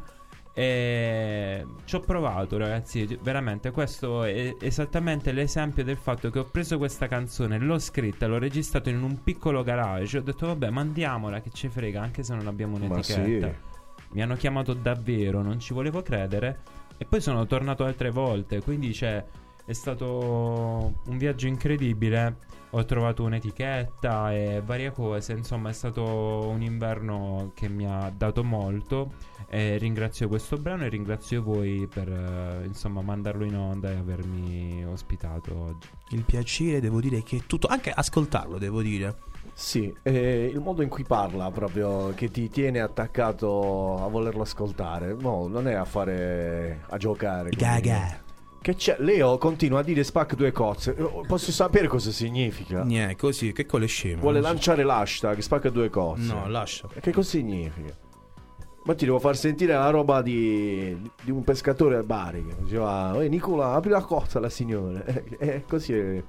E 0.56 1.66
ci 1.86 1.96
ho 1.96 2.00
provato, 2.02 2.58
ragazzi. 2.58 3.18
Veramente, 3.24 3.72
questo 3.72 4.24
è 4.24 4.56
esattamente 4.60 5.32
l'esempio 5.32 5.84
del 5.84 5.98
fatto 5.98 6.30
che 6.30 6.38
ho 6.38 6.46
preso 6.46 6.78
questa 6.78 7.08
canzone, 7.08 7.58
l'ho 7.58 7.80
scritta, 7.80 8.28
l'ho 8.28 8.38
registrata 8.38 8.92
in 8.92 9.02
un 9.02 9.24
piccolo 9.24 9.64
garage. 9.64 10.20
Ho 10.20 10.22
detto, 10.22 10.46
vabbè, 10.46 10.70
mandiamola 10.70 11.42
che 11.42 11.50
ci 11.52 11.70
frega, 11.70 12.00
anche 12.00 12.22
se 12.22 12.36
non 12.36 12.46
abbiamo 12.46 12.78
Ma 12.78 12.86
un'etichetta. 12.86 13.72
Mi 14.14 14.22
hanno 14.22 14.36
chiamato 14.36 14.74
davvero, 14.74 15.42
non 15.42 15.60
ci 15.60 15.74
volevo 15.74 16.02
credere. 16.02 16.60
E 16.98 17.06
poi 17.06 17.20
sono 17.20 17.46
tornato 17.46 17.84
altre 17.84 18.12
volte. 18.12 18.62
Quindi 18.62 18.92
c'è. 18.92 19.24
È 19.66 19.72
stato 19.72 20.94
un 21.06 21.18
viaggio 21.18 21.48
incredibile. 21.48 22.52
Ho 22.72 22.84
trovato 22.86 23.24
un'etichetta 23.24 24.34
e 24.34 24.62
varie 24.64 24.92
cose. 24.92 25.34
Insomma, 25.34 25.70
è 25.70 25.74
stato 25.74 26.04
un 26.50 26.62
inverno 26.62 27.54
che 27.56 27.70
mi 27.70 27.86
ha 27.86 28.12
dato 28.16 28.44
molto. 28.44 29.14
E 29.48 29.78
ringrazio 29.78 30.28
questo 30.28 30.58
brano 30.58 30.84
e 30.84 30.90
ringrazio 30.90 31.42
voi 31.42 31.88
per 31.88 32.10
eh, 32.10 32.66
insomma 32.66 33.02
mandarlo 33.02 33.46
in 33.46 33.56
onda 33.56 33.92
e 33.92 33.96
avermi 33.96 34.86
ospitato 34.86 35.56
oggi. 35.56 35.88
Il 36.10 36.24
piacere, 36.24 36.80
devo 36.80 37.00
dire, 37.00 37.24
che 37.24 37.38
è 37.38 37.42
tutto. 37.48 37.68
Anche 37.68 37.90
ascoltarlo, 37.90 38.58
devo 38.58 38.82
dire. 38.82 39.16
Sì, 39.54 39.94
eh, 40.02 40.50
il 40.52 40.60
modo 40.60 40.82
in 40.82 40.90
cui 40.90 41.04
parla 41.04 41.52
proprio 41.52 42.12
che 42.16 42.30
ti 42.32 42.50
tiene 42.50 42.80
attaccato 42.82 44.04
a 44.04 44.08
volerlo 44.08 44.42
ascoltare. 44.42 45.16
No, 45.20 45.48
non 45.48 45.68
è 45.68 45.74
a 45.74 45.86
fare 45.86 46.82
a 46.90 46.98
giocare. 46.98 47.50
Gaga. 47.52 48.22
Che 48.62 48.76
c'è? 48.76 48.96
Leo 49.00 49.38
continua 49.38 49.80
a 49.80 49.84
dire 49.84 50.04
spac 50.04 50.36
due 50.36 50.52
cozze. 50.52 50.96
Eh, 50.96 51.22
Posso 51.28 51.52
sapere 51.52 51.88
cosa 51.88 52.12
significa? 52.12 52.82
Niente, 52.84 53.16
così, 53.18 53.52
che 53.52 53.66
con 53.66 53.82
le 53.82 53.88
sceme. 53.88 54.22
Vuole 54.22 54.40
lanciare 54.40 54.84
l'hashtag 54.84 55.38
spac 55.40 55.68
due 55.68 55.90
cozze. 55.90 56.34
No, 56.34 56.48
lascia. 56.48 56.88
Che 57.00 57.12
cosa 57.12 57.30
significa? 57.30 57.94
Ma 58.86 58.96
ti 58.96 59.06
devo 59.06 59.20
far 59.20 59.36
sentire 59.38 59.74
la 59.74 59.90
roba 59.90 60.22
di, 60.22 61.10
di 61.22 61.32
un 61.32 61.44
pescatore 61.44 61.98
a 61.98 62.04
Bari 62.04 62.46
che 62.46 62.56
diceva 62.64 63.16
Ehi 63.22 63.30
Nicola 63.30 63.74
apri 63.74 63.90
la 63.92 64.02
cozza 64.02 64.40
alla 64.40 64.50
signora 64.50 65.06
e 65.06 65.24
e 65.40 65.64
così 65.66 66.22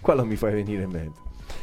quello 0.00 0.24
mi 0.24 0.34
fai 0.34 0.54
venire 0.54 0.82
in 0.82 0.90
mente 0.90 1.20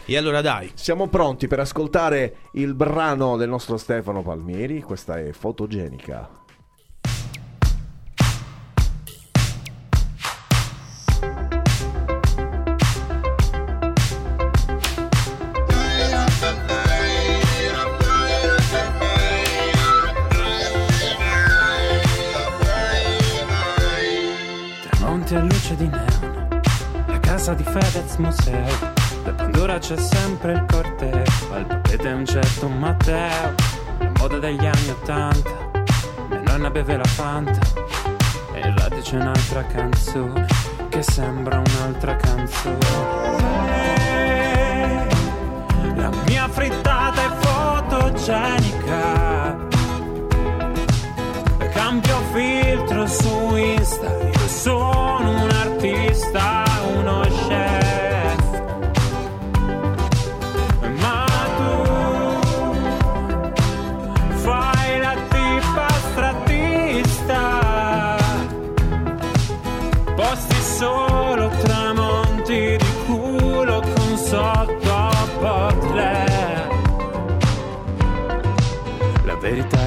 E 0.09 0.15
allora 0.15 0.39
dai, 0.39 0.71
siamo 0.73 1.07
pronti 1.07 1.47
per 1.47 1.59
ascoltare 1.59 2.37
il 2.53 2.73
brano 2.75 3.35
del 3.35 3.49
nostro 3.49 3.75
Stefano 3.75 4.21
Palmieri. 4.23 4.81
Questa 4.81 5.19
è 5.19 5.33
Fotogenica. 5.33 6.29
Tramonti 24.89 25.35
a 25.35 25.41
luce 25.41 25.75
di 25.75 25.85
neon, 25.85 26.61
la 27.07 27.19
casa 27.19 27.53
di 27.53 27.63
Fedez 27.63 28.15
Museo. 28.15 28.96
Pandora 29.67 29.85
c'è 29.85 29.97
sempre 30.01 30.53
il 30.53 30.63
corteo, 30.65 31.23
al 31.51 31.65
papete 31.65 32.07
un 32.07 32.25
certo 32.25 32.69
Matteo. 32.69 33.53
La 33.99 34.11
moda 34.17 34.39
degli 34.39 34.65
anni 34.65 34.89
Ottanta, 34.91 35.51
mia 36.29 36.41
nonna 36.45 36.69
beve 36.69 36.95
la 36.95 37.03
Fanta. 37.03 37.59
E 38.53 38.59
in 38.59 38.77
radio 38.77 39.01
c'è 39.01 39.17
un'altra 39.17 39.65
canzone, 39.65 40.45
che 40.87 41.01
sembra 41.03 41.57
un'altra 41.59 42.15
canzone. 42.15 42.77
La 45.95 46.11
mia 46.27 46.47
frittata 46.47 47.21
è 47.25 47.29
fotogenica. 47.41 48.85
Cambio 51.73 52.21
filtro 52.31 53.05
su 53.05 53.55
Insta, 53.57 54.26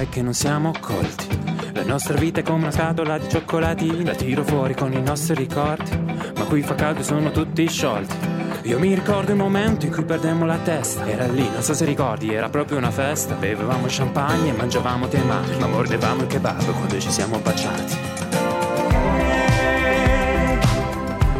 è 0.00 0.08
che 0.08 0.22
non 0.22 0.32
siamo 0.32 0.72
colti. 0.80 1.26
La 1.74 1.84
nostra 1.84 2.16
vita 2.16 2.40
è 2.40 2.42
come 2.42 2.62
una 2.62 2.70
scatola 2.70 3.18
di 3.18 3.28
cioccolati. 3.28 4.02
La 4.02 4.14
tiro 4.14 4.42
fuori 4.44 4.74
con 4.74 4.92
i 4.92 5.02
nostri 5.02 5.34
ricordi. 5.34 5.90
Ma 6.36 6.44
qui 6.44 6.62
fa 6.62 6.74
caldo 6.74 7.00
e 7.00 7.04
sono 7.04 7.30
tutti 7.30 7.68
sciolti. 7.68 8.16
Io 8.62 8.78
mi 8.78 8.94
ricordo 8.94 9.32
il 9.32 9.36
momento 9.36 9.84
in 9.86 9.92
cui 9.92 10.04
perdemmo 10.04 10.46
la 10.46 10.58
testa. 10.58 11.06
Era 11.06 11.26
lì, 11.26 11.48
non 11.50 11.62
so 11.62 11.74
se 11.74 11.84
ricordi, 11.84 12.32
era 12.32 12.48
proprio 12.48 12.78
una 12.78 12.90
festa. 12.90 13.34
Bevevamo 13.34 13.86
champagne 13.88 14.48
e 14.50 14.52
mangiavamo 14.52 15.06
temaki. 15.08 15.56
Ma 15.58 15.66
mordevamo 15.66 16.22
il 16.22 16.28
kebab 16.28 16.64
quando 16.72 16.98
ci 16.98 17.10
siamo 17.10 17.38
baciati. 17.38 17.96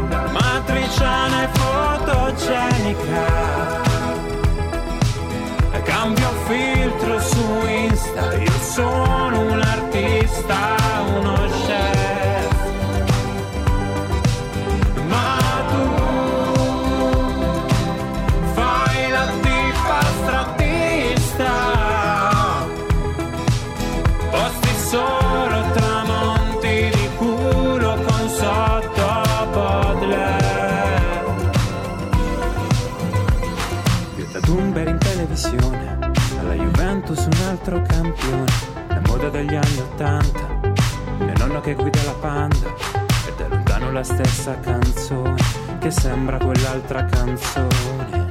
La 0.09 0.29
matriciana 0.31 1.43
è 1.43 1.49
fotogenica. 1.57 3.01
Insta, 8.11 8.33
io 8.35 8.51
sono 8.59 9.00
degli 39.43 39.55
anni 39.55 39.79
Ottanta, 39.79 40.73
mio 41.17 41.33
nonno 41.39 41.61
che 41.61 41.73
guida 41.73 42.03
la 42.03 42.13
panda, 42.13 42.67
e 43.25 43.33
da 43.35 43.47
lontano 43.47 43.91
la 43.91 44.03
stessa 44.03 44.59
canzone, 44.59 45.35
che 45.79 45.89
sembra 45.89 46.37
quell'altra 46.37 47.05
canzone. 47.05 48.30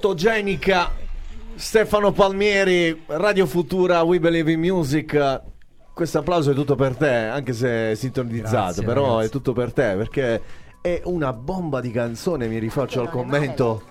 Fotogenica 0.00 0.90
Stefano 1.56 2.10
Palmieri, 2.10 3.02
Radio 3.08 3.44
Futura, 3.44 4.00
We 4.00 4.18
Believe 4.18 4.50
in 4.50 4.58
Music. 4.58 5.42
Questo 5.92 6.18
applauso 6.20 6.52
è 6.52 6.54
tutto 6.54 6.74
per 6.74 6.96
te, 6.96 7.10
anche 7.10 7.52
se 7.52 7.90
è 7.90 7.94
sintonizzato, 7.94 8.56
Grazie, 8.56 8.82
però 8.84 9.08
ragazzi. 9.08 9.26
è 9.26 9.30
tutto 9.30 9.52
per 9.52 9.74
te 9.74 9.96
perché 9.96 10.42
è 10.80 11.02
una 11.04 11.34
bomba 11.34 11.82
di 11.82 11.90
canzone. 11.90 12.48
Mi 12.48 12.56
rifaccio 12.56 13.02
al 13.02 13.10
commento. 13.10 13.82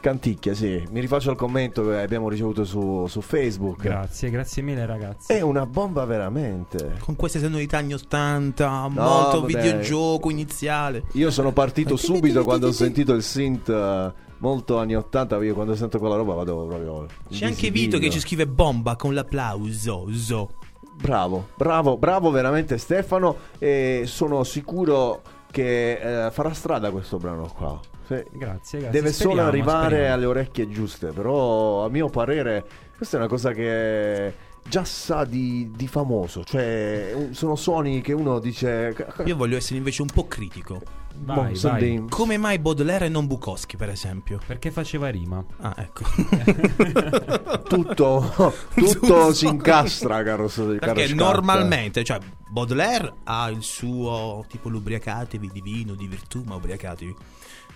Canticchia, 0.00 0.52
sì, 0.52 0.82
mi 0.90 1.00
rifaccio 1.00 1.30
al 1.30 1.36
commento 1.36 1.86
che 1.86 2.00
abbiamo 2.00 2.28
ricevuto 2.28 2.64
su, 2.64 3.06
su 3.06 3.20
Facebook. 3.20 3.82
Grazie, 3.82 4.30
grazie 4.30 4.62
mille 4.62 4.84
ragazzi. 4.84 5.32
È 5.32 5.40
una 5.42 5.64
bomba 5.64 6.04
veramente. 6.06 6.96
Con 6.98 7.14
queste 7.14 7.38
sonorità 7.38 7.78
anni 7.78 7.94
80, 7.94 8.88
molto 8.88 9.42
vabbè. 9.42 9.46
videogioco 9.46 10.28
iniziale. 10.28 11.04
Io 11.12 11.30
sono 11.30 11.52
partito 11.52 11.96
subito 11.96 12.42
quando 12.42 12.66
ho 12.66 12.72
sentito 12.72 13.12
il 13.14 13.22
synth 13.22 14.12
molto 14.44 14.78
anni 14.78 14.94
80. 14.94 15.42
Io 15.42 15.54
quando 15.54 15.74
sento 15.74 15.98
quella 15.98 16.16
roba 16.16 16.34
vado 16.34 16.66
proprio. 16.66 17.06
C'è 17.30 17.46
anche. 17.46 17.70
Vito 17.70 17.98
che 17.98 18.10
ci 18.10 18.20
scrive 18.20 18.46
bomba 18.46 18.94
con 18.94 19.14
l'applauso. 19.14 20.06
zo. 20.12 20.50
Bravo, 20.94 21.48
bravo, 21.56 21.96
bravo 21.96 22.30
veramente 22.30 22.76
Stefano. 22.76 23.36
E 23.58 24.02
sono 24.04 24.44
sicuro 24.44 25.22
che 25.50 26.26
eh, 26.26 26.30
farà 26.30 26.52
strada 26.52 26.90
questo 26.90 27.16
brano 27.16 27.50
qua. 27.56 27.80
Sì. 28.06 28.22
Grazie, 28.32 28.80
grazie. 28.80 28.90
Deve 28.90 29.12
solo 29.12 29.30
Speriamo, 29.30 29.48
arrivare 29.48 29.86
speriamo. 29.86 30.14
alle 30.14 30.26
orecchie 30.26 30.68
giuste. 30.68 31.06
Però, 31.08 31.84
a 31.84 31.88
mio 31.88 32.10
parere, 32.10 32.64
questa 32.96 33.16
è 33.16 33.20
una 33.20 33.28
cosa 33.28 33.52
che 33.52 34.34
già 34.68 34.84
sa 34.84 35.24
di, 35.24 35.70
di 35.74 35.88
famoso. 35.88 36.44
Cioè, 36.44 37.28
sono 37.30 37.56
suoni 37.56 38.02
che 38.02 38.12
uno 38.12 38.38
dice. 38.40 38.94
Io 39.24 39.36
voglio 39.36 39.56
essere 39.56 39.78
invece 39.78 40.02
un 40.02 40.08
po' 40.12 40.26
critico. 40.26 41.03
Vai, 41.16 41.52
Boh, 41.52 41.68
vai. 41.68 42.04
Come 42.08 42.36
mai 42.36 42.58
Baudelaire 42.58 43.06
e 43.06 43.08
non 43.08 43.26
Bukowski, 43.26 43.76
per 43.76 43.88
esempio? 43.88 44.40
Perché 44.44 44.70
faceva 44.70 45.08
rima. 45.08 45.42
Ah, 45.60 45.74
ecco. 45.78 46.02
tutto, 47.68 48.52
tutto 48.74 49.32
si 49.32 49.46
incastra, 49.46 50.22
caro, 50.22 50.48
caro 50.48 50.76
Perché 50.78 51.06
Scarpa. 51.06 51.24
normalmente, 51.24 52.04
cioè, 52.04 52.18
Baudelaire 52.48 53.14
ha 53.24 53.48
il 53.48 53.62
suo 53.62 54.44
tipo 54.48 54.68
l'ubriacatevi 54.68 55.50
di 55.52 55.60
vino, 55.60 55.94
di 55.94 56.06
virtù, 56.06 56.42
ma 56.44 56.56
ubriacatevi. 56.56 57.14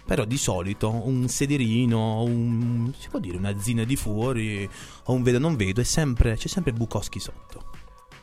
Però 0.05 0.25
di 0.25 0.39
solito 0.39 0.91
un 0.91 1.29
sederino, 1.29 2.23
un, 2.23 2.93
si 2.99 3.09
può 3.09 3.19
dire 3.19 3.37
una 3.37 3.59
zina 3.59 3.85
di 3.85 3.95
fuori, 3.95 4.69
o 5.05 5.13
un 5.13 5.23
vedo 5.23 5.39
non 5.39 5.55
vedo, 5.55 5.81
è 5.83 5.85
sempre, 5.85 6.35
c'è 6.35 6.49
sempre 6.49 6.73
Bukowski 6.73 7.21
sotto. 7.21 7.48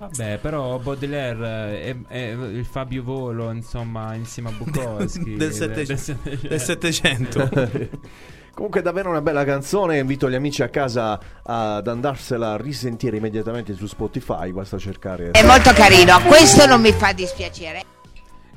Vabbè, 0.07 0.37
però 0.37 0.77
Baudelaire 0.77 1.81
è, 1.81 1.95
è 2.07 2.31
il 2.31 2.65
Fabio 2.65 3.03
Volo, 3.03 3.51
insomma, 3.51 4.13
insieme 4.13 4.49
a 4.49 4.51
Bukowski. 4.51 5.35
Del 5.35 5.51
Settecento. 5.51 6.47
Del 6.47 6.61
Settecento. 6.61 7.49
Comunque 8.55 8.81
davvero 8.81 9.09
una 9.09 9.21
bella 9.21 9.43
canzone, 9.43 9.97
invito 9.97 10.29
gli 10.29 10.35
amici 10.35 10.63
a 10.63 10.69
casa 10.69 11.19
ad 11.43 11.85
andarsela 11.85 12.53
a 12.53 12.57
risentire 12.57 13.17
immediatamente 13.17 13.73
su 13.73 13.85
Spotify, 13.85 14.53
basta 14.53 14.77
cercare... 14.77 15.31
È 15.31 15.43
molto 15.43 15.73
carino, 15.73 16.21
questo 16.21 16.65
non 16.65 16.79
mi 16.79 16.93
fa 16.93 17.11
dispiacere. 17.11 17.83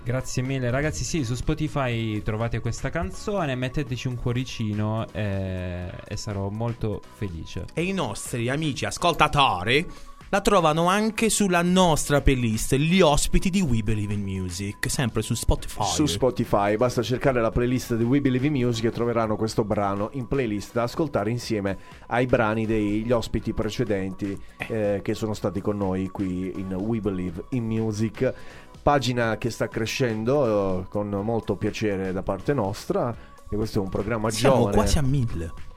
Grazie 0.05 0.43
mille 0.43 0.71
ragazzi, 0.71 1.03
sì, 1.03 1.25
su 1.25 1.35
Spotify 1.35 2.23
trovate 2.23 2.61
questa 2.61 2.91
canzone, 2.91 3.57
metteteci 3.57 4.07
un 4.07 4.15
cuoricino 4.15 5.05
e, 5.13 5.91
e 6.07 6.17
sarò 6.17 6.49
molto 6.49 7.03
felice. 7.17 7.65
E 7.75 7.83
i 7.83 7.93
nostri 7.93 8.49
amici 8.49 8.85
ascoltatori 8.85 9.85
la 10.31 10.41
trovano 10.41 10.89
anche 10.89 11.31
sulla 11.31 11.63
nostra 11.63 12.21
playlist, 12.21 12.75
gli 12.75 13.01
ospiti 13.01 13.49
di 13.49 13.63
We 13.63 13.83
Believe 13.83 14.13
in 14.13 14.23
Music, 14.23 14.91
sempre 14.91 15.23
su 15.23 15.35
Spotify. 15.35 15.85
Su 15.85 16.05
Spotify, 16.07 16.77
basta 16.77 17.03
cercare 17.03 17.41
la 17.41 17.51
playlist 17.51 17.95
di 17.95 18.05
We 18.05 18.21
Believe 18.21 18.47
in 18.47 18.53
Music 18.53 18.85
e 18.85 18.91
troveranno 18.91 19.37
questo 19.37 19.65
brano 19.65 20.11
in 20.13 20.27
playlist 20.27 20.75
da 20.75 20.83
ascoltare 20.83 21.31
insieme 21.31 21.79
ai 22.09 22.27
brani 22.27 22.67
degli 22.67 23.11
ospiti 23.11 23.55
precedenti 23.55 24.39
eh, 24.69 25.01
che 25.03 25.15
sono 25.15 25.33
stati 25.33 25.61
con 25.63 25.79
noi 25.79 26.09
qui 26.09 26.53
in 26.57 26.75
We 26.75 27.01
Believe 27.01 27.45
in 27.51 27.65
Music. 27.65 28.33
Pagina 28.83 29.39
che 29.39 29.51
sta 29.51 29.69
crescendo 29.69 30.81
eh, 30.81 30.89
con 30.89 31.09
molto 31.09 31.57
piacere 31.57 32.13
da 32.13 32.23
parte 32.23 32.53
nostra. 32.53 33.17
E 33.51 33.57
questo 33.57 33.79
è 33.79 33.83
un 33.83 33.89
programma 33.89 34.29
Siamo 34.29 34.57
giovane. 34.57 34.77
quasi 34.77 34.99
a 34.99 35.03
mille. 35.03 35.68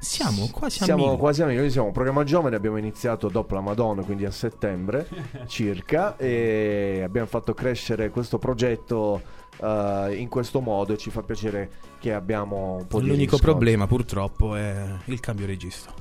Siamo 0.00 0.48
quasi 0.50 0.82
Siamo 0.82 1.04
mille. 1.06 1.18
quasi 1.18 1.42
amici, 1.42 1.58
noi 1.58 1.70
siamo 1.70 1.88
un 1.88 1.92
programma 1.92 2.24
giovane, 2.24 2.56
abbiamo 2.56 2.78
iniziato 2.78 3.28
dopo 3.28 3.54
la 3.54 3.60
Madonna, 3.60 4.02
quindi 4.02 4.24
a 4.24 4.30
settembre 4.30 5.06
circa, 5.46 6.16
e 6.16 7.02
abbiamo 7.04 7.26
fatto 7.26 7.52
crescere 7.52 8.08
questo 8.08 8.38
progetto 8.38 9.20
eh, 9.62 10.14
in 10.16 10.28
questo 10.28 10.60
modo 10.60 10.94
e 10.94 10.96
ci 10.96 11.10
fa 11.10 11.22
piacere 11.22 11.70
che 11.98 12.14
abbiamo 12.14 12.76
un 12.80 12.86
po' 12.86 13.00
di 13.00 13.08
L'unico 13.08 13.36
problema 13.36 13.86
purtroppo 13.86 14.54
è 14.56 14.96
il 15.04 15.20
cambio 15.20 15.44
registro. 15.46 15.92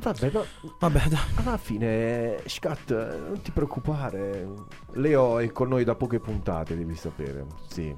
Vabbè, 0.00 0.30
ma 0.32 0.44
Vabbè, 0.78 1.08
dai. 1.08 1.18
alla 1.36 1.56
fine, 1.56 2.40
Scat, 2.46 2.90
non 2.92 3.40
ti 3.42 3.50
preoccupare. 3.50 4.46
Leo 4.92 5.38
è 5.38 5.50
con 5.50 5.68
noi 5.68 5.82
da 5.84 5.96
poche 5.96 6.20
puntate, 6.20 6.76
devi 6.76 6.94
sapere. 6.94 7.46
Sì. 7.66 7.96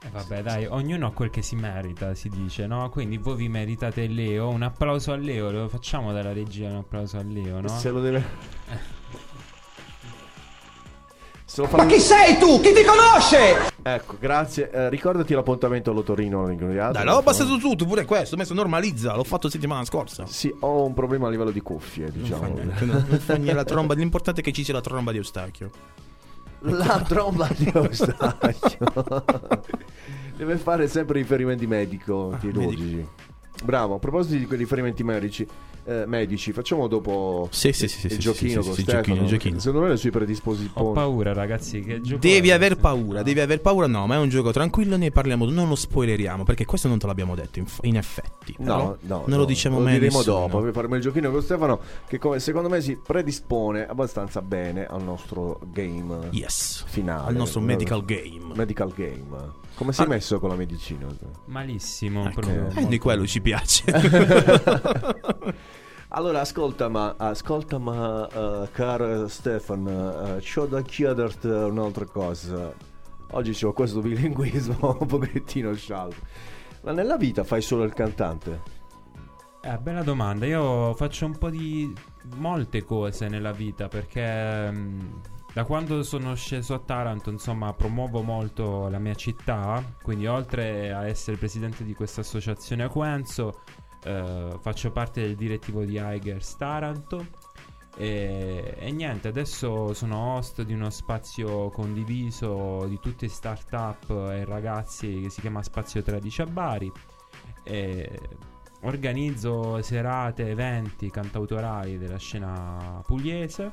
E 0.00 0.10
vabbè, 0.12 0.42
dai, 0.42 0.64
ognuno 0.66 1.08
ha 1.08 1.12
quel 1.12 1.28
che 1.28 1.42
si 1.42 1.56
merita, 1.56 2.14
si 2.14 2.28
dice, 2.28 2.68
no? 2.68 2.88
Quindi 2.88 3.18
voi 3.18 3.34
vi 3.34 3.48
meritate 3.48 4.06
Leo, 4.06 4.48
un 4.48 4.62
applauso 4.62 5.12
a 5.12 5.16
Leo, 5.16 5.50
lo 5.50 5.68
facciamo 5.68 6.12
dalla 6.12 6.32
regia 6.32 6.68
un 6.68 6.76
applauso 6.76 7.18
a 7.18 7.22
Leo, 7.22 7.60
no? 7.60 7.68
Se 7.68 7.90
lo 7.90 8.00
deve. 8.00 8.24
Se 11.44 11.62
lo 11.62 11.68
Ma 11.76 11.86
chi 11.86 11.98
sei 11.98 12.38
tu? 12.38 12.60
Chi 12.60 12.72
ti 12.72 12.84
conosce? 12.84 13.72
Ecco, 13.82 14.16
grazie. 14.20 14.70
Eh, 14.70 14.88
ricordati 14.88 15.34
l'appuntamento 15.34 15.90
all'Otorino. 15.90 16.46
Dai, 16.46 16.76
l'avevo 16.76 17.22
passato 17.22 17.56
tutto, 17.56 17.84
pure 17.84 18.04
questo. 18.04 18.36
Ho 18.36 18.38
messo 18.38 18.54
normalizza, 18.54 19.16
l'ho 19.16 19.24
fatto 19.24 19.48
settimana 19.48 19.84
scorsa. 19.84 20.26
Sì, 20.26 20.54
ho 20.60 20.84
un 20.84 20.94
problema 20.94 21.26
a 21.26 21.30
livello 21.30 21.50
di 21.50 21.60
cuffie, 21.60 22.12
diciamo. 22.12 22.46
Non 22.46 22.54
fa 22.54 22.62
niente, 22.62 22.84
no, 22.84 23.04
non 23.08 23.18
fa 23.18 23.34
niente 23.34 23.54
la 23.54 23.64
tromba. 23.64 23.94
L'importante 23.94 24.42
è 24.42 24.44
che 24.44 24.52
ci 24.52 24.62
sia 24.62 24.74
la 24.74 24.80
tromba 24.80 25.10
di 25.10 25.16
Eustachio. 25.16 25.70
La 26.60 27.00
tromba 27.06 27.48
di 27.56 27.70
Eustachio. 27.72 28.86
Deve 30.36 30.56
fare 30.56 30.88
sempre 30.88 31.18
riferimenti 31.18 31.66
medico, 31.66 32.36
chirurgici. 32.40 33.06
Bravo, 33.64 33.94
a 33.94 33.98
proposito 33.98 34.36
di 34.36 34.46
quei 34.46 34.58
riferimenti 34.58 35.02
medici, 35.02 35.46
eh, 35.88 36.04
medici 36.06 36.52
facciamo 36.52 36.86
dopo 36.86 37.48
Sì, 37.50 37.72
sì, 37.72 37.84
il, 37.84 37.90
sì, 37.90 38.06
il 38.06 38.12
sì, 38.12 38.18
giochino 38.18 38.60
sì, 38.60 38.66
con 38.68 38.76
sì, 38.76 38.82
Stefano. 38.82 39.02
giochino, 39.04 39.26
giochino. 39.26 39.58
Secondo 39.58 39.86
me 39.86 39.92
le 39.92 39.96
sue 39.96 40.10
predisposizioni. 40.10 40.88
Ho 40.88 40.92
paura, 40.92 41.32
ragazzi, 41.32 41.80
che 41.80 42.00
gioco 42.00 42.20
Devi 42.20 42.50
aver 42.50 42.76
paura, 42.76 43.22
devi 43.22 43.40
aver 43.40 43.60
paura. 43.60 43.86
No, 43.86 44.06
ma 44.06 44.16
è 44.16 44.18
un 44.18 44.28
gioco 44.28 44.52
tranquillo. 44.52 44.96
Ne 44.96 45.10
parliamo, 45.10 45.46
non 45.48 45.68
lo 45.68 45.74
spoileriamo. 45.74 46.44
Perché 46.44 46.64
questo 46.66 46.88
non 46.88 46.98
te 46.98 47.06
l'abbiamo 47.06 47.34
detto. 47.34 47.58
In, 47.58 47.66
in 47.82 47.96
effetti, 47.96 48.54
No, 48.58 48.64
Però 48.64 48.76
no, 49.00 49.02
non 49.06 49.22
no, 49.26 49.36
lo 49.38 49.44
diciamo 49.46 49.78
lo 49.78 49.84
mai. 49.84 49.94
a 49.94 49.98
diremo 49.98 50.18
nessuno. 50.18 50.38
dopo. 50.40 50.60
Poi 50.60 50.72
faremo 50.72 50.94
il 50.96 51.00
giochino 51.00 51.30
con 51.30 51.42
Stefano, 51.42 51.80
che 52.06 52.18
come 52.18 52.38
secondo 52.40 52.68
me 52.68 52.80
si 52.80 52.96
predispone 52.96 53.86
abbastanza 53.86 54.42
bene 54.42 54.84
al 54.86 55.02
nostro 55.02 55.60
game 55.72 56.28
Yes. 56.32 56.84
finale. 56.86 57.28
Al 57.28 57.34
nostro 57.36 57.60
medical 57.60 58.04
game. 58.04 58.52
Medical 58.54 58.92
game. 58.94 59.66
Come 59.74 59.92
sei 59.92 60.06
Ah. 60.06 60.08
messo 60.08 60.40
con 60.40 60.48
la 60.48 60.56
medicina? 60.56 61.06
Malissimo, 61.46 62.28
Ecco, 62.28 62.40
eh, 62.74 62.86
di 62.88 62.98
quello 62.98 63.24
ci 63.26 63.40
piace. 63.40 63.84
Allora, 66.10 66.40
ascolta, 66.40 66.88
ma, 66.88 67.16
ascolta, 67.18 67.76
ma 67.76 68.26
eh, 68.26 68.70
caro 68.72 69.28
Stefan, 69.28 69.86
eh, 69.86 70.40
c'ho 70.40 70.64
da 70.64 70.80
chiederti 70.80 71.48
un'altra 71.48 72.06
cosa. 72.06 72.72
Oggi 73.32 73.52
c'ho 73.52 73.74
questo 73.74 74.00
bilinguismo 74.00 74.96
un 75.00 75.06
pochettino 75.06 75.74
scialbo. 75.74 76.16
Ma 76.82 76.92
nella 76.92 77.18
vita 77.18 77.44
fai 77.44 77.60
solo 77.60 77.84
il 77.84 77.92
cantante? 77.92 78.62
Eh, 79.60 79.76
bella 79.76 80.02
domanda. 80.02 80.46
Io 80.46 80.94
faccio 80.94 81.26
un 81.26 81.36
po' 81.36 81.50
di 81.50 81.92
molte 82.36 82.84
cose 82.84 83.28
nella 83.28 83.52
vita 83.52 83.88
perché 83.88 84.70
mm, 84.70 85.00
da 85.52 85.64
quando 85.64 86.02
sono 86.02 86.34
sceso 86.36 86.72
a 86.72 86.78
Taranto, 86.78 87.28
insomma, 87.28 87.74
promuovo 87.74 88.22
molto 88.22 88.88
la 88.88 88.98
mia 88.98 89.14
città. 89.14 89.84
Quindi, 90.02 90.26
oltre 90.26 90.90
a 90.90 91.06
essere 91.06 91.36
presidente 91.36 91.84
di 91.84 91.92
questa 91.92 92.22
associazione 92.22 92.84
a 92.84 92.88
Eh, 94.02 94.56
faccio 94.60 94.90
parte 94.90 95.22
del 95.22 95.34
direttivo 95.34 95.84
di 95.84 95.96
Eigers 95.96 96.56
Taranto. 96.56 97.26
E, 97.96 98.76
e 98.78 98.92
niente, 98.92 99.26
adesso 99.26 99.92
sono 99.92 100.36
host 100.36 100.62
di 100.62 100.72
uno 100.72 100.88
spazio 100.88 101.68
condiviso 101.70 102.86
di 102.86 103.00
tutte 103.00 103.26
start-up 103.26 104.08
e 104.30 104.44
ragazzi 104.44 105.22
che 105.22 105.30
si 105.30 105.40
chiama 105.40 105.62
Spazio 105.62 106.02
13 106.02 106.42
a 106.42 106.46
Bari. 106.46 106.92
E 107.64 108.20
organizzo 108.82 109.82
serate, 109.82 110.48
eventi 110.48 111.10
cantautorali 111.10 111.98
della 111.98 112.18
scena 112.18 113.02
pugliese. 113.04 113.72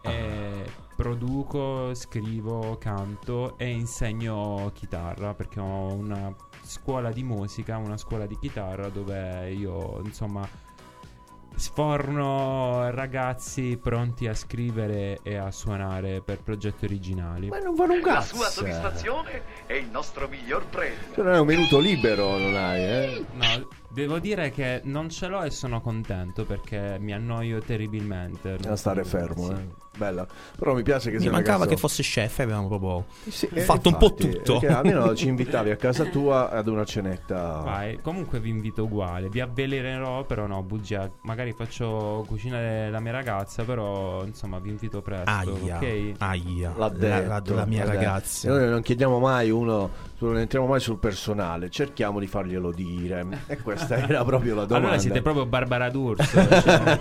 E 0.00 0.64
produco, 0.96 1.94
scrivo, 1.94 2.78
canto 2.78 3.56
e 3.58 3.68
insegno 3.68 4.70
chitarra 4.74 5.34
perché 5.34 5.60
ho 5.60 5.92
una 5.92 6.34
scuola 6.62 7.10
di 7.10 7.22
musica, 7.22 7.76
una 7.76 7.96
scuola 7.96 8.26
di 8.26 8.38
chitarra 8.38 8.88
dove 8.88 9.50
io 9.52 10.00
insomma 10.04 10.48
sforno 11.54 12.90
ragazzi 12.90 13.78
pronti 13.80 14.26
a 14.26 14.34
scrivere 14.34 15.18
e 15.22 15.36
a 15.36 15.50
suonare 15.50 16.22
per 16.22 16.42
progetti 16.42 16.86
originali. 16.86 17.48
Ma 17.48 17.58
non 17.58 17.74
vanno 17.74 17.92
un 17.94 18.00
La 18.00 18.14
cazzo. 18.14 18.36
sua 18.36 18.46
soddisfazione 18.46 19.42
è 19.66 19.74
il 19.74 19.88
nostro 19.90 20.28
miglior 20.28 20.64
premio. 20.66 20.96
Cioè, 21.14 21.24
non 21.24 21.34
è 21.34 21.38
un 21.38 21.46
minuto 21.46 21.78
libero, 21.78 22.38
non 22.38 22.56
hai, 22.56 22.80
eh? 22.82 23.24
No, 23.34 23.68
devo 23.90 24.18
dire 24.18 24.50
che 24.50 24.80
non 24.84 25.10
ce 25.10 25.26
l'ho 25.28 25.42
e 25.42 25.50
sono 25.50 25.80
contento 25.80 26.44
perché 26.44 26.96
mi 26.98 27.12
annoio 27.12 27.60
terribilmente. 27.60 28.56
A 28.66 28.76
stare 28.76 29.04
fermo, 29.04 29.52
eh. 29.52 29.68
Bella. 29.96 30.26
Però 30.58 30.74
mi 30.74 30.82
piace 30.82 31.10
che 31.10 31.16
Mi 31.16 31.22
sia 31.22 31.30
mancava 31.30 31.58
ragazzo- 31.64 31.74
che 31.74 31.80
fosse 31.80 32.02
chef 32.02 32.38
e 32.38 32.42
avevamo 32.44 32.68
proprio 32.68 33.04
Sì, 33.28 33.46
eh, 33.52 33.60
fatto 33.60 33.90
un 33.90 33.96
po' 33.98 34.06
infatti, 34.06 34.30
tutto. 34.30 34.58
Perché 34.58 34.74
almeno 34.74 35.12
ci 35.14 35.28
invitavi 35.28 35.70
a 35.70 35.76
casa 35.76 36.04
tua 36.06 36.50
ad 36.50 36.66
una 36.68 36.84
cenetta. 36.84 37.60
Vai, 37.62 38.00
comunque 38.00 38.40
vi 38.40 38.48
invito 38.48 38.84
uguale. 38.84 39.28
Vi 39.28 39.40
avvelenerò, 39.40 40.24
però 40.24 40.46
no, 40.46 40.62
bugia. 40.62 41.10
Magari 41.22 41.52
faccio 41.52 42.24
cucinare 42.26 42.90
la 42.90 43.00
mia 43.00 43.12
ragazza, 43.12 43.64
però 43.64 44.24
insomma 44.24 44.58
vi 44.60 44.70
invito 44.70 45.02
presto. 45.02 45.28
Aia, 45.30 45.76
ok? 45.76 46.12
aia. 46.18 46.72
L'ha 46.76 46.92
La- 46.96 47.26
la- 47.26 47.40
detto, 47.40 47.54
la 47.54 47.66
mia 47.66 47.84
l'ha 47.84 47.90
detto. 47.90 48.02
ragazza. 48.04 48.48
Noi 48.48 48.68
non 48.70 48.80
chiediamo 48.82 49.18
mai 49.18 49.50
uno, 49.50 49.90
non 50.18 50.38
entriamo 50.38 50.66
mai 50.66 50.80
sul 50.80 50.98
personale, 50.98 51.68
cerchiamo 51.68 52.18
di 52.18 52.26
farglielo 52.26 52.72
dire. 52.72 53.26
E 53.46 53.58
questa 53.60 53.96
era 53.96 54.24
proprio 54.24 54.54
la 54.54 54.64
domanda. 54.64 54.86
Allora 54.86 54.98
siete 55.00 55.20
proprio 55.20 55.44
Barbara 55.44 55.90
D'Urso. 55.90 56.40
cioè. 56.48 56.98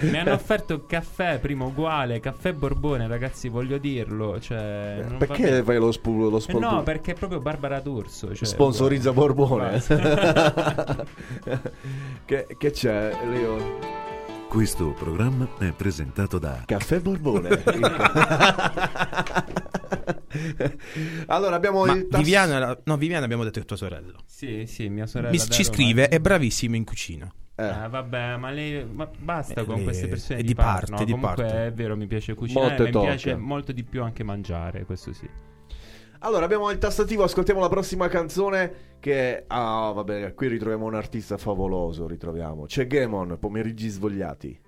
Mi 0.00 0.18
hanno 0.18 0.32
offerto 0.32 0.74
il 0.74 0.84
caffè, 0.86 1.38
prima 1.38 1.64
uguale, 1.64 1.90
caffè 2.20 2.52
Borbone, 2.52 3.06
ragazzi, 3.06 3.48
voglio 3.48 3.78
dirlo. 3.78 4.40
Cioè, 4.40 4.98
non 5.02 5.18
va 5.18 5.26
Perché 5.26 5.42
bene. 5.42 5.62
fai 5.62 5.78
lo 5.78 5.92
spulo? 5.92 6.28
Lo 6.28 6.36
Eh 6.38 6.40
spol- 6.40 6.60
no, 6.60 6.82
perché 6.82 7.12
è 7.12 7.14
proprio 7.14 7.40
Barbara 7.40 7.80
D'Urso. 7.80 8.34
Cioè, 8.34 8.46
Sponsorizza 8.46 9.12
Borbone. 9.12 9.82
Che, 12.24 12.46
che 12.56 12.70
c'è, 12.70 13.16
Leo? 13.28 14.00
Questo 14.48 14.92
programma 14.92 15.48
è 15.58 15.72
presentato 15.72 16.38
da 16.38 16.62
Caffè 16.66 17.00
Borbone. 17.00 17.48
allora 21.26 21.56
abbiamo 21.56 21.84
Ma 21.84 21.92
il 21.94 22.02
tasto- 22.08 22.18
Viviana, 22.18 22.56
era- 22.56 22.80
no, 22.84 22.96
Viviana 22.96 23.24
abbiamo 23.24 23.42
detto 23.44 23.58
che 23.58 23.64
è 23.64 23.66
tua 23.66 23.76
sorella. 23.76 24.12
Sì, 24.26 24.64
sì, 24.66 24.88
mia 24.88 25.06
sorella. 25.06 25.30
Mi- 25.30 25.38
da 25.38 25.44
ci 25.44 25.62
Roma. 25.62 25.74
scrive, 25.74 26.08
è 26.08 26.18
bravissima 26.20 26.76
in 26.76 26.84
cucina. 26.84 27.32
Eh, 27.54 27.88
vabbè, 27.88 28.36
ma 28.38 28.50
lei 28.50 28.84
ma 28.84 29.08
basta 29.18 29.60
Eh, 29.60 29.64
con 29.64 29.82
queste 29.82 30.08
persone 30.08 30.40
è 30.40 30.42
di, 30.42 30.54
parte. 30.54 30.86
parte, 30.86 30.90
no? 30.92 31.04
di 31.04 31.12
Comunque 31.12 31.44
parte. 31.44 31.66
è 31.66 31.72
vero, 31.72 31.96
mi 31.96 32.06
piace 32.06 32.34
cucinare, 32.34 32.66
Molte 32.68 32.82
ma 32.82 32.86
mi 32.86 32.92
tocche. 32.92 33.06
piace 33.06 33.36
molto 33.36 33.72
di 33.72 33.84
più 33.84 34.02
anche 34.02 34.24
mangiare, 34.24 34.84
questo 34.84 35.12
sì. 35.12 35.28
Allora 36.24 36.44
abbiamo 36.44 36.70
il 36.70 36.78
tastativo, 36.78 37.24
ascoltiamo 37.24 37.58
la 37.60 37.68
prossima 37.68 38.06
canzone 38.08 38.72
che... 39.00 39.42
Ah, 39.48 39.90
vabbè, 39.92 40.34
qui 40.34 40.46
ritroviamo 40.46 40.86
un 40.86 40.94
artista 40.94 41.36
favoloso, 41.36 42.06
ritroviamo. 42.06 42.64
C'è 42.66 42.86
Gemon, 42.86 43.36
Pomeriggi 43.40 43.88
Svogliati. 43.88 44.60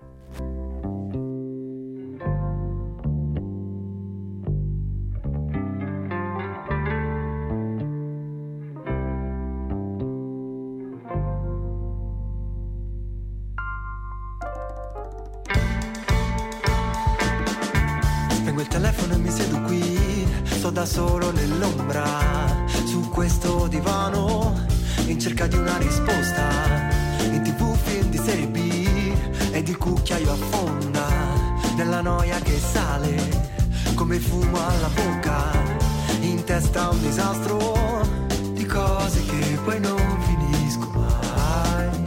Solo 20.87 21.31
nell'ombra, 21.31 22.05
su 22.85 23.09
questo 23.09 23.67
divano, 23.69 24.67
in 25.07 25.19
cerca 25.19 25.47
di 25.47 25.57
una 25.57 25.77
risposta. 25.79 26.43
In 27.31 27.43
tv 27.43 27.75
film 27.77 28.11
di 28.11 28.19
serie 28.19 28.47
B 28.47 29.13
ed 29.53 29.69
il 29.69 29.79
cucchiaio 29.79 30.33
affonda, 30.33 31.07
nella 31.77 32.01
noia 32.01 32.39
che 32.41 32.59
sale, 32.59 33.15
come 33.95 34.19
fumo 34.19 34.59
alla 34.59 34.89
bocca, 34.89 35.53
in 36.21 36.45
testa 36.45 36.91
un 36.91 37.01
disastro 37.01 38.07
di 38.53 38.67
cose 38.67 39.25
che 39.25 39.59
poi 39.65 39.81
non 39.81 40.23
finisco 40.27 40.91
mai. 40.93 42.03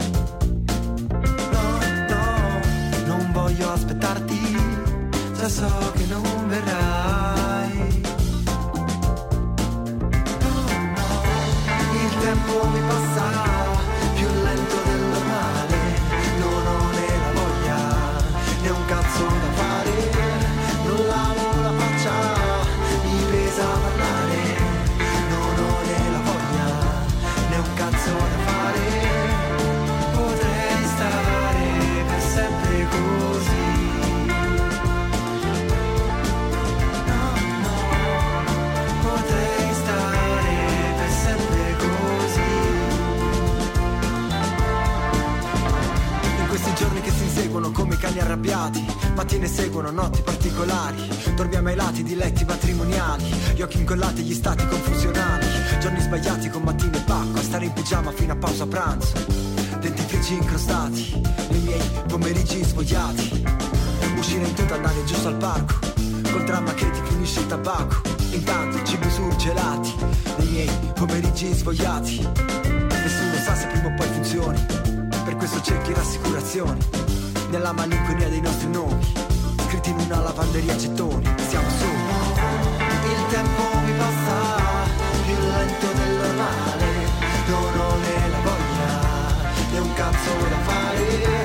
No, 1.50 1.78
no, 2.08 3.06
non 3.06 3.30
voglio 3.32 3.72
aspettarti 3.72 4.56
già 5.36 5.48
so 5.48 5.92
che 5.94 6.06
non 6.06 6.48
verrai. 6.48 7.17
Inseguono 47.58 47.70
come 47.72 47.96
cani 47.96 48.20
arrabbiati, 48.20 48.84
mattine 49.14 49.48
seguono 49.48 49.90
notti 49.90 50.22
particolari. 50.22 51.08
Dormiamo 51.34 51.68
ai 51.68 51.74
lati 51.74 52.02
di 52.02 52.14
letti 52.14 52.44
matrimoniali, 52.44 53.24
gli 53.54 53.62
occhi 53.62 53.78
incollati, 53.78 54.22
gli 54.22 54.34
stati 54.34 54.66
confusionali. 54.66 55.46
Giorni 55.80 56.00
sbagliati 56.00 56.48
con 56.50 56.62
mattine 56.62 57.00
pacco, 57.00 57.38
a 57.38 57.42
stare 57.42 57.64
in 57.64 57.72
pigiama 57.72 58.12
fino 58.12 58.32
a 58.32 58.36
pausa 58.36 58.66
pranzo. 58.66 59.12
Dentifrici 59.80 60.34
incrostati, 60.34 61.20
nei 61.50 61.60
miei 61.60 61.90
pomeriggi 62.06 62.62
svogliati. 62.62 63.44
Uscire 64.16 64.46
in 64.46 64.54
tuta, 64.54 64.74
andare 64.74 65.04
giusto 65.04 65.28
al 65.28 65.36
parco, 65.36 65.78
col 66.30 66.44
dramma 66.44 66.72
che 66.74 66.90
ti 66.90 67.00
finisce 67.04 67.40
il 67.40 67.46
tabacco. 67.46 67.96
Intanto 68.30 68.82
cibi 68.84 69.10
surgelati, 69.10 69.94
nei 70.38 70.48
miei 70.48 70.70
pomeriggi 70.94 71.52
svogliati. 71.52 72.28
Nessuno 72.88 73.34
sa 73.42 73.54
se 73.54 73.66
prima 73.66 73.88
o 73.88 73.94
poi 73.96 74.08
funzioni, 74.08 74.66
per 75.24 75.36
questo 75.36 75.60
cerchi 75.60 75.92
rassicurazioni. 75.92 77.16
Nella 77.50 77.72
malinconia 77.72 78.28
dei 78.28 78.40
nostri 78.40 78.68
nomi, 78.68 79.12
scritti 79.66 79.90
in 79.90 79.98
una 79.98 80.20
lavanderia 80.20 80.74
a 80.74 80.76
gettoni. 80.76 81.24
Siamo 81.48 81.68
soli. 81.70 82.06
Il 83.10 83.26
tempo 83.30 83.78
mi 83.84 83.92
passa 83.96 84.62
più 85.24 85.34
lento 85.34 85.86
del 85.86 86.14
normale, 86.16 86.86
non 87.46 87.78
ho 87.80 87.96
né 87.96 88.28
la 88.28 88.40
voglia 88.40 89.00
né 89.72 89.78
un 89.78 89.92
cazzo 89.94 90.30
da 90.48 90.58
fare, 90.58 91.37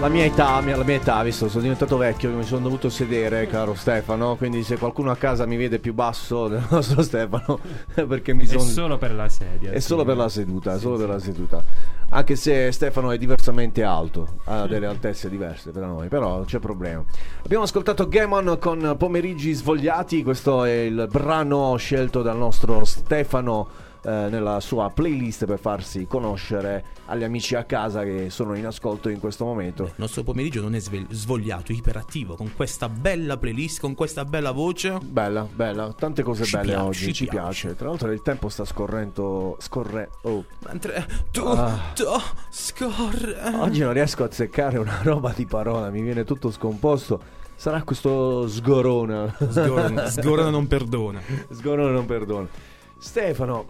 La 0.00 0.08
mia 0.08 0.24
età, 0.24 0.60
la 0.60 0.84
mia 0.84 0.94
età, 0.94 1.20
visto, 1.24 1.48
sono 1.48 1.62
diventato 1.62 1.96
vecchio, 1.96 2.30
mi 2.30 2.44
sono 2.44 2.60
dovuto 2.60 2.88
sedere, 2.88 3.48
caro 3.48 3.74
Stefano, 3.74 4.36
quindi 4.36 4.62
se 4.62 4.78
qualcuno 4.78 5.10
a 5.10 5.16
casa 5.16 5.44
mi 5.44 5.56
vede 5.56 5.80
più 5.80 5.92
basso 5.92 6.46
del 6.48 6.64
nostro 6.70 7.02
Stefano, 7.02 7.58
è 7.92 8.04
perché 8.04 8.32
mi 8.32 8.44
È 8.44 8.46
sono... 8.46 8.60
solo 8.60 8.96
per 8.96 9.12
la 9.12 9.28
sedia. 9.28 9.72
È 9.72 9.80
sì. 9.80 9.88
solo 9.88 10.04
per 10.04 10.16
la 10.16 10.28
seduta, 10.28 10.74
è 10.74 10.78
solo 10.78 10.98
per 10.98 11.08
la 11.08 11.18
seduta. 11.18 11.64
Anche 12.10 12.36
se 12.36 12.70
Stefano 12.70 13.10
è 13.10 13.18
diversamente 13.18 13.82
alto, 13.82 14.38
ha 14.44 14.68
delle 14.68 14.86
altezze 14.86 15.28
diverse 15.28 15.72
per 15.72 15.82
noi, 15.82 16.06
però 16.06 16.36
non 16.36 16.44
c'è 16.44 16.60
problema. 16.60 17.04
Abbiamo 17.44 17.64
ascoltato 17.64 18.06
Gamon 18.06 18.56
con 18.60 18.94
Pomeriggi 18.96 19.52
Svogliati, 19.52 20.22
questo 20.22 20.62
è 20.62 20.70
il 20.70 21.08
brano 21.10 21.74
scelto 21.74 22.22
dal 22.22 22.36
nostro 22.36 22.84
Stefano 22.84 23.86
eh, 24.04 24.10
nella 24.30 24.60
sua 24.60 24.90
playlist 24.90 25.44
per 25.46 25.58
farsi 25.58 26.06
conoscere 26.06 26.84
agli 27.06 27.24
amici 27.24 27.54
a 27.54 27.64
casa 27.64 28.02
che 28.02 28.30
sono 28.30 28.54
in 28.54 28.66
ascolto 28.66 29.08
in 29.08 29.18
questo 29.20 29.44
momento. 29.44 29.84
Il 29.84 29.92
nostro 29.96 30.22
pomeriggio 30.22 30.60
non 30.60 30.74
è 30.74 30.78
sve- 30.80 31.06
svogliato, 31.10 31.72
iperattivo, 31.72 32.34
con 32.34 32.52
questa 32.54 32.88
bella 32.88 33.36
playlist, 33.36 33.80
con 33.80 33.94
questa 33.94 34.24
bella 34.24 34.50
voce. 34.52 34.98
Bella, 35.02 35.46
bella, 35.50 35.92
tante 35.92 36.22
cose 36.22 36.44
Ci 36.44 36.56
belle 36.56 36.72
piace, 36.72 36.84
oggi, 36.84 37.04
ci 37.06 37.12
ci 37.12 37.24
piace. 37.26 37.38
piace. 37.68 37.76
Tra 37.76 37.88
l'altro 37.88 38.10
il 38.12 38.22
tempo 38.22 38.48
sta 38.48 38.64
scorrendo, 38.64 39.56
scorre... 39.60 40.10
Oh. 40.22 40.44
Mentre 40.66 41.06
tu, 41.30 41.42
Ah. 41.42 41.78
scorre. 42.50 43.36
Oggi 43.56 43.80
non 43.80 43.92
riesco 43.92 44.22
a 44.22 44.26
azzeccare 44.26 44.78
una 44.78 44.98
roba 45.02 45.32
di 45.34 45.46
parola, 45.46 45.90
mi 45.90 46.02
viene 46.02 46.24
tutto 46.24 46.50
scomposto. 46.50 47.36
Sarà 47.54 47.82
questo 47.82 48.46
sgorona. 48.46 49.34
Sgorona, 49.36 50.06
sgorona 50.10 50.50
non 50.50 50.66
perdona. 50.66 51.20
Sgorona 51.50 51.90
non 51.90 52.06
perdona. 52.06 52.46
Stefano, 52.98 53.66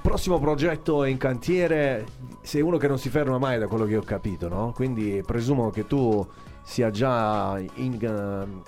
prossimo 0.00 0.38
progetto 0.38 1.04
in 1.04 1.16
cantiere, 1.16 2.06
sei 2.42 2.62
uno 2.62 2.76
che 2.76 2.88
non 2.88 2.98
si 2.98 3.08
ferma 3.08 3.38
mai 3.38 3.58
da 3.58 3.66
quello 3.66 3.84
che 3.84 3.96
ho 3.96 4.02
capito, 4.02 4.48
no? 4.48 4.72
Quindi 4.74 5.22
presumo 5.24 5.70
che 5.70 5.86
tu 5.86 6.26
sia 6.62 6.90
già 6.90 7.58
in, 7.76 7.98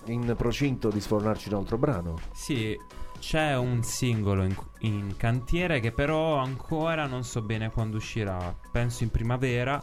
eh, 0.06 0.12
in 0.12 0.34
procinto 0.36 0.88
di 0.88 1.00
sfornarci 1.00 1.48
un 1.48 1.54
altro 1.56 1.76
brano. 1.76 2.18
Sì, 2.32 2.78
c'è 3.18 3.56
un 3.56 3.82
singolo 3.82 4.42
in, 4.42 4.56
in 4.80 5.14
cantiere 5.16 5.80
che 5.80 5.92
però 5.92 6.36
ancora 6.36 7.06
non 7.06 7.22
so 7.24 7.42
bene 7.42 7.70
quando 7.70 7.98
uscirà. 7.98 8.54
Penso 8.72 9.02
in 9.02 9.10
primavera. 9.10 9.82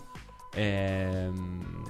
Ehm, 0.55 1.83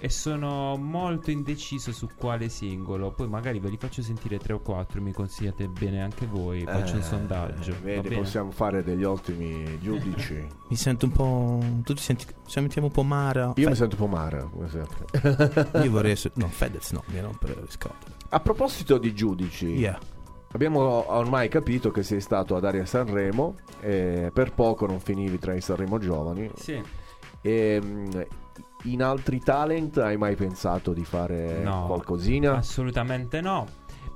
e 0.00 0.08
sono 0.08 0.76
molto 0.76 1.30
indeciso 1.30 1.92
su 1.92 2.08
quale 2.16 2.48
singolo. 2.48 3.10
Poi 3.10 3.28
magari 3.28 3.58
ve 3.60 3.68
li 3.68 3.76
faccio 3.76 4.00
sentire 4.02 4.38
tre 4.38 4.54
o 4.54 4.60
quattro. 4.60 5.00
Mi 5.02 5.12
consigliate 5.12 5.68
bene 5.68 6.02
anche 6.02 6.26
voi. 6.26 6.64
Faccio 6.64 6.94
un 6.94 7.00
Eh, 7.00 7.02
sondaggio. 7.04 7.72
va 7.72 7.78
Vedi, 7.82 8.08
bene? 8.08 8.20
possiamo 8.22 8.50
fare 8.50 8.82
degli 8.82 9.04
ottimi 9.04 9.78
giudici. 9.80 10.46
Mi 10.68 10.76
sento 10.76 11.06
un 11.06 11.12
po'. 11.12 11.58
Tu 11.84 11.94
ti 11.94 12.02
senti. 12.02 12.24
Ci 12.46 12.60
mettiamo 12.60 12.86
un 12.88 12.92
po' 12.92 13.02
Mara. 13.02 13.52
Io 13.56 13.68
mi 13.68 13.74
sento 13.74 13.96
un 13.96 14.08
po' 14.08 14.16
mare, 14.16 14.48
come 14.50 14.68
sempre. 14.68 15.82
Io 15.84 15.90
vorrei. 15.92 16.12
essere- 16.12 16.34
No, 16.36 16.48
Fedez 16.48 16.90
no, 16.92 17.02
mi 17.06 17.20
rompere 17.20 17.54
le 17.54 17.66
scatole. 17.68 18.14
A 18.30 18.40
proposito 18.40 18.96
di 18.98 19.12
giudici, 19.14 19.66
Yeah. 19.66 19.98
abbiamo 20.52 21.12
ormai 21.12 21.48
capito 21.48 21.90
che 21.90 22.02
sei 22.02 22.20
stato 22.20 22.56
ad 22.56 22.64
Aria 22.64 22.86
Sanremo 22.86 23.56
e 23.80 24.30
per 24.32 24.52
poco 24.54 24.86
non 24.86 24.98
finivi 25.00 25.38
tra 25.38 25.54
i 25.54 25.60
Sanremo 25.60 25.98
giovani. 25.98 26.50
Sì. 26.56 26.80
E, 27.42 27.80
in 28.84 29.02
altri 29.02 29.40
talent 29.40 29.98
hai 29.98 30.16
mai 30.16 30.36
pensato 30.36 30.92
di 30.92 31.04
fare 31.04 31.62
No, 31.62 31.86
qualcosina? 31.86 32.56
Assolutamente 32.56 33.40
no. 33.40 33.66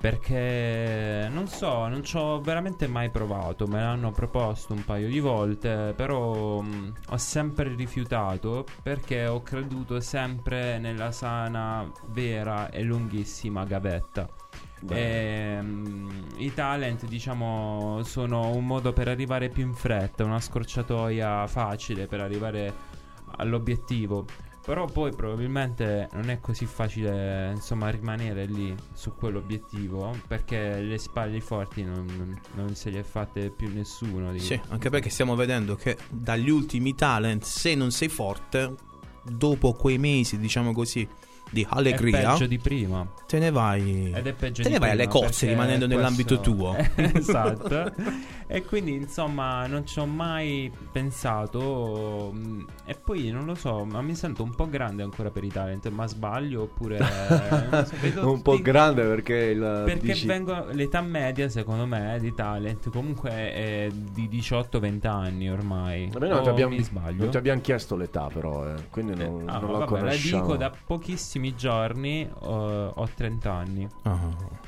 Perché 0.05 1.31
non 1.33 1.47
so, 1.47 1.89
non 1.89 2.03
ci 2.03 2.19
ho 2.19 2.39
veramente 2.41 2.87
mai 2.87 3.09
provato. 3.09 3.67
Me 3.67 3.81
l'hanno 3.81 4.11
proposto 4.11 4.75
un 4.75 4.85
paio 4.85 5.09
di 5.09 5.19
volte. 5.19 5.95
Però 5.97 6.61
mh, 6.61 6.93
ho 7.09 7.17
sempre 7.17 7.75
rifiutato. 7.75 8.67
Perché 8.83 9.27
ho 9.27 9.43
creduto 9.43 10.01
sempre 10.01 10.79
nella 10.79 11.11
sana, 11.11 11.91
vera 12.09 12.69
e 12.69 12.83
lunghissima 12.83 13.65
gavetta. 13.65 14.29
E, 14.91 15.63
mh, 15.63 16.35
I 16.37 16.53
talent, 16.53 17.07
diciamo, 17.07 18.03
sono 18.03 18.51
un 18.55 18.67
modo 18.67 18.93
per 18.93 19.09
arrivare 19.09 19.49
più 19.49 19.65
in 19.65 19.73
fretta, 19.73 20.23
una 20.23 20.39
scorciatoia 20.41 21.47
facile 21.47 22.07
per 22.07 22.21
arrivare 22.21 22.75
all'obiettivo. 23.37 24.27
Però 24.65 24.87
poi 24.87 25.15
probabilmente 25.15 26.09
non 26.13 26.31
è 26.31 26.41
così 26.41 26.65
facile, 26.65 27.51
insomma, 27.55 27.91
rimanere 27.91 28.47
lì 28.47 28.75
su 28.95 29.15
quell'obiettivo 29.15 30.17
perché 30.27 30.81
le 30.81 30.97
spalle 30.97 31.39
forti 31.43 31.83
non, 31.85 32.41
non- 32.55 32.75
se 32.75 32.89
le 32.89 33.01
è 33.01 33.03
fatte 33.03 33.51
più 33.51 33.71
nessuno. 33.75 34.33
di- 34.33 34.41
Sì, 34.41 34.59
anche 34.69 34.89
perché 34.89 35.11
stiamo 35.11 35.35
vedendo 35.35 35.75
che 35.77 35.99
dagli 36.09 36.49
ultimi 36.49 36.95
talent, 36.95 37.43
se 37.45 37.75
non 37.75 37.91
sei 37.91 38.09
forte, 38.09 38.75
dopo 39.23 39.75
quei 39.75 39.99
mesi, 39.99 40.39
diciamo 40.39 40.73
così, 40.73 41.07
di 41.55 41.67
allegria, 41.71 42.19
È 42.19 42.25
peggio 42.33 42.47
di 42.47 42.59
prima. 42.59 43.07
te 43.27 43.39
ne 43.39 43.51
vai. 43.51 44.13
Ed 44.15 44.27
è 44.27 44.33
peggio 44.35 44.63
te 44.63 44.69
di 44.69 44.75
ne 44.75 44.79
vai 44.81 44.91
alle 44.91 45.09
cozze 45.09 45.47
rimanendo 45.47 45.87
questo- 45.87 45.97
nell'ambito 45.97 46.41
tuo. 46.41 46.77
esatto. 46.97 47.93
e 48.47 48.63
quindi, 48.65 48.93
insomma, 48.95 49.67
non 49.67 49.87
ci 49.87 49.99
ho 49.99 50.05
mai 50.07 50.71
pensato. 50.93 52.31
mh, 52.35 52.67
E 52.87 52.95
poi 52.95 53.31
non 53.31 53.45
lo 53.47 53.55
so, 53.55 53.85
ma 53.85 54.03
mi 54.03 54.15
sento 54.15 54.43
un 54.43 54.55
po' 54.55 54.69
grande 54.69 55.03
ancora 55.03 55.31
per 55.31 55.45
i 55.45 55.49
talent. 55.49 55.89
Ma 55.89 56.07
sbaglio 56.07 56.63
oppure. 56.63 56.99
non 56.99 57.87
so, 57.87 58.29
un 58.31 58.43
po' 58.43 58.59
grande 58.61 59.03
perché 59.05 59.35
il 59.35 59.83
Perché 59.85 60.07
dici- 60.07 60.27
vengo- 60.27 60.67
l'età 60.73 61.01
media, 61.01 61.49
secondo 61.49 61.87
me, 61.87 62.19
di 62.21 62.35
talent 62.35 62.91
comunque 62.91 63.31
è 63.31 63.89
di 63.93 64.29
18-20 64.31 65.07
anni 65.07 65.51
ormai. 65.51 66.09
Vabbè, 66.13 66.29
non, 66.29 66.39
O 66.39 66.43
ti 66.43 66.49
abbiamo, 66.49 66.75
mi 66.75 66.83
sbaglio? 66.83 67.23
non 67.23 67.31
ti 67.31 67.37
abbiamo 67.37 67.61
chiesto 67.61 67.97
l'età 67.97 68.29
però, 68.33 68.67
eh, 68.69 68.75
quindi 68.91 69.15
non, 69.15 69.43
Ah, 69.47 69.59
non 69.59 69.73
la 69.73 69.79
vabbè, 69.79 69.91
la 69.93 69.99
conosciamo. 70.01 70.43
dico 70.43 70.57
da 70.57 70.73
pochissimi 70.87 71.44
giorni, 71.53 72.29
ho, 72.41 72.93
ho 72.95 73.09
30 73.15 73.51
anni. 73.51 73.89
Ah. 74.03 74.19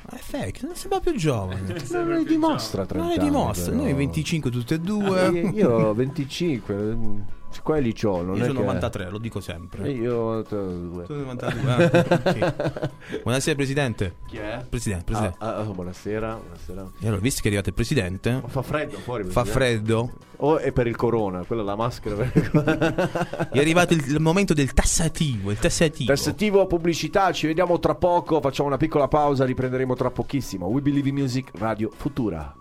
È 0.09 0.15
fake, 0.15 0.65
non 0.65 0.75
sembra 0.75 0.99
più 1.01 1.13
giovane. 1.15 1.61
Non 1.91 2.07
le 2.09 2.23
dimostra 2.23 2.85
30 2.85 2.97
Non 3.03 3.07
le 3.13 3.19
anni, 3.19 3.29
dimostra. 3.29 3.71
però. 3.71 3.83
Noi 3.83 3.93
25 3.93 4.49
tutte 4.51 4.73
e 4.75 4.77
Ah, 4.77 4.79
due. 4.79 5.27
io, 5.29 5.49
io 5.51 5.69
ho 5.89 5.93
25, 5.93 6.73
mm, 6.75 7.19
quelli 7.61 7.91
c'ho, 7.93 8.21
non 8.21 8.37
Io 8.37 8.43
è 8.43 8.45
sono 8.47 8.59
che- 8.59 8.65
93, 8.65 9.09
lo 9.09 9.17
dico 9.17 9.39
sempre. 9.41 9.83
E 9.83 9.91
io 9.91 10.13
92. 10.13 11.03
Tu 11.05 11.13
92. 11.13 11.71
ah, 11.73 12.05
ok. 12.09 12.91
Buonasera 13.23 13.55
Presidente. 13.55 14.15
Chi 14.27 14.37
è? 14.37 14.63
Presidente, 14.69 15.03
Presidente. 15.03 15.37
Ah, 15.39 15.55
ah, 15.57 15.63
buonasera, 15.63 16.35
buonasera. 16.41 16.91
E 17.01 17.07
allora, 17.07 17.21
visto 17.21 17.39
che 17.41 17.45
è 17.45 17.47
arrivato 17.47 17.69
il 17.69 17.75
Presidente, 17.75 18.41
Fa 18.47 18.61
freddo 18.61 18.97
fuori. 18.99 19.23
fa 19.25 19.41
Presidente. 19.41 19.51
freddo, 19.51 20.11
O 20.39 20.59
è 20.59 20.71
per 20.71 20.85
il 20.85 20.95
corona, 20.95 21.43
quella 21.45 21.63
è 21.63 21.65
la 21.65 21.75
maschera. 21.75 22.15
per- 22.15 23.49
è 23.51 23.57
arrivato 23.59 23.93
il, 23.95 24.03
il 24.07 24.19
momento 24.19 24.53
del 24.53 24.71
tassativo, 24.71 25.49
il 25.49 25.57
tassativo. 25.57 26.13
Tassativo 26.13 26.67
pubblicità, 26.67 27.31
ci 27.31 27.47
vediamo 27.47 27.79
tra 27.79 27.95
poco, 27.95 28.39
facciamo 28.39 28.67
una 28.67 28.77
piccola 28.77 29.07
pausa, 29.07 29.45
riprenderemo 29.45 29.95
tra 29.97 30.11
pochissimo. 30.11 30.67
We 30.67 30.79
Believe 30.79 31.09
in 31.09 31.15
Music, 31.15 31.49
Radio 31.55 31.91
Futura. 31.93 32.55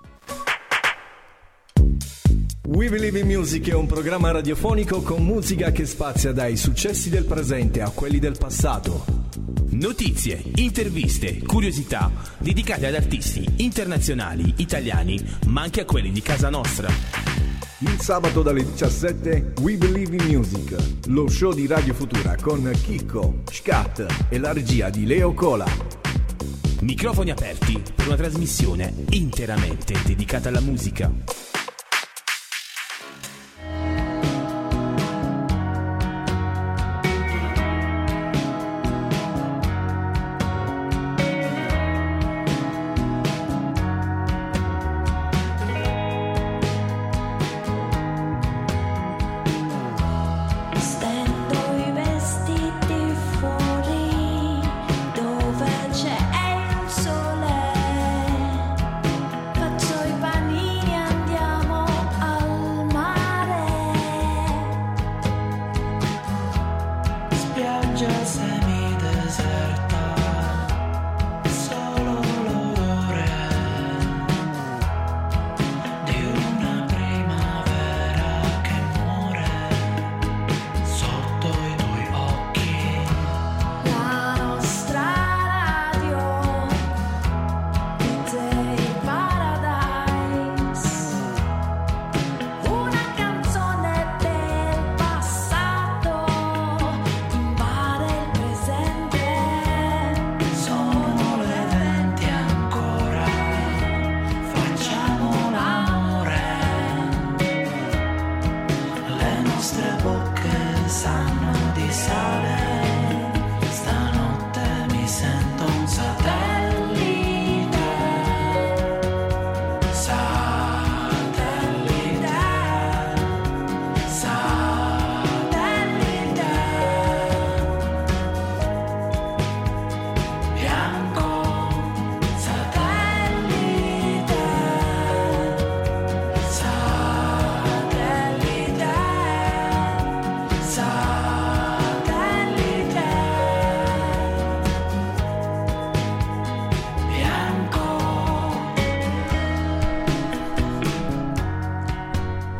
We 2.66 2.88
Believe 2.88 3.20
in 3.20 3.26
Music 3.26 3.68
è 3.68 3.74
un 3.74 3.86
programma 3.86 4.32
radiofonico 4.32 5.02
con 5.02 5.22
musica 5.22 5.70
che 5.70 5.86
spazia 5.86 6.32
dai 6.32 6.56
successi 6.56 7.10
del 7.10 7.24
presente 7.24 7.80
a 7.80 7.90
quelli 7.90 8.18
del 8.18 8.36
passato. 8.36 9.04
Notizie, 9.70 10.42
interviste, 10.56 11.42
curiosità 11.42 12.10
dedicate 12.38 12.86
ad 12.86 12.94
artisti 12.94 13.46
internazionali, 13.58 14.54
italiani, 14.56 15.22
ma 15.46 15.62
anche 15.62 15.82
a 15.82 15.84
quelli 15.84 16.10
di 16.10 16.22
casa 16.22 16.48
nostra. 16.48 16.88
Il 17.80 18.00
sabato 18.00 18.42
dalle 18.42 18.64
17 18.64 19.52
We 19.60 19.76
Believe 19.76 20.16
in 20.16 20.24
Music, 20.24 20.74
lo 21.08 21.28
show 21.28 21.52
di 21.52 21.66
Radio 21.66 21.92
Futura 21.92 22.34
con 22.40 22.68
Chicco, 22.82 23.42
Scat 23.50 24.26
e 24.30 24.38
la 24.38 24.52
regia 24.52 24.88
di 24.88 25.04
Leo 25.04 25.34
Cola. 25.34 25.66
Microfoni 26.80 27.30
aperti 27.30 27.80
per 27.94 28.06
una 28.06 28.16
trasmissione 28.16 28.92
interamente 29.10 29.94
dedicata 30.04 30.50
alla 30.50 30.60
musica. 30.60 31.10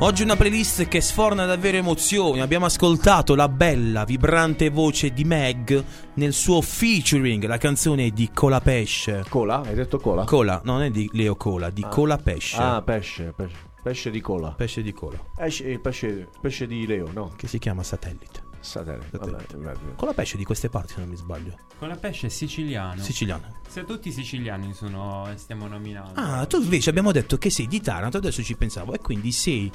Oggi 0.07 0.23
una 0.23 0.37
playlist 0.37 0.87
che 0.87 1.01
sforna 1.01 1.47
davvero 1.47 1.79
emozioni. 1.79 2.41
Abbiamo 2.41 2.67
ascoltato 2.67 3.35
la 3.35 3.49
bella, 3.49 4.05
vibrante 4.05 4.71
voce 4.71 5.11
di 5.13 5.25
Meg 5.25 5.85
nel 6.15 6.33
suo 6.33 6.61
featuring, 6.61 7.45
la 7.45 7.59
canzone 7.59 8.11
di 8.11 8.31
Colapesce. 8.33 9.25
Cola? 9.29 9.63
Hai 9.63 9.75
detto 9.75 9.99
cola? 9.99 10.23
Cola, 10.23 10.61
no, 10.63 10.75
non 10.75 10.83
è 10.83 10.91
di 10.91 11.11
Leo 11.13 11.35
Cola, 11.35 11.71
di 11.71 11.83
Ah. 11.83 11.89
Colapesce. 11.89 12.57
Ah, 12.57 12.83
pesce, 12.83 13.33
pesce. 13.35 13.57
Pesce 13.83 14.11
di 14.13 14.21
cola. 14.21 14.51
Pesce 14.53 14.81
di 14.81 14.93
cola. 14.93 15.19
Esce- 15.39 15.65
il 15.65 15.81
pesce, 15.81 16.29
pesce 16.41 16.69
di 16.69 16.87
Leo, 16.87 17.11
no? 17.13 17.33
Che 17.35 17.49
si 17.49 17.59
chiama 17.59 17.83
Satellite. 17.83 18.45
Satellite. 18.61 19.19
Vabbè, 19.19 19.45
vabbè. 19.57 19.95
Colapesce 19.97 20.37
di 20.37 20.45
queste 20.45 20.69
parti, 20.69 20.95
se 20.95 21.01
non 21.01 21.09
mi 21.09 21.17
sbaglio. 21.17 21.57
Con 21.79 21.89
la 21.89 21.97
pesce 21.97 22.29
è 22.29 22.31
siciliano. 22.31 23.01
Siciliano. 23.03 23.59
Se 23.69 23.85
tutti 23.85 24.09
i 24.09 24.13
siciliani 24.13 24.73
sono, 24.73 25.29
stiamo 25.35 25.67
nominando. 25.67 26.13
Ah, 26.15 26.47
tu 26.47 26.61
invece 26.61 26.91
abbiamo 26.91 27.11
detto 27.13 27.37
che 27.39 27.51
sei 27.51 27.67
di 27.67 27.81
Taranto, 27.81 28.17
adesso 28.17 28.43
ci 28.43 28.57
pensavo, 28.57 28.93
e 28.93 28.99
quindi 29.01 29.31
sei 29.31 29.71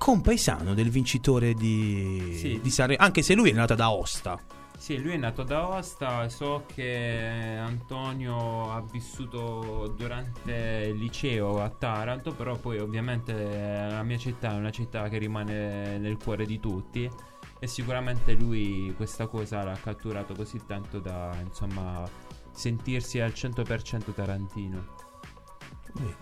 compaesano 0.00 0.72
del 0.72 0.88
vincitore 0.88 1.52
di, 1.52 2.32
Sì. 2.34 2.58
di 2.62 2.70
Sanremo, 2.70 3.02
anche 3.04 3.20
se 3.20 3.34
lui 3.34 3.50
è 3.50 3.52
nato 3.52 3.74
da 3.74 3.90
Osta. 3.90 4.40
Sì, 4.78 4.96
lui 4.98 5.12
è 5.12 5.16
nato 5.18 5.42
da 5.42 5.58
Aosta. 5.58 6.26
So 6.30 6.64
che 6.74 7.58
Antonio 7.60 8.72
ha 8.72 8.80
vissuto 8.80 9.92
durante 9.94 10.86
il 10.90 10.96
liceo 10.96 11.60
a 11.62 11.68
Taranto. 11.68 12.32
Però, 12.32 12.56
poi, 12.56 12.78
ovviamente, 12.78 13.34
la 13.90 14.02
mia 14.02 14.16
città 14.16 14.52
è 14.52 14.56
una 14.56 14.70
città 14.70 15.06
che 15.10 15.18
rimane 15.18 15.98
nel 15.98 16.16
cuore 16.16 16.46
di 16.46 16.58
tutti. 16.60 17.06
E 17.58 17.66
sicuramente 17.66 18.32
lui 18.32 18.94
questa 18.96 19.26
cosa 19.26 19.62
l'ha 19.62 19.76
catturato 19.78 20.34
così 20.34 20.62
tanto 20.66 20.98
da 20.98 21.36
insomma 21.44 22.02
sentirsi 22.50 23.20
al 23.20 23.32
100% 23.32 24.14
tarantino. 24.14 24.99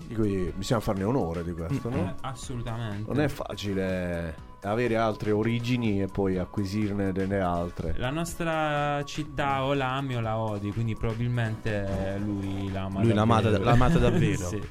Di 0.07 0.15
cui 0.15 0.53
bisogna 0.57 0.81
farne 0.81 1.05
onore 1.05 1.45
di 1.45 1.53
questo, 1.53 1.89
Eh, 1.91 1.95
no? 1.95 2.15
assolutamente. 2.23 3.11
Non 3.13 3.21
è 3.23 3.29
facile 3.29 4.47
avere 4.63 4.97
altre 4.97 5.31
origini 5.31 6.03
e 6.03 6.07
poi 6.07 6.39
acquisirne 6.39 7.13
delle 7.13 7.41
altre. 7.41 7.95
La 7.97 8.11
nostra 8.11 9.03
città 9.05 9.65
o 9.65 9.73
la 9.75 9.97
ami 9.97 10.17
o 10.17 10.21
la 10.21 10.39
odi, 10.39 10.73
quindi 10.73 10.95
probabilmente 10.95 12.19
lui 12.25 12.71
la 12.73 12.83
ama 12.85 13.03
Lui 13.03 13.13
l'ha 13.13 13.23
amata- 13.23 13.43
davvero. 13.51 13.65
l'ha 13.65 13.71
amata 13.73 13.99
davvero. 13.99 14.47
sì. 14.49 14.63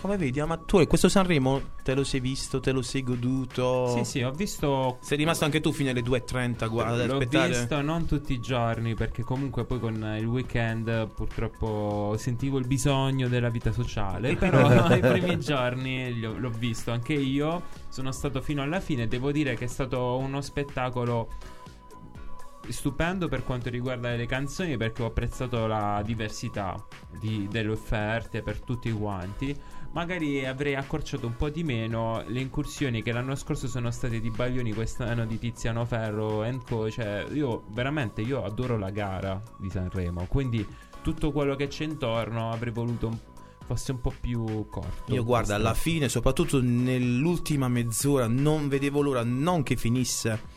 Come 0.00 0.16
vedi, 0.16 0.40
ma 0.42 0.56
tu 0.56 0.86
questo 0.86 1.08
Sanremo 1.08 1.60
te 1.82 1.92
lo 1.92 2.04
sei 2.04 2.20
visto, 2.20 2.60
te 2.60 2.70
lo 2.70 2.82
sei 2.82 3.02
goduto? 3.02 3.88
Sì, 3.96 4.04
sì, 4.04 4.22
ho 4.22 4.30
visto. 4.30 4.98
Sei 5.00 5.16
rimasto 5.16 5.44
anche 5.44 5.60
tu 5.60 5.72
fino 5.72 5.90
alle 5.90 6.02
2.30 6.02 6.68
guarda, 6.70 7.04
L'ho 7.04 7.14
aspettare. 7.14 7.48
visto 7.48 7.80
non 7.80 8.06
tutti 8.06 8.32
i 8.32 8.38
giorni 8.40 8.94
perché 8.94 9.24
comunque 9.24 9.64
poi 9.64 9.80
con 9.80 10.16
il 10.16 10.24
weekend 10.26 11.08
purtroppo 11.08 12.14
sentivo 12.16 12.58
il 12.58 12.66
bisogno 12.68 13.26
della 13.26 13.48
vita 13.48 13.72
sociale. 13.72 14.36
Però 14.38 14.94
i 14.94 15.00
primi 15.00 15.40
giorni 15.40 16.24
ho- 16.24 16.38
l'ho 16.38 16.50
visto 16.50 16.92
anche 16.92 17.14
io. 17.14 17.62
Sono 17.88 18.12
stato 18.12 18.40
fino 18.40 18.62
alla 18.62 18.78
fine. 18.80 19.08
Devo 19.08 19.32
dire 19.32 19.56
che 19.56 19.64
è 19.64 19.68
stato 19.68 20.16
uno 20.18 20.40
spettacolo 20.40 21.28
stupendo 22.70 23.28
per 23.28 23.44
quanto 23.44 23.70
riguarda 23.70 24.14
le 24.14 24.26
canzoni 24.26 24.76
perché 24.76 25.02
ho 25.02 25.06
apprezzato 25.06 25.66
la 25.66 26.02
diversità 26.04 26.74
di- 27.18 27.46
delle 27.50 27.70
offerte 27.70 28.42
per 28.42 28.60
tutti 28.60 28.90
quanti. 28.92 29.56
Magari 29.92 30.44
avrei 30.44 30.74
accorciato 30.74 31.26
un 31.26 31.34
po' 31.36 31.48
di 31.48 31.64
meno 31.64 32.22
le 32.26 32.40
incursioni 32.40 33.02
che 33.02 33.10
l'anno 33.10 33.34
scorso 33.34 33.66
sono 33.68 33.90
state 33.90 34.20
di 34.20 34.30
Baglioni, 34.30 34.72
quest'anno 34.74 35.24
di 35.24 35.38
Tiziano 35.38 35.84
Ferro 35.86 36.42
and 36.42 36.62
Co. 36.64 36.90
Cioè, 36.90 37.26
io 37.32 37.64
veramente 37.70 38.20
io 38.20 38.44
adoro 38.44 38.76
la 38.76 38.90
gara 38.90 39.42
di 39.58 39.70
Sanremo. 39.70 40.26
Quindi 40.28 40.64
tutto 41.02 41.32
quello 41.32 41.56
che 41.56 41.68
c'è 41.68 41.84
intorno 41.84 42.50
avrei 42.50 42.72
voluto 42.72 43.06
un- 43.08 43.18
fosse 43.64 43.92
un 43.92 44.00
po' 44.00 44.12
più 44.20 44.68
corto. 44.68 45.12
Io 45.14 45.24
guarda, 45.24 45.54
alla 45.54 45.74
fine, 45.74 46.08
soprattutto 46.08 46.60
nell'ultima 46.62 47.68
mezz'ora, 47.68 48.26
non 48.26 48.68
vedevo 48.68 49.00
l'ora 49.00 49.24
non 49.24 49.62
che 49.62 49.76
finisse 49.76 50.56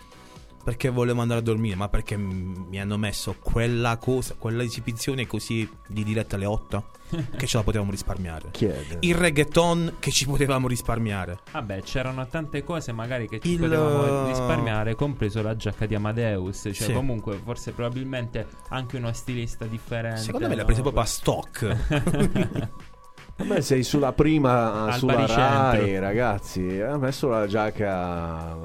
perché 0.64 0.90
volevo 0.90 1.22
andare 1.22 1.40
a 1.40 1.44
dormire, 1.44 1.76
ma 1.76 1.90
perché 1.90 2.16
mi 2.18 2.80
hanno 2.80 2.98
messo 2.98 3.36
quella 3.42 3.98
cosa, 3.98 4.36
quella 4.38 4.64
esibizione 4.64 5.26
così 5.28 5.70
di 5.88 6.04
diretta 6.04 6.36
alle 6.36 6.46
8 6.46 6.84
che 7.38 7.46
ce 7.48 7.58
la 7.58 7.64
potevamo 7.64 7.92
risparmiare. 7.92 8.50
Chiede. 8.52 8.98
Il 9.02 9.16
reggaeton 9.16 9.96
che 10.00 10.12
ci 10.12 10.26
potevamo 10.26 10.68
risparmiare. 10.68 11.40
Vabbè, 11.52 11.82
c'erano 11.82 12.26
tante 12.28 12.64
cose 12.64 12.92
magari 12.92 13.28
che 13.28 13.40
ci 13.40 13.52
Il- 13.52 13.60
potevamo 13.60 14.28
risparmiare, 14.28 14.96
compreso 14.96 15.42
la 15.42 15.56
giacca 15.56 15.86
di 15.86 15.96
Amadeus. 15.96 16.62
Cioè, 16.62 16.74
Sì. 16.74 16.94
comunque, 16.94 17.40
forse 17.44 17.72
probabilmente 17.72 18.48
anche 18.70 18.98
uno 18.98 19.12
stilista 19.14 19.66
differente. 19.66 20.22
Secondo 20.22 20.48
me 20.48 20.56
l'ha 20.56 20.62
no? 20.62 20.66
presa 20.68 20.82
proprio 20.82 21.02
a 21.04 21.06
stock. 21.06 22.70
A 23.38 23.44
me 23.44 23.62
sei 23.62 23.82
sulla 23.82 24.12
prima, 24.14 24.84
Al 24.86 24.94
sulla. 25.00 25.26
Rai, 25.26 25.98
ragazzi. 25.98 26.80
Ha 26.80 26.96
messo 26.98 27.28
la 27.30 27.48
giacca 27.48 28.56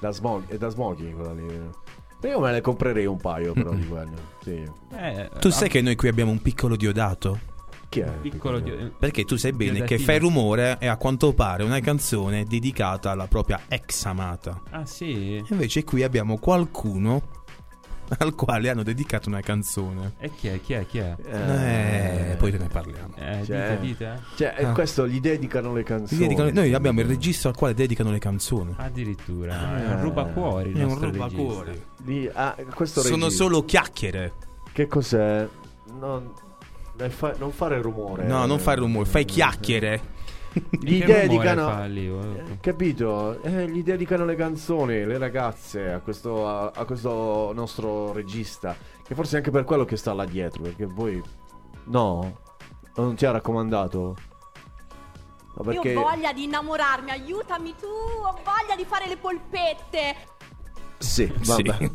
da, 0.00 0.10
smog- 0.10 0.48
è 0.48 0.56
da 0.56 0.68
smoking 0.68 1.14
quella 1.14 1.32
lì. 1.32 1.60
Io 2.28 2.40
me 2.40 2.52
ne 2.52 2.60
comprerei 2.60 3.06
un 3.06 3.16
paio 3.16 3.52
però 3.52 3.72
di 3.72 3.86
quelle. 3.86 4.16
Sì. 4.42 4.62
Eh, 4.96 5.30
tu 5.38 5.50
sai 5.50 5.68
che 5.68 5.80
noi 5.80 5.96
qui 5.96 6.08
abbiamo 6.08 6.30
un 6.30 6.42
piccolo 6.42 6.76
diodato? 6.76 7.38
Chi 7.88 8.00
è? 8.00 8.08
Piccolo 8.20 8.60
dio- 8.60 8.92
Perché 8.98 9.24
tu 9.24 9.36
sai 9.36 9.52
bene 9.52 9.82
che. 9.82 9.98
Fai 9.98 10.18
Rumore 10.18 10.78
è 10.78 10.86
a 10.86 10.96
quanto 10.96 11.32
pare 11.32 11.64
una 11.64 11.80
canzone 11.80 12.44
dedicata 12.44 13.10
alla 13.10 13.26
propria 13.26 13.62
ex 13.68 14.04
amata. 14.04 14.60
Ah, 14.70 14.84
sì? 14.86 15.42
Invece 15.48 15.82
qui 15.82 16.02
abbiamo 16.02 16.38
qualcuno 16.38 17.22
al 18.18 18.34
quale 18.34 18.68
hanno 18.70 18.82
dedicato 18.82 19.28
una 19.28 19.40
canzone. 19.40 20.14
E 20.18 20.30
chi 20.34 20.48
è? 20.48 20.60
Chi 20.60 20.72
è? 20.72 20.86
Chi 20.86 20.98
è? 20.98 21.14
Eh, 21.24 22.36
poi 22.36 22.50
te 22.50 22.58
ne 22.58 22.68
parliamo. 22.68 23.14
Eh, 23.16 23.42
Cioè, 23.44 23.78
dite, 23.78 23.78
dite. 23.80 24.22
Cioè, 24.36 24.54
Ah. 24.64 24.72
questo 24.72 25.06
gli 25.06 25.20
dedicano 25.20 25.72
le 25.72 25.82
canzoni. 25.82 26.20
Dedicano- 26.20 26.50
noi 26.50 26.74
abbiamo 26.74 27.00
il 27.00 27.06
registro 27.06 27.48
al 27.50 27.56
quale 27.56 27.74
dedicano 27.74 28.10
le 28.10 28.18
canzoni. 28.18 28.74
Addirittura. 28.76 29.78
Eh. 29.78 29.84
È 29.86 29.94
un 29.94 30.00
rubacuori. 30.02 30.72
È 30.72 30.82
un 30.82 30.98
rubacuori. 30.98 31.82
Di- 31.98 32.30
ah, 32.32 32.56
questo 32.74 33.00
Sono 33.02 33.24
regista. 33.24 33.42
solo 33.44 33.64
chiacchiere. 33.64 34.32
Che 34.72 34.86
cos'è? 34.86 35.46
Non, 35.98 36.32
non 36.96 37.10
fa- 37.10 37.34
non 37.38 37.50
fare 37.52 37.80
rumore. 37.80 38.24
No, 38.24 38.46
non 38.46 38.58
fai 38.58 38.76
rumore, 38.76 39.04
fai 39.06 39.24
chiacchiere. 39.24 40.18
Gli 40.70 41.04
dedicano. 41.04 41.68
fa 41.68 41.84
lì? 41.84 42.06
Eh, 42.06 42.58
capito? 42.60 43.40
Eh, 43.42 43.68
gli 43.68 43.82
dedicano 43.82 44.24
le 44.24 44.34
canzoni, 44.34 45.04
le 45.04 45.18
ragazze 45.18 45.92
a 45.92 46.00
questo, 46.00 46.48
a, 46.48 46.72
a 46.74 46.84
questo 46.84 47.52
nostro 47.54 48.12
regista. 48.12 48.74
Che 49.02 49.14
forse 49.14 49.34
è 49.34 49.36
anche 49.38 49.50
per 49.50 49.64
quello 49.64 49.84
che 49.84 49.96
sta 49.96 50.12
là 50.12 50.24
dietro. 50.24 50.62
Perché 50.62 50.86
voi. 50.86 51.22
No? 51.84 52.38
Non 52.96 53.14
ti 53.14 53.26
ha 53.26 53.30
raccomandato? 53.30 54.16
Ma 55.54 55.64
perché. 55.64 55.90
Io 55.90 56.00
ho 56.00 56.10
voglia 56.10 56.32
di 56.32 56.44
innamorarmi, 56.44 57.10
aiutami 57.10 57.74
tu, 57.78 57.86
ho 57.86 58.38
voglia 58.44 58.76
di 58.76 58.84
fare 58.84 59.06
le 59.06 59.16
polpette. 59.16 60.16
Sì, 61.00 61.32
vabbè. 61.44 61.90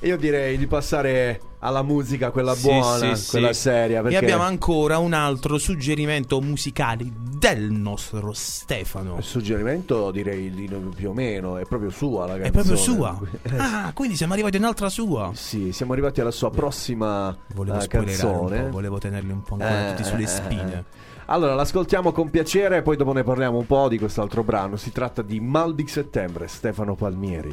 Io 0.02 0.16
direi 0.16 0.56
di 0.58 0.66
passare 0.68 1.40
alla 1.58 1.82
musica, 1.82 2.30
quella 2.30 2.54
Sì, 2.54 2.68
buona, 2.68 3.14
sì, 3.16 3.30
quella 3.30 3.52
sì. 3.52 3.60
seria. 3.62 4.00
Perché 4.02 4.14
E 4.16 4.18
abbiamo 4.18 4.44
ancora 4.44 4.98
un 4.98 5.12
altro 5.12 5.58
suggerimento 5.58 6.40
musicale 6.40 7.04
del 7.36 7.70
nostro 7.70 8.32
Stefano. 8.32 9.16
il 9.18 9.24
suggerimento 9.24 10.10
direi 10.12 10.50
di 10.50 10.70
più 10.94 11.10
o 11.10 11.12
meno, 11.12 11.56
è 11.56 11.64
proprio 11.64 11.90
sua 11.90 12.26
la 12.26 12.38
canzone. 12.38 12.48
È 12.48 12.50
proprio 12.52 12.76
sua. 12.76 13.20
Ah, 13.58 13.90
quindi 13.92 14.14
siamo 14.16 14.32
arrivati 14.34 14.56
a 14.56 14.60
un'altra 14.60 14.88
sua. 14.88 15.30
Sì, 15.34 15.72
siamo 15.72 15.92
arrivati 15.92 16.20
alla 16.20 16.30
sua 16.30 16.50
prossima 16.50 17.36
Volevo 17.54 17.78
eh, 17.78 17.80
spoilerare 17.80 18.26
un 18.26 18.32
canzone. 18.38 18.62
po', 18.62 18.70
volevo 18.70 18.98
tenerli 18.98 19.32
un 19.32 19.42
po' 19.42 19.54
ancora 19.54 19.86
Eh, 19.88 19.94
tutti 19.96 20.04
sulle 20.08 20.22
eh, 20.22 20.26
spine. 20.28 20.72
eh. 20.74 21.04
Allora, 21.28 21.54
l'ascoltiamo 21.54 22.12
con 22.12 22.30
piacere 22.30 22.76
e 22.76 22.82
poi 22.82 22.96
dopo 22.96 23.12
ne 23.12 23.24
parliamo 23.24 23.58
un 23.58 23.66
po' 23.66 23.88
di 23.88 23.98
quest'altro 23.98 24.44
brano. 24.44 24.76
Si 24.76 24.92
tratta 24.92 25.22
di 25.22 25.40
Mal 25.40 25.74
di 25.74 25.86
settembre, 25.88 26.46
Stefano 26.46 26.94
Palmieri. 26.94 27.48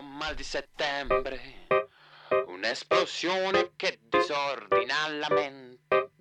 Un 0.00 0.16
mal 0.16 0.34
di 0.34 0.42
settembre, 0.42 1.38
un'esplosione 2.46 3.72
che 3.76 3.98
disordina 4.08 4.94
la 5.18 5.28
mente. 5.34 6.12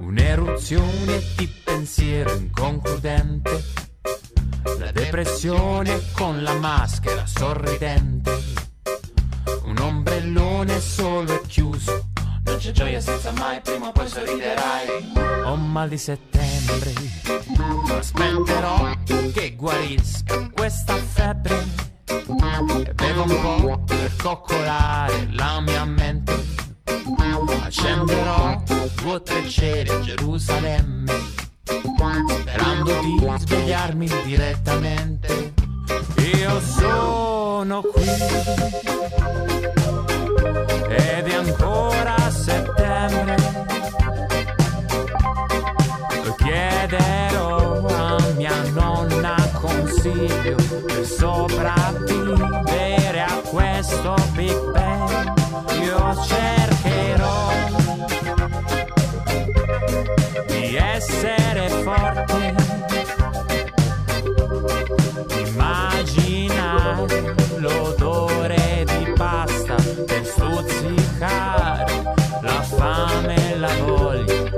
Un'eruzione 0.00 1.20
di 1.38 1.48
pensiero 1.64 2.34
inconcludente, 2.34 3.64
la 4.78 4.92
depressione 4.92 6.02
con 6.14 6.42
la 6.42 6.52
maschera 6.58 7.24
sorridente, 7.24 8.30
un 9.62 9.78
ombrellone 9.78 10.78
solo 10.80 11.15
c'è 12.66 12.72
gioia 12.72 13.00
senza 13.00 13.30
mai, 13.32 13.60
prima 13.60 13.88
o 13.88 13.92
poi 13.92 14.08
sorriderai. 14.08 15.12
Ho 15.44 15.54
mal 15.54 15.88
di 15.88 15.96
settembre, 15.96 16.92
aspetterò 17.96 18.90
che 19.32 19.54
guarisca 19.54 20.50
questa 20.50 20.96
febbre 20.96 21.64
e 22.06 22.92
bevo 22.92 23.22
un 23.22 23.40
po' 23.40 23.82
per 23.84 24.16
coccolare 24.20 25.28
la 25.30 25.60
mia 25.60 25.84
mente. 25.84 26.34
Accenderò 27.62 28.60
due 29.00 29.12
o 29.12 29.22
tre 29.22 29.48
cere 29.48 29.92
a 29.92 30.00
Gerusalemme, 30.00 31.12
sperando 32.40 33.00
di 33.00 33.32
svegliarmi 33.38 34.10
direttamente. 34.24 35.54
Io 36.34 36.60
sono 36.60 37.80
qui 37.82 38.04
sempre. 43.08 43.36
Lo 46.24 46.34
chiederò 46.34 47.86
a 47.86 48.18
mia 48.36 48.62
nonna 48.72 49.36
consiglio 49.54 50.56
per 50.86 51.04
sopravvivere 51.04 53.22
a 53.22 53.40
questo 53.48 54.14
Big 54.32 54.70
Bang. 54.72 55.32
Io 55.82 56.16
cercherò 56.24 57.48
di 60.46 60.76
essere 60.76 61.68
forte. 61.68 62.54
Immagino 65.44 66.25
immaginare 66.46 67.34
l'odore 67.56 68.84
di 68.86 69.12
pasta 69.16 69.74
per 69.74 70.24
stuzzicare 70.24 72.14
la 72.40 72.62
fame 72.62 73.52
e 73.52 73.56
la 73.56 73.74
voglia 73.84 74.50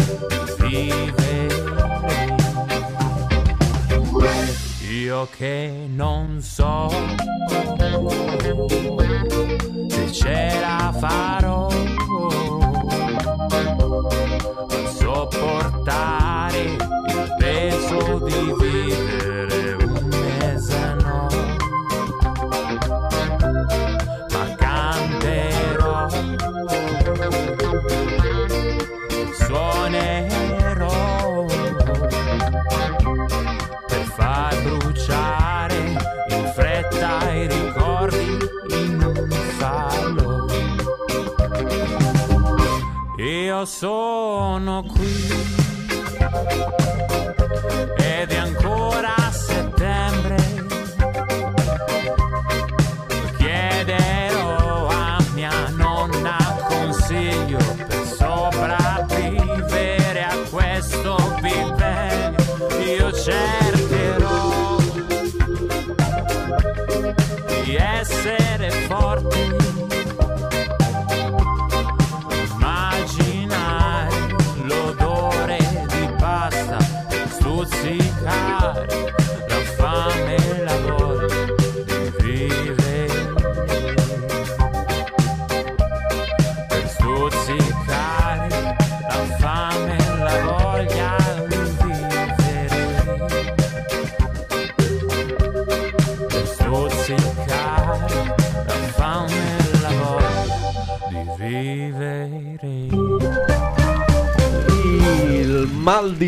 di 0.59 0.93
vivere. 0.93 1.67
Io 4.91 5.29
che 5.37 5.87
non 5.89 6.41
so 6.41 6.89
se 9.89 10.13
ce 10.13 10.61
la 10.61 10.95
farò 10.99 11.67
a 14.69 14.89
sopportare 14.91 16.59
il 16.61 17.35
peso 17.39 18.19
di 18.25 18.55
vivere 18.59 19.28
sono 43.65 44.83
qui 44.83 45.58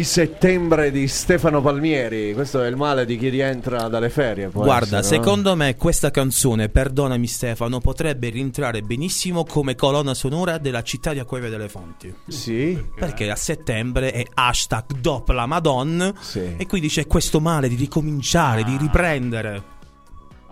di 0.01 0.07
settembre 0.07 0.91
di 0.91 1.07
Stefano 1.09 1.61
Palmieri. 1.61 2.33
Questo 2.33 2.63
è 2.63 2.69
il 2.69 2.77
male 2.77 3.05
di 3.05 3.19
chi 3.19 3.29
rientra 3.29 3.87
dalle 3.89 4.09
ferie. 4.09 4.49
Guarda, 4.49 5.01
essere, 5.01 5.19
no? 5.19 5.23
secondo 5.23 5.55
me 5.55 5.77
questa 5.77 6.11
canzone, 6.11 6.71
perdonami 6.71 7.27
Stefano, 7.27 7.81
potrebbe 7.81 8.31
rientrare 8.31 8.81
benissimo 8.81 9.45
come 9.45 9.75
colonna 9.75 10.15
sonora 10.15 10.57
della 10.57 10.83
città 10.83 11.13
di 11.13 11.19
Acquavia 11.19 11.51
delle 11.51 11.69
Fonti. 11.69 12.15
Sì. 12.29 12.83
Perché 12.95 13.31
a 13.31 13.37
settembre 13.37 14.13
è 14.13 14.25
hashtag 14.33 14.93
dopo 14.99 15.33
la 15.33 15.45
Madonna 15.45 16.15
Sì. 16.19 16.55
e 16.57 16.67
quindi 16.67 16.89
c'è 16.89 17.07
questo 17.07 17.39
male 17.39 17.69
di 17.69 17.75
ricominciare, 17.75 18.65
di 18.65 18.79
riprendere. 18.79 19.79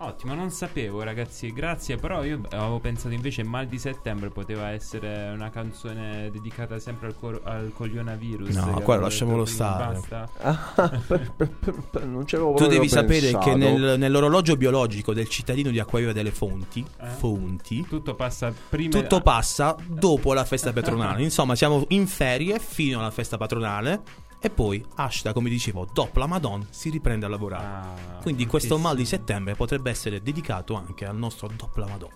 Ottimo, 0.00 0.34
non 0.34 0.50
sapevo 0.50 1.02
ragazzi, 1.02 1.52
grazie, 1.52 1.96
però 1.96 2.22
io 2.22 2.40
avevo 2.50 2.78
pensato 2.78 3.12
invece 3.14 3.42
Mal 3.42 3.66
di 3.66 3.78
settembre 3.80 4.28
poteva 4.30 4.70
essere 4.70 5.30
una 5.34 5.50
canzone 5.50 6.30
dedicata 6.30 6.78
sempre 6.78 7.08
al, 7.08 7.16
cor- 7.18 7.40
al 7.42 7.72
coglionavirus. 7.74 8.54
No, 8.54 8.76
avevo 8.76 8.94
lasciamolo 9.00 9.44
stare. 9.44 9.94
basta. 9.94 10.28
Ah, 10.38 11.00
per- 11.04 11.32
per- 11.36 11.50
per- 11.90 12.06
non 12.06 12.24
ci 12.28 12.36
avevo 12.36 12.54
Tu 12.54 12.66
devi 12.68 12.88
sapere 12.88 13.32
pensato. 13.32 13.44
che 13.50 13.54
nel- 13.56 13.98
nell'orologio 13.98 14.56
biologico 14.56 15.12
del 15.12 15.28
cittadino 15.28 15.70
di 15.70 15.80
Acquavia 15.80 16.12
delle 16.12 16.30
Fonti, 16.30 16.84
Eh? 17.00 17.06
Fonti, 17.08 17.84
Tutto 17.88 18.14
passa 18.14 18.52
prima 18.68 18.90
tutto 18.90 19.20
passa 19.20 19.74
dopo 19.84 20.32
la 20.32 20.44
festa 20.44 20.72
patronale. 20.72 21.24
Insomma, 21.24 21.56
siamo 21.56 21.84
in 21.88 22.06
ferie 22.06 22.60
fino 22.60 23.00
alla 23.00 23.10
festa 23.10 23.36
patronale. 23.36 24.26
E 24.40 24.50
poi, 24.50 24.84
hashtag, 24.94 25.32
come 25.34 25.48
dicevo, 25.50 25.86
dopo 25.92 26.18
la 26.20 26.26
Madonna 26.26 26.64
si 26.70 26.90
riprende 26.90 27.26
a 27.26 27.28
lavorare. 27.28 27.64
Ah, 27.66 28.18
Quindi 28.22 28.46
questo 28.46 28.78
mal 28.78 28.94
di 28.94 29.04
settembre 29.04 29.54
potrebbe 29.54 29.90
essere 29.90 30.22
dedicato 30.22 30.74
anche 30.74 31.04
al 31.06 31.16
nostro 31.16 31.50
dopo 31.56 31.80
la 31.80 31.86
Madonna. 31.86 32.14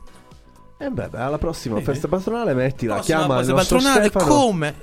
E 0.78 0.90
beh, 0.90 1.09
beh, 1.09 1.19
alla 1.19 1.39
prossima 1.39 1.74
Vedi? 1.77 1.86
festa 1.86 2.09
patronale 2.09 2.55
mettila, 2.55 2.94
Prossima 2.94 3.19
chiama 3.19 3.35
il 3.40 3.44
festa 3.47 3.55
nostro 3.55 3.77
patronale 3.78 4.09
Stefano. 4.09 4.35
come 4.35 4.74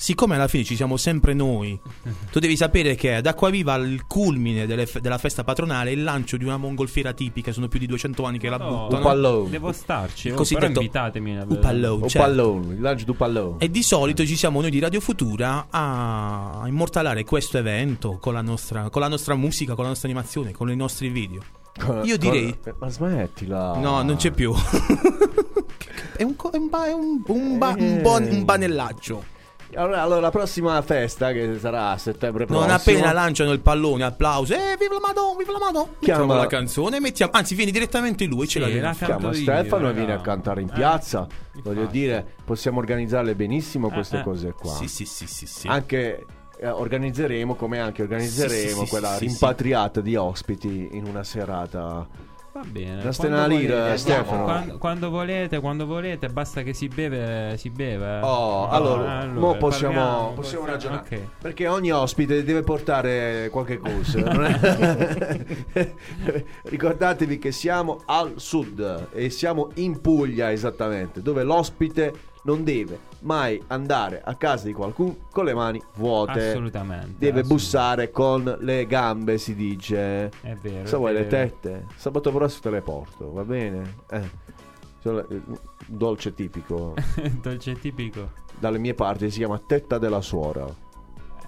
siccome 0.00 0.36
alla 0.36 0.46
fine 0.46 0.62
ci 0.62 0.76
siamo 0.76 0.96
sempre 0.96 1.34
noi 1.34 1.78
tu 2.30 2.38
devi 2.38 2.56
sapere 2.56 2.94
che 2.94 3.16
ad 3.16 3.26
Acquaviva 3.26 3.74
il 3.74 4.06
culmine 4.06 4.64
delle 4.64 4.86
fe- 4.86 5.00
della 5.00 5.18
festa 5.18 5.42
patronale 5.42 5.90
è 5.90 5.92
il 5.92 6.04
lancio 6.04 6.36
di 6.36 6.44
una 6.44 6.56
mongolfiera 6.56 7.12
tipica 7.12 7.50
sono 7.52 7.66
più 7.66 7.80
di 7.80 7.86
200 7.86 8.22
anni 8.24 8.38
che 8.38 8.48
la 8.48 8.56
No, 8.58 8.84
buttano 8.84 9.02
pallone. 9.02 9.50
Devo 9.50 9.72
starci, 9.72 10.28
Il 10.28 10.34
oh, 10.34 10.44
però 10.44 10.66
invitatemi. 10.66 11.36
Upallone, 11.38 12.08
certo. 12.08 12.26
pallone, 12.28 12.74
il 12.74 12.80
lancio 12.80 13.04
du 13.04 13.14
pallone. 13.16 13.56
e 13.58 13.70
di 13.70 13.82
solito 13.82 14.24
ci 14.24 14.36
siamo 14.36 14.60
noi 14.60 14.70
di 14.70 14.78
Radio 14.78 15.00
Futura 15.00 15.66
a 15.70 16.62
immortalare 16.66 17.24
questo 17.24 17.58
evento 17.58 18.18
con 18.20 18.32
la 18.34 18.40
nostra, 18.42 18.88
con 18.90 19.00
la 19.02 19.08
nostra 19.08 19.34
musica, 19.34 19.74
con 19.74 19.82
la 19.84 19.90
nostra 19.90 20.08
animazione, 20.08 20.52
con 20.52 20.70
i 20.70 20.76
nostri 20.76 21.08
video. 21.08 21.40
Io 22.04 22.16
direi- 22.18 22.56
eh, 22.64 22.74
Ma 22.78 22.88
smettila. 22.88 23.76
No, 23.78 24.02
non 24.02 24.16
c'è 24.16 24.30
più. 24.32 24.52
è 26.16 26.22
un, 26.22 26.36
co- 26.36 26.50
è 26.50 26.56
un, 26.56 26.68
ba- 26.68 26.86
è 26.86 26.92
un, 26.92 27.22
un 27.26 27.58
ba- 27.58 27.74
un 27.78 28.00
bon- 28.02 28.28
un 28.30 28.44
banellaggio. 28.44 29.24
Allora, 29.74 30.02
allora, 30.02 30.20
la 30.20 30.30
prossima 30.30 30.80
festa 30.82 31.30
che 31.32 31.58
sarà 31.58 31.90
a 31.90 31.98
settembre 31.98 32.46
prossimo. 32.46 32.66
Non 32.66 32.74
appena 32.74 33.12
lanciano 33.12 33.52
il 33.52 33.60
pallone, 33.60 34.04
applauso. 34.04 34.54
Eh, 34.54 34.76
viva 34.78 34.94
la 34.94 35.00
Madonna, 35.06 35.36
viva 35.38 35.52
la 35.52 35.58
Madonna. 35.58 35.90
Mettiamo 35.92 36.24
Chiama- 36.24 36.36
la 36.36 36.46
canzone, 36.46 37.00
mettiamo, 37.00 37.32
anzi, 37.34 37.54
viene 37.54 37.70
direttamente 37.70 38.24
lui. 38.24 38.48
Ce 38.48 38.62
Sì, 38.62 38.78
la 38.80 38.92
Chiama 38.92 39.32
Stefano 39.32 39.90
e 39.90 39.92
viene 39.92 40.12
a 40.14 40.20
cantare 40.20 40.62
in 40.62 40.68
Eh, 40.68 40.72
piazza. 40.72 41.26
Voglio 41.62 41.80
infatti. 41.80 41.98
dire, 41.98 42.26
possiamo 42.44 42.78
organizzarle 42.78 43.34
benissimo 43.34 43.90
queste 43.90 44.16
Eh, 44.16 44.20
eh. 44.20 44.22
cose 44.22 44.52
qua. 44.52 44.72
Sì, 44.72 44.88
sì, 44.88 45.04
sì, 45.04 45.26
sì, 45.26 45.46
sì. 45.46 45.66
Anche 45.68 46.24
eh, 46.60 46.68
organizzeremo, 46.68 47.54
come 47.54 47.78
anche 47.78 48.02
organizzeremo 48.02 48.68
Sì, 48.68 48.68
sì, 48.74 48.84
sì, 48.84 48.88
quella 48.88 49.12
sì, 49.12 49.18
sì, 49.18 49.24
rimpatriata 49.26 50.00
di 50.00 50.16
ospiti 50.16 50.88
in 50.92 51.04
una 51.04 51.22
serata. 51.24 52.06
Va 52.58 52.64
bene. 52.66 52.94
Da 52.96 53.00
quando 53.00 53.12
stena 53.12 53.46
lira, 53.46 53.76
volete, 53.78 53.98
Stefano. 53.98 54.42
Quando, 54.42 54.78
quando 54.78 55.10
volete, 55.10 55.60
quando 55.60 55.86
volete, 55.86 56.28
basta 56.28 56.62
che 56.64 56.74
si 56.74 56.88
beve, 56.88 57.56
si 57.56 57.70
beve. 57.70 58.18
Oh, 58.20 58.66
No, 58.66 58.68
allora, 58.70 59.26
mo 59.26 59.56
possiamo, 59.56 59.94
parliamo, 59.94 60.32
possiamo 60.32 60.66
ragionare. 60.66 61.02
ok. 61.16 61.20
Perché 61.40 61.68
ogni 61.68 61.92
ospite 61.92 62.42
deve 62.42 62.62
portare 62.62 63.48
qualche 63.52 63.78
cosa. 63.78 64.18
Ricordatevi 66.62 67.38
che 67.38 67.52
siamo 67.52 68.00
al 68.06 68.32
sud 68.36 69.06
e 69.12 69.30
siamo 69.30 69.70
in 69.74 70.00
Puglia 70.00 70.50
esattamente, 70.50 71.22
dove 71.22 71.44
l'ospite 71.44 72.12
non 72.44 72.64
deve 72.64 72.98
mai 73.20 73.62
andare 73.68 74.22
a 74.24 74.34
casa 74.36 74.66
di 74.66 74.72
qualcuno 74.72 75.16
con 75.30 75.44
le 75.44 75.54
mani 75.54 75.82
vuote. 75.96 76.50
Assolutamente. 76.50 77.14
Deve 77.18 77.40
assolutamente. 77.40 77.48
bussare 77.54 78.10
con 78.10 78.56
le 78.60 78.86
gambe, 78.86 79.38
si 79.38 79.54
dice. 79.54 80.30
È 80.40 80.54
vero. 80.60 80.86
Se 80.86 80.96
vuoi 80.96 81.12
le 81.12 81.26
tette, 81.26 81.86
sabato 81.96 82.30
prossimo 82.32 82.60
te 82.62 82.70
le 82.70 82.80
porto, 82.82 83.32
va 83.32 83.44
bene? 83.44 83.94
Eh. 84.10 84.46
Eh, 85.00 85.40
dolce 85.86 86.34
tipico 86.34 86.92
Dolce 87.40 87.78
tipico. 87.78 88.32
dalle 88.58 88.78
mie 88.78 88.94
parti 88.94 89.30
si 89.30 89.38
chiama 89.38 89.58
tetta 89.64 89.96
della 89.96 90.20
suora. 90.20 90.66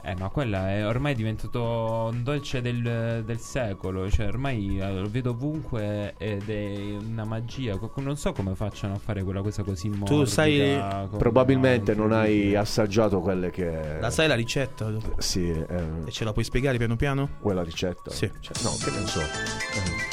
Eh, 0.03 0.15
ma 0.17 0.29
quella 0.29 0.71
è 0.71 0.87
ormai 0.87 1.15
diventato 1.15 2.09
un 2.13 2.23
dolce 2.23 2.61
del, 2.61 3.23
del 3.25 3.39
secolo. 3.39 4.11
Cioè, 4.11 4.27
ormai 4.27 4.79
eh, 4.81 4.93
lo 5.01 5.09
vedo 5.09 5.31
ovunque 5.31 6.15
ed 6.19 6.49
è 6.49 6.97
una 7.01 7.25
magia. 7.25 7.79
Non 7.97 8.17
so 8.17 8.33
come 8.33 8.55
facciano 8.55 8.95
a 8.95 8.99
fare 8.99 9.23
quella 9.23 9.43
cosa 9.43 9.63
così 9.63 9.89
morbida. 9.89 10.27
sai- 10.27 11.09
con- 11.09 11.19
Probabilmente 11.19 11.95
non 11.95 12.13
hai 12.13 12.55
assaggiato 12.55 13.21
quelle 13.21 13.51
che. 13.51 13.99
La 14.01 14.11
sai 14.11 14.29
la 14.29 14.35
ricetta? 14.35 14.91
Sì, 15.19 15.49
eh, 15.51 15.85
E 16.07 16.11
ce 16.11 16.25
la 16.25 16.33
puoi 16.33 16.45
spiegare 16.45 16.79
piano 16.79 16.97
piano? 16.97 17.29
quella 17.41 17.63
ricetta. 17.63 18.11
Sì. 18.11 18.31
Cioè, 18.41 18.63
no, 18.63 18.71
che 18.83 18.91
ne 18.91 19.07
so. 19.07 19.21
Eh. 19.21 20.10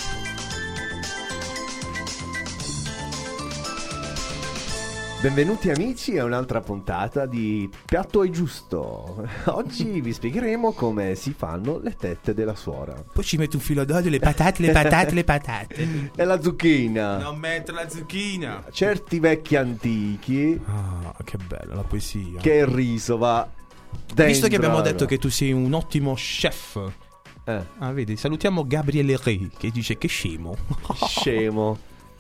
Benvenuti 5.28 5.70
amici 5.70 6.18
a 6.18 6.24
un'altra 6.24 6.62
puntata 6.62 7.26
di 7.26 7.70
Piatto 7.86 8.24
è 8.24 8.30
giusto. 8.30 9.28
Oggi 9.52 10.00
vi 10.00 10.14
spiegheremo 10.14 10.72
come 10.72 11.16
si 11.16 11.34
fanno 11.38 11.80
le 11.80 11.98
tette 11.98 12.34
della 12.34 12.56
suora. 12.56 12.94
Poi 12.94 13.26
ci 13.26 13.36
metti 13.36 13.58
un 13.58 13.62
filo 13.62 13.84
d'olio, 13.84 14.10
le 14.10 14.20
patate, 14.20 14.62
le 14.62 14.72
patate, 14.72 15.14
le 15.14 15.26
patate. 15.26 16.12
E 16.16 16.24
la 16.24 16.42
zucchina. 16.42 17.18
Non 17.18 17.38
metto 17.40 17.74
la 17.74 17.90
zucchina. 17.90 18.64
Certi 18.72 19.20
vecchi 19.20 19.58
antichi 19.58 20.58
Ah, 20.66 21.14
che 21.26 21.38
bella 21.46 21.76
la 21.76 21.84
poesia. 21.84 22.40
che 22.40 22.54
il 22.54 22.68
riso 22.68 23.18
va 23.18 23.46
dentro. 24.06 24.26
Visto 24.28 24.48
che 24.48 24.56
abbiamo 24.56 24.80
detto 24.80 25.06
che 25.06 25.18
tu 25.18 25.28
sei 25.28 25.52
un 25.52 25.74
ottimo 25.74 26.14
chef. 26.14 26.80
Eh. 27.44 27.66
Ah, 27.80 27.92
vedi, 27.92 28.16
salutiamo 28.16 28.66
Gabriele 28.66 29.20
Re 29.22 29.50
che 29.58 29.72
dice 29.72 29.98
che 29.98 30.08
scemo. 30.08 30.56
Scemo. 31.06 31.78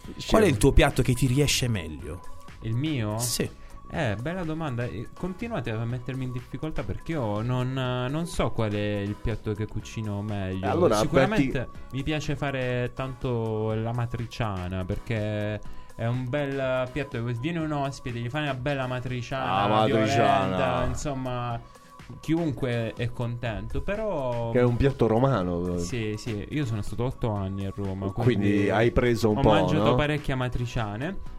Qual 0.28 0.44
è 0.44 0.46
il 0.46 0.58
tuo 0.58 0.74
piatto 0.74 1.02
che 1.02 1.14
ti 1.14 1.26
riesce 1.26 1.70
meglio? 1.70 2.36
Il 2.68 2.76
mio? 2.76 3.18
Sì. 3.18 3.50
Eh, 3.90 4.18
bella 4.22 4.44
domanda. 4.44 4.86
Continuate 5.18 5.72
a 5.72 5.86
mettermi 5.86 6.26
in 6.26 6.32
difficoltà 6.34 6.84
perché 6.84 7.14
io 7.14 7.42
non, 7.42 7.72
non 7.74 8.26
so 8.26 8.52
qual 8.52 8.72
è 8.74 8.98
il 8.98 9.16
piatto 9.16 9.54
che 9.54 9.66
cucino 9.66 10.22
meglio. 10.22 10.70
Allora, 10.70 10.96
Sicuramente 10.98 11.60
aperti- 11.62 11.96
mi 11.96 12.04
piace 12.04 12.36
fare 12.36 12.92
tanto 12.94 13.74
la 13.74 13.94
matriciana 13.94 14.84
perché 14.84 15.62
è 15.96 16.06
un 16.06 16.28
bel 16.28 16.90
piatto. 16.92 17.24
Viene 17.40 17.60
un 17.60 17.72
ospite, 17.72 18.20
gli 18.20 18.28
fai 18.30 18.44
una 18.44 18.56
bella 18.56 18.88
matriciana, 18.88 19.52
Ah, 19.64 19.68
matriciana. 19.70 20.46
violenta, 20.48 20.86
insomma, 20.86 21.60
chiunque 22.20 22.94
è 22.94 23.10
contento. 23.14 23.82
Però. 23.82 24.52
Che 24.52 24.60
è 24.60 24.64
un 24.64 24.76
piatto 24.76 25.08
romano. 25.08 25.78
Sì, 25.78 26.16
sì, 26.18 26.46
io 26.50 26.66
sono 26.66 26.82
stato 26.82 27.06
otto 27.06 27.32
anni 27.32 27.66
a 27.66 27.72
Roma. 27.74 28.12
Quindi 28.12 28.70
hai 28.70 28.92
preso 28.92 29.30
un 29.30 29.38
ho 29.38 29.42
po', 29.42 29.50
mangiato 29.52 29.84
no? 29.92 29.96
parecchie 29.96 30.34
amatriciane. 30.34 31.36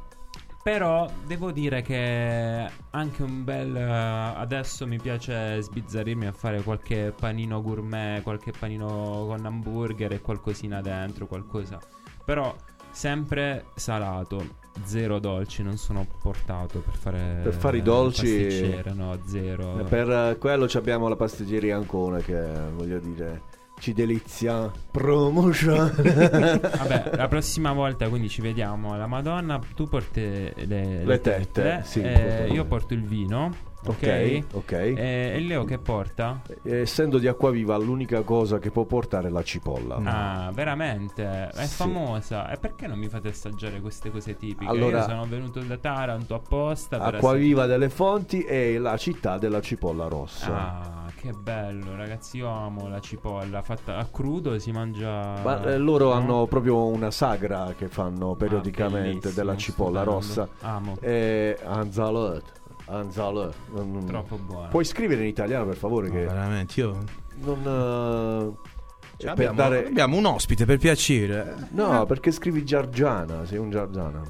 Però 0.69 1.11
devo 1.27 1.51
dire 1.51 1.81
che 1.81 2.71
anche 2.91 3.23
un 3.23 3.43
bel. 3.43 3.75
eh, 3.75 3.83
adesso 3.83 4.87
mi 4.87 4.99
piace 4.99 5.63
sbizzarrirmi 5.63 6.27
a 6.27 6.33
fare 6.33 6.61
qualche 6.61 7.15
panino 7.19 7.63
gourmet, 7.63 8.23
qualche 8.23 8.53
panino 8.53 9.25
con 9.27 9.47
hamburger 9.47 10.13
e 10.13 10.21
qualcosina 10.21 10.83
dentro, 10.83 11.27
qualcosa. 11.27 11.81
Però 12.23 12.55
sempre 12.91 13.69
salato, 13.77 14.45
zero 14.83 15.19
dolci. 15.19 15.63
Non 15.63 15.79
sono 15.79 16.07
portato 16.21 16.81
per 16.81 16.95
fare. 16.97 17.41
Per 17.45 17.55
fare 17.55 17.79
i 17.79 17.83
dolci- 17.83 18.83
no, 18.93 19.19
zero. 19.25 19.73
Per 19.89 20.37
quello 20.39 20.69
ci 20.69 20.77
abbiamo 20.77 21.09
la 21.09 21.17
pasticceria 21.17 21.77
Ancona 21.77 22.19
che 22.19 22.47
voglio 22.75 22.99
dire 22.99 23.48
ci 23.79 23.93
delizia. 23.93 24.71
Promotion. 24.91 25.93
Vabbè, 25.97 27.11
la 27.15 27.29
prossima 27.29 27.73
volta 27.73 28.09
quindi 28.09 28.29
ci 28.29 28.41
vediamo 28.41 28.93
alla 28.93 29.07
Madonna. 29.07 29.59
Tu 29.75 29.89
porti 29.89 30.21
le, 30.21 30.53
le 30.67 31.05
Le 31.05 31.21
tette, 31.21 31.83
sì, 31.85 32.01
eh, 32.01 32.13
porto- 32.39 32.55
io 32.55 32.65
porto 32.65 32.95
il 32.95 33.03
vino. 33.05 33.67
Ok, 33.87 34.43
Ok. 34.55 34.73
Eh, 34.73 35.33
e 35.37 35.41
Leo 35.41 35.65
che 35.65 35.79
porta? 35.79 36.43
Essendo 36.65 37.19
di 37.19 37.29
Acquaviva 37.29 37.77
l'unica 37.77 38.23
cosa 38.23 38.59
che 38.59 38.73
può 38.73 38.85
portare 38.85 39.29
è 39.29 39.31
la 39.31 39.45
cipolla. 39.45 40.01
Ah, 40.03 40.51
veramente? 40.53 41.49
È 41.55 41.65
Sì. 41.65 41.75
famosa. 41.77 42.51
E 42.51 42.57
perché 42.57 42.89
non 42.89 42.99
mi 42.99 43.09
fate 43.09 43.29
assaggiare 43.29 43.81
queste 43.81 44.11
cose 44.11 44.37
tipiche? 44.37 44.69
Allora- 44.71 44.99
Io 44.99 45.05
sono 45.05 45.25
venuto 45.27 45.61
da 45.61 45.77
Taranto 45.79 46.35
apposta 46.35 46.99
per 46.99 47.15
Acquaviva 47.15 47.67
delle 47.67 47.89
Fonti 47.89 48.43
è 48.43 48.77
la 48.79 48.97
città 48.97 49.39
della 49.39 49.61
cipolla 49.61 50.09
rossa. 50.09 50.53
Ah, 50.53 51.08
che 51.29 51.37
bello, 51.39 51.95
ragazzi. 51.95 52.39
Io 52.39 52.49
amo 52.49 52.89
la 52.89 53.01
cipolla 53.01 53.61
fatta 53.63 53.97
a 53.99 54.05
crudo. 54.07 54.59
Si 54.59 54.71
mangia. 54.73 55.41
Ma 55.43 55.63
eh, 55.65 55.77
loro 55.77 56.07
no? 56.07 56.13
hanno 56.13 56.47
proprio 56.47 56.87
una 56.87 57.11
sagra 57.11 57.75
che 57.77 57.89
fanno 57.89 58.35
periodicamente 58.35 59.09
bellissimo, 59.09 59.35
della 59.35 59.57
cipolla 59.57 60.01
stupendo. 60.03 60.27
rossa. 60.27 60.49
Amo. 60.61 60.97
E 61.01 61.59
Anzalet. 61.65 62.53
Anzalet. 62.87 63.55
Non- 63.73 64.05
Troppo 64.07 64.37
buona. 64.37 64.69
Puoi 64.69 64.85
scrivere 64.85 65.21
in 65.23 65.29
italiano 65.29 65.67
per 65.67 65.77
favore? 65.77 66.09
Che 66.11 66.25
veramente, 66.25 66.81
io. 66.81 66.99
non. 67.37 67.59
eh, 67.59 69.17
per 69.19 69.29
abbiamo, 69.29 69.57
dare- 69.57 69.87
abbiamo 69.87 70.17
un 70.17 70.25
ospite 70.25 70.65
per 70.65 70.79
piacere. 70.79 71.69
No, 71.73 72.07
perché 72.07 72.31
scrivi 72.31 72.65
Giargiana, 72.65 73.45
sei 73.45 73.59
un 73.59 73.71
Giargiana. 73.71 74.23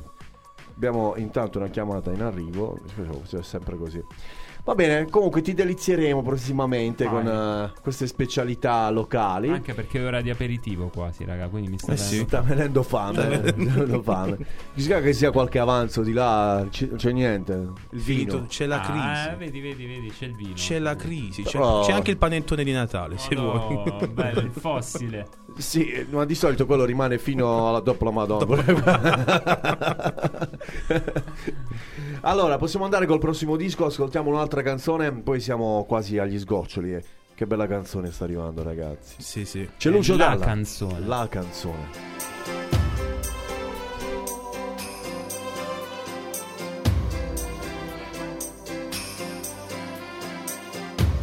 Abbiamo 0.75 1.15
intanto 1.16 1.59
una 1.59 1.69
chiamata 1.69 2.11
in 2.12 2.23
arrivo, 2.23 2.79
è 3.31 3.43
sempre 3.43 3.77
così. 3.77 4.03
Va 4.69 4.74
bene, 4.74 5.09
comunque 5.09 5.40
ti 5.40 5.55
delizieremo 5.55 6.20
prossimamente 6.20 7.05
Vai. 7.07 7.15
con 7.24 7.27
eh, 7.27 7.73
queste 7.81 8.07
specialità 8.07 8.90
locali. 8.90 9.49
Anche 9.49 9.73
perché 9.73 9.99
è 9.99 10.05
ora 10.05 10.20
di 10.20 10.28
aperitivo 10.28 10.90
quasi, 10.95 11.24
raga. 11.24 11.49
Quindi 11.49 11.70
mi 11.70 11.78
sta 11.78 11.93
Eh 11.93 11.97
venendo 11.97 12.15
sì, 12.19 12.24
sta 12.27 12.40
venendo 12.43 12.82
fame. 12.82 13.32
eh, 13.45 13.53
venendo 13.55 14.03
fame. 14.03 14.36
Che 14.74 15.12
sia 15.15 15.31
qualche 15.31 15.59
avanzo 15.59 16.03
di 16.03 16.12
là, 16.12 16.66
c- 16.70 16.97
c'è 16.97 17.12
niente. 17.12 17.53
Il 17.93 18.01
vino. 18.01 18.45
c'è 18.47 18.66
la 18.66 18.82
Ah, 18.82 18.85
crisi. 18.85 19.28
eh, 19.31 19.36
vedi, 19.39 19.61
vedi, 19.61 19.86
vedi, 19.86 20.09
c'è 20.11 20.27
il 20.27 20.35
vino. 20.36 20.53
C'è 20.53 20.78
la 20.78 20.97
crisi, 20.97 21.43
c'è, 21.45 21.59
Oh. 21.59 21.81
c'è 21.81 21.93
anche 21.93 22.11
il 22.11 22.19
panettone 22.19 22.62
di 22.62 22.73
Natale, 22.73 23.16
se 23.16 23.35
Madò, 23.35 23.69
vuoi. 23.69 24.07
bello, 24.09 24.40
il 24.40 24.51
fossile. 24.53 25.28
Sì, 25.59 26.06
ma 26.10 26.24
di 26.24 26.35
solito 26.35 26.66
quello 26.66 26.85
rimane 26.85 27.18
fino 27.18 27.68
alla 27.68 27.80
dopo 27.80 28.05
la 28.05 28.10
Madonna. 28.12 28.47
allora, 32.22 32.56
possiamo 32.59 32.85
andare 32.85 33.06
col 33.06 33.18
prossimo 33.18 33.56
disco, 33.56 33.85
ascoltiamo 33.86 34.30
un'altra 34.30 34.62
canzone, 34.62 35.12
poi 35.12 35.40
siamo 35.40 35.85
quasi 35.86 36.18
agli 36.18 36.39
sgoccioli. 36.39 36.94
eh. 36.94 37.05
Che 37.35 37.47
bella 37.47 37.66
canzone 37.68 38.10
sta 38.10 38.24
arrivando, 38.24 38.62
ragazzi. 38.62 39.16
Sì, 39.18 39.44
sì. 39.44 39.68
C'è 39.76 39.90
Lucio 39.90 40.16
la 40.16 40.26
Dalla. 40.28 40.44
canzone. 40.44 41.06
La 41.06 41.26
canzone. 41.30 42.18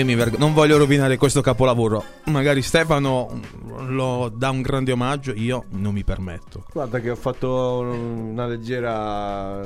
Io 0.00 0.06
mi 0.06 0.14
vergogno, 0.14 0.42
non 0.46 0.54
voglio 0.54 0.78
rovinare 0.78 1.18
questo 1.18 1.42
capolavoro. 1.42 2.02
Magari 2.24 2.62
Stefano 2.62 3.38
lo 3.86 4.32
dà 4.34 4.48
un 4.48 4.62
grande 4.62 4.92
omaggio, 4.92 5.32
io 5.34 5.66
non 5.72 5.92
mi 5.92 6.04
permetto. 6.04 6.64
Guarda 6.72 7.00
che 7.00 7.10
ho 7.10 7.16
fatto 7.16 7.80
una 7.80 8.46
leggera... 8.46 9.60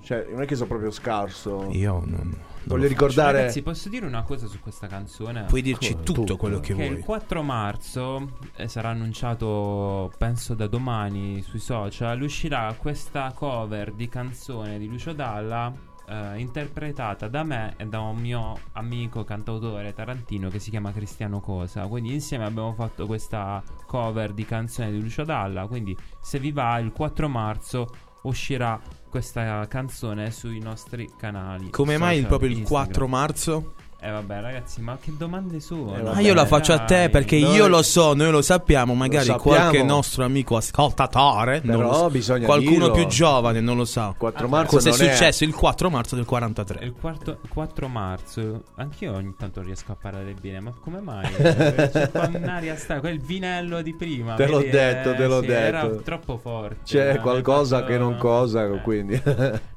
Cioè, 0.00 0.28
non 0.30 0.40
è 0.40 0.46
che 0.46 0.54
sono 0.54 0.68
proprio 0.68 0.90
scarso. 0.90 1.68
Io 1.72 2.02
non... 2.06 2.34
Voglio 2.64 2.88
ricordare... 2.88 3.40
Ragazzi, 3.40 3.60
posso 3.60 3.90
dire 3.90 4.06
una 4.06 4.22
cosa 4.22 4.46
su 4.46 4.60
questa 4.60 4.86
canzone? 4.86 5.44
Puoi 5.44 5.60
dirci 5.60 5.98
tutto 6.02 6.38
quello 6.38 6.58
che 6.58 6.68
Che 6.68 6.74
vuoi. 6.74 6.96
il 6.96 7.04
4 7.04 7.42
marzo 7.42 8.30
eh, 8.56 8.68
sarà 8.68 8.88
annunciato, 8.88 10.10
penso 10.16 10.54
da 10.54 10.66
domani 10.66 11.42
sui 11.42 11.60
social, 11.60 12.22
uscirà 12.22 12.74
questa 12.78 13.30
cover 13.34 13.92
di 13.92 14.08
canzone 14.08 14.78
di 14.78 14.88
Lucio 14.88 15.12
Dalla 15.12 15.70
eh, 16.08 16.38
interpretata 16.38 17.28
da 17.28 17.42
me 17.42 17.74
e 17.76 17.86
da 17.86 18.00
un 18.00 18.16
mio 18.18 18.58
amico 18.72 19.24
cantautore 19.24 19.92
tarantino 19.92 20.48
che 20.48 20.58
si 20.58 20.70
chiama 20.70 20.92
Cristiano 20.92 21.40
Cosa. 21.40 21.86
Quindi 21.86 22.12
insieme 22.12 22.44
abbiamo 22.44 22.72
fatto 22.74 23.06
questa 23.06 23.62
cover 23.86 24.32
di 24.32 24.44
canzone 24.44 24.90
di 24.90 25.00
Lucio 25.00 25.24
Dalla. 25.24 25.66
Quindi 25.66 25.96
se 26.20 26.38
vi 26.38 26.52
va 26.52 26.78
il 26.78 26.92
4 26.92 27.28
marzo 27.28 27.88
uscirà 28.22 28.80
questa 29.08 29.66
canzone 29.68 30.30
sui 30.30 30.60
nostri 30.60 31.08
canali. 31.16 31.70
Come 31.70 31.96
mai 31.96 32.16
social, 32.16 32.28
proprio 32.28 32.50
il 32.50 32.58
Instagram. 32.58 32.84
4 32.86 33.08
marzo? 33.08 33.74
Eh 33.98 34.10
vabbè 34.10 34.40
ragazzi, 34.40 34.82
ma 34.82 34.98
che 35.00 35.10
domande 35.16 35.58
sono? 35.58 35.96
Ma 36.12 36.20
io 36.20 36.34
la 36.34 36.44
faccio 36.44 36.72
a 36.74 36.80
te 36.80 36.94
dai. 36.94 37.10
perché 37.10 37.38
Noi- 37.40 37.54
io 37.56 37.66
lo 37.66 37.82
so, 37.82 38.12
noi 38.14 38.30
lo 38.30 38.42
sappiamo, 38.42 38.94
magari 38.94 39.24
sappiamo. 39.24 39.58
qualche 39.58 39.82
nostro 39.82 40.22
amico 40.24 40.56
ascoltatore, 40.56 41.60
non 41.64 41.76
Però 41.78 41.88
lo 41.88 41.94
so, 41.94 42.10
bisogna 42.10 42.44
qualcuno 42.44 42.88
dirlo. 42.88 42.92
più 42.92 43.06
giovane 43.06 43.60
non 43.60 43.76
lo 43.76 43.84
sa. 43.86 44.14
4 44.16 44.48
marzo 44.48 44.76
Cosa 44.76 44.90
è 44.90 44.92
non 44.96 45.00
è- 45.00 45.12
successo 45.14 45.44
il 45.44 45.54
4 45.54 45.90
marzo 45.90 46.14
del 46.14 46.24
43? 46.26 46.84
Il 46.84 46.92
quarto- 46.92 47.38
4 47.48 47.88
marzo, 47.88 48.62
anch'io 48.76 49.14
ogni 49.14 49.34
tanto 49.36 49.62
riesco 49.62 49.92
a 49.92 49.96
parlare 50.00 50.34
bene, 50.40 50.60
ma 50.60 50.72
come 50.78 51.00
mai? 51.00 51.26
C'è 51.34 52.10
un'aria 52.34 52.76
sta, 52.76 53.00
quel 53.00 53.18
vinello 53.18 53.80
di 53.82 53.94
prima. 53.94 54.34
Te 54.34 54.46
l'ho 54.46 54.58
vedi, 54.58 54.70
detto, 54.70 55.12
eh, 55.12 55.14
te 55.16 55.26
l'ho 55.26 55.40
sì, 55.40 55.46
detto. 55.46 55.76
Era 55.76 55.86
troppo 56.04 56.36
forte. 56.36 56.76
C'è 56.84 57.14
eh, 57.14 57.18
qualcosa 57.18 57.78
fatto- 57.78 57.88
che 57.90 57.98
non 57.98 58.16
cosa, 58.18 58.66
quindi... 58.82 59.20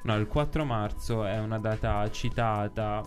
No, 0.04 0.16
il 0.18 0.28
4 0.28 0.66
marzo 0.66 1.24
è 1.24 1.40
una 1.40 1.58
data 1.58 2.08
citata 2.12 3.02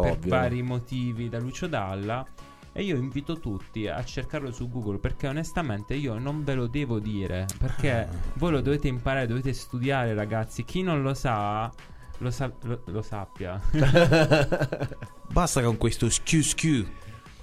per 0.00 0.12
Ovvio. 0.12 0.30
vari 0.30 0.62
motivi 0.62 1.28
da 1.28 1.38
Lucio 1.38 1.66
Dalla. 1.66 2.26
E 2.72 2.84
io 2.84 2.96
invito 2.96 3.40
tutti 3.40 3.88
a 3.88 4.02
cercarlo 4.04 4.52
su 4.52 4.68
Google 4.68 4.98
perché 4.98 5.26
onestamente 5.26 5.94
io 5.94 6.18
non 6.18 6.44
ve 6.44 6.54
lo 6.54 6.66
devo 6.68 7.00
dire. 7.00 7.46
Perché 7.58 8.08
voi 8.34 8.52
lo 8.52 8.60
dovete 8.60 8.86
imparare, 8.86 9.26
dovete 9.26 9.52
studiare, 9.52 10.14
ragazzi. 10.14 10.64
Chi 10.64 10.82
non 10.82 11.02
lo 11.02 11.12
sa, 11.14 11.68
lo, 12.18 12.30
sa- 12.30 12.52
lo- 12.62 12.82
lo 12.84 13.02
sappia. 13.02 13.60
Basta 15.32 15.62
con 15.62 15.76
questo 15.76 16.08
schiu. 16.10 16.86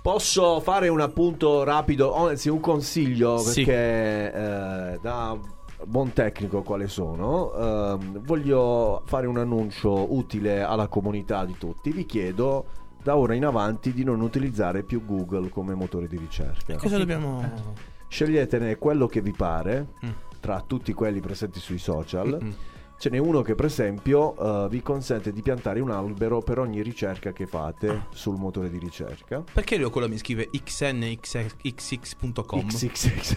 Posso 0.02 0.62
fare 0.62 0.88
un 0.88 1.02
appunto 1.02 1.64
rapido, 1.64 2.08
o 2.08 2.28
anzi 2.30 2.48
un 2.50 2.62
consiglio 2.62 3.38
Sì. 3.40 3.64
perché 3.66 4.34
eh, 4.34 5.00
da 5.02 5.38
buon 5.86 6.14
tecnico 6.14 6.62
quale 6.64 6.88
sono, 6.88 7.54
ehm, 7.54 8.24
voglio 8.24 9.02
fare 9.06 9.28
un 9.28 9.38
annuncio 9.38 10.14
utile 10.14 10.62
alla 10.62 10.88
comunità 10.88 11.46
di 11.46 11.56
tutti. 11.58 11.92
Vi 11.92 12.06
chiedo 12.06 12.66
da 13.02 13.16
ora 13.16 13.36
in 13.36 13.46
avanti 13.46 13.94
di 13.94 14.04
non 14.04 14.22
utilizzare 14.22 14.84
più 14.84 15.06
Google 15.06 15.50
come 15.50 15.74
motore 15.76 16.08
di 16.08 16.18
ricerca. 16.18 16.76
Cosa 16.76 16.98
dobbiamo... 16.98 17.76
Sceglietene 18.10 18.78
quello 18.78 19.06
che 19.08 19.22
vi 19.22 19.34
pare 19.34 19.88
Mm. 20.06 20.10
tra 20.40 20.64
tutti 20.66 20.94
quelli 20.94 21.20
presenti 21.20 21.60
sui 21.60 21.78
social. 21.78 22.38
Mm-mm. 22.42 22.54
Ce 23.00 23.12
n'è 23.12 23.20
uno 23.20 23.44
che 23.44 23.54
per 23.54 23.66
esempio 23.66 24.66
eh, 24.66 24.70
vi 24.70 24.82
consente 24.82 25.32
di 25.32 25.44
piantare 25.44 25.80
un 25.80 25.92
albero 25.92 26.42
per 26.42 26.58
ogni 26.58 26.82
ricerca 26.82 27.32
che 27.32 27.46
fate 27.46 27.90
Ah. 27.90 28.06
sul 28.10 28.38
motore 28.38 28.72
di 28.72 28.80
ricerca. 28.80 29.44
Perché 29.54 29.78
lui 29.78 29.92
quello 29.92 30.10
mi 30.10 30.18
scrive 30.18 30.50
xnxx.com? 30.50 32.66
XXX 32.68 33.36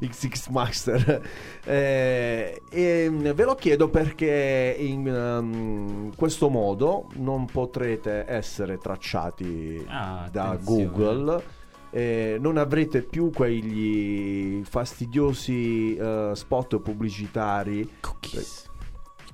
XX 0.00 0.48
Master 0.50 1.22
Eh, 1.64 2.60
e 2.70 3.06
mm, 3.08 3.30
ve 3.30 3.44
lo 3.44 3.54
chiedo 3.54 3.88
perché 3.88 4.76
in 4.78 5.06
um, 5.08 6.14
questo 6.14 6.50
modo 6.50 7.06
non 7.14 7.46
potrete 7.46 8.24
essere 8.26 8.76
tracciati 8.78 9.82
Ah, 9.88 10.28
da 10.30 10.50
attenzione. 10.50 10.84
Google 10.84 11.42
eh, 11.92 12.38
non 12.40 12.56
avrete 12.56 13.02
più 13.02 13.30
quegli 13.30 14.62
fastidiosi 14.64 15.94
eh, 15.96 16.30
spot 16.34 16.78
pubblicitari 16.80 17.88
Cookies. 18.00 18.70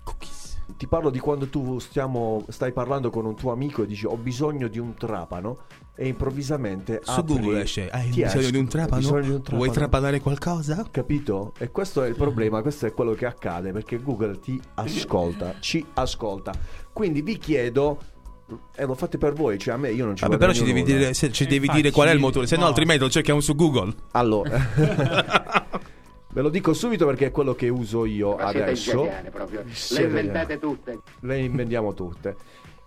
Cookies. 0.05 0.59
ti 0.77 0.87
parlo 0.87 1.11
di 1.11 1.19
quando 1.19 1.47
tu 1.49 1.79
stiamo, 1.79 2.45
stai 2.49 2.73
parlando 2.73 3.11
con 3.11 3.25
un 3.27 3.35
tuo 3.37 3.53
amico 3.53 3.83
e 3.83 3.87
dici 3.87 4.07
ho 4.07 4.17
bisogno 4.17 4.69
di 4.69 4.79
un 4.79 4.95
trapano 4.95 5.59
e 5.95 6.07
improvvisamente 6.09 7.01
Su 7.03 7.11
apri- 7.21 7.35
Google 7.35 7.63
esce, 7.63 7.89
hai 7.91 8.09
bisogno 8.09 8.27
esce, 8.41 8.51
di 8.53 8.59
un 8.59 8.65
"Ho 8.65 8.69
trapano? 8.69 9.01
bisogno 9.01 9.21
di 9.23 9.31
un 9.31 9.43
Vuoi 9.51 9.71
trapanare 9.71 10.21
qualcosa? 10.21 10.87
Capito? 10.91 11.53
E 11.59 11.71
questo 11.71 12.03
è 12.03 12.09
il 12.09 12.15
problema, 12.15 12.63
questo 12.63 12.87
è 12.87 12.93
quello 12.93 13.13
che 13.15 13.27
accade 13.27 13.73
perché 13.73 14.01
Google 14.01 14.39
ti 14.39 14.61
ascolta, 14.75 15.55
ci 15.61 15.85
ascolta. 15.95 16.53
Quindi 16.93 17.23
vi 17.23 17.37
chiedo, 17.39 17.99
e 18.75 18.85
lo 18.87 18.95
fate 18.95 19.19
per 19.19 19.33
voi, 19.35 19.59
cioè 19.59 19.75
a 19.75 19.77
me 19.77 19.91
io 19.91 20.05
non 20.05 20.17
ci 20.17 20.23
Vabbè, 20.25 20.37
però 20.39 20.53
ci 20.53 20.65
devi 20.65 20.81
nulla. 20.83 20.95
dire, 20.95 21.15
se- 21.15 21.31
ci 21.33 21.45
devi 21.45 21.67
Infatti, 21.67 21.81
dire 21.83 21.93
qual 21.93 22.09
è 22.09 22.13
il 22.13 22.19
motore, 22.19 22.47
se 22.47 22.57
no 22.57 22.63
no. 22.63 22.69
altrimenti 22.69 23.03
lo 23.03 23.11
cerchiamo 23.11 23.41
su 23.41 23.55
Google. 23.55 23.95
Allora, 24.13 24.59
ve 26.33 26.41
lo 26.41 26.49
dico 26.49 26.73
subito 26.73 27.07
perché 27.07 27.27
è 27.27 27.31
quello 27.31 27.55
che 27.55 27.69
uso 27.69 28.05
io 28.05 28.37
Ma 28.37 28.45
adesso. 28.45 29.05
Le 29.05 30.03
inventate 30.03 30.59
tutte. 30.59 31.01
Le 31.21 31.39
inventiamo 31.39 31.95
tutte. 31.95 32.37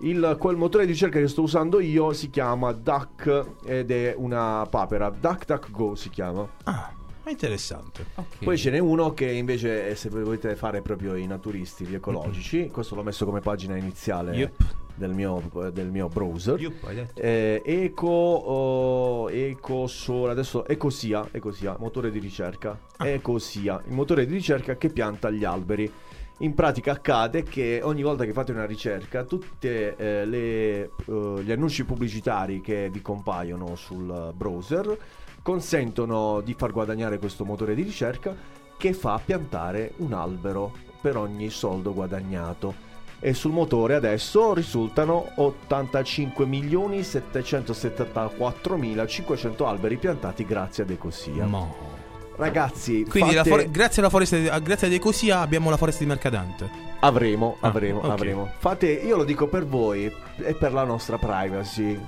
Il, 0.03 0.35
quel 0.39 0.55
motore 0.55 0.85
di 0.88 0.93
ricerca 0.93 1.19
che 1.19 1.27
sto 1.27 1.43
usando 1.43 1.79
io 1.79 2.11
si 2.13 2.31
chiama 2.31 2.71
Duck 2.71 3.45
ed 3.65 3.91
è 3.91 4.15
una 4.17 4.65
papera. 4.67 5.09
DuckDuckGo 5.11 5.93
si 5.93 6.09
chiama. 6.09 6.47
Ah, 6.63 6.91
è 7.30 7.31
interessante. 7.31 8.06
Ok. 8.15 8.43
Poi 8.43 8.57
ce 8.57 8.72
n'è 8.72 8.80
uno 8.80 9.14
che 9.14 9.31
invece, 9.31 9.89
eh, 9.89 9.95
se 9.95 10.10
volete 10.10 10.56
fare 10.56 10.81
proprio 10.81 11.15
i 11.15 11.27
naturisti, 11.27 11.85
gli 11.85 11.95
ecologici, 11.95 12.69
questo 12.69 12.95
l'ho 12.95 13.03
messo 13.03 13.26
come 13.26 13.41
pagina 13.41 13.77
iniziale 13.77 14.35
Yup. 14.35 14.76
del, 14.95 15.14
mio, 15.14 15.41
del 15.72 15.91
mio 15.91 16.07
browser. 16.07 16.60
Yup, 16.60 16.84
hai 16.85 16.95
detto. 16.95 17.22
Eh, 17.22 17.61
eco, 17.64 18.07
oh, 18.07 19.30
eco 19.30 19.88
Sole, 19.88 20.31
adesso 20.31 20.65
Ecosia, 20.65 21.27
Ecosia, 21.31 21.76
motore 21.77 22.10
di 22.10 22.19
ricerca. 22.19 22.77
Ah. 22.98 23.07
Ecosia, 23.07 23.81
il 23.85 23.93
motore 23.93 24.26
di 24.26 24.34
ricerca 24.34 24.76
che 24.76 24.89
pianta 24.89 25.30
gli 25.30 25.43
alberi. 25.43 25.91
In 26.39 26.56
pratica 26.56 26.93
accade 26.93 27.43
che 27.43 27.81
ogni 27.84 28.02
volta 28.02 28.26
che 28.26 28.34
fate 28.34 28.52
una 28.52 28.65
ricerca, 28.65 29.26
tutti 29.26 29.69
gli 29.69 31.52
annunci 31.52 31.85
pubblicitari 31.85 32.61
che 32.61 32.89
vi 32.91 32.99
compaiono 33.03 33.76
sul 33.76 34.34
browser 34.35 34.98
consentono 35.41 36.41
di 36.41 36.53
far 36.57 36.72
guadagnare 36.72 37.19
questo 37.19 37.45
motore 37.45 37.76
di 37.76 37.84
ricerca 37.84 38.35
che 38.77 38.93
fa 38.93 39.19
piantare 39.23 39.93
un 39.97 40.13
albero 40.13 40.72
per 41.01 41.18
ogni 41.18 41.49
soldo 41.49 41.93
guadagnato 41.93 42.89
e 43.19 43.34
sul 43.34 43.51
motore 43.51 43.95
adesso 43.95 44.53
risultano 44.53 45.27
85 45.35 46.45
milioni 46.45 47.03
774 47.03 48.80
500 49.07 49.68
alberi 49.68 49.97
piantati 49.97 50.45
grazie 50.45 50.84
ad 50.84 50.89
Ecosia. 50.89 51.45
Mo. 51.45 51.89
Ragazzi, 52.35 53.05
Quindi 53.07 53.35
fate- 53.35 53.49
for- 53.49 53.69
grazie 53.69 54.01
alla 54.01 54.09
foresta 54.09 54.38
di, 54.38 54.47
a- 54.47 54.57
grazie 54.59 54.88
ad 54.88 54.93
Ecosia 54.93 55.41
abbiamo 55.41 55.69
la 55.69 55.77
foresta 55.77 56.01
di 56.01 56.09
Mercadante. 56.09 56.69
avremo, 57.01 57.57
Ah, 57.59 57.68
avremo, 57.68 57.99
ok. 57.99 58.09
avremo. 58.09 58.49
Fate, 58.57 58.91
io 58.91 59.18
lo 59.18 59.23
dico 59.23 59.47
per 59.47 59.68
voi 59.68 60.11
e 60.38 60.53
per 60.55 60.73
la 60.73 60.84
nostra 60.84 61.18
privacy. 61.19 61.99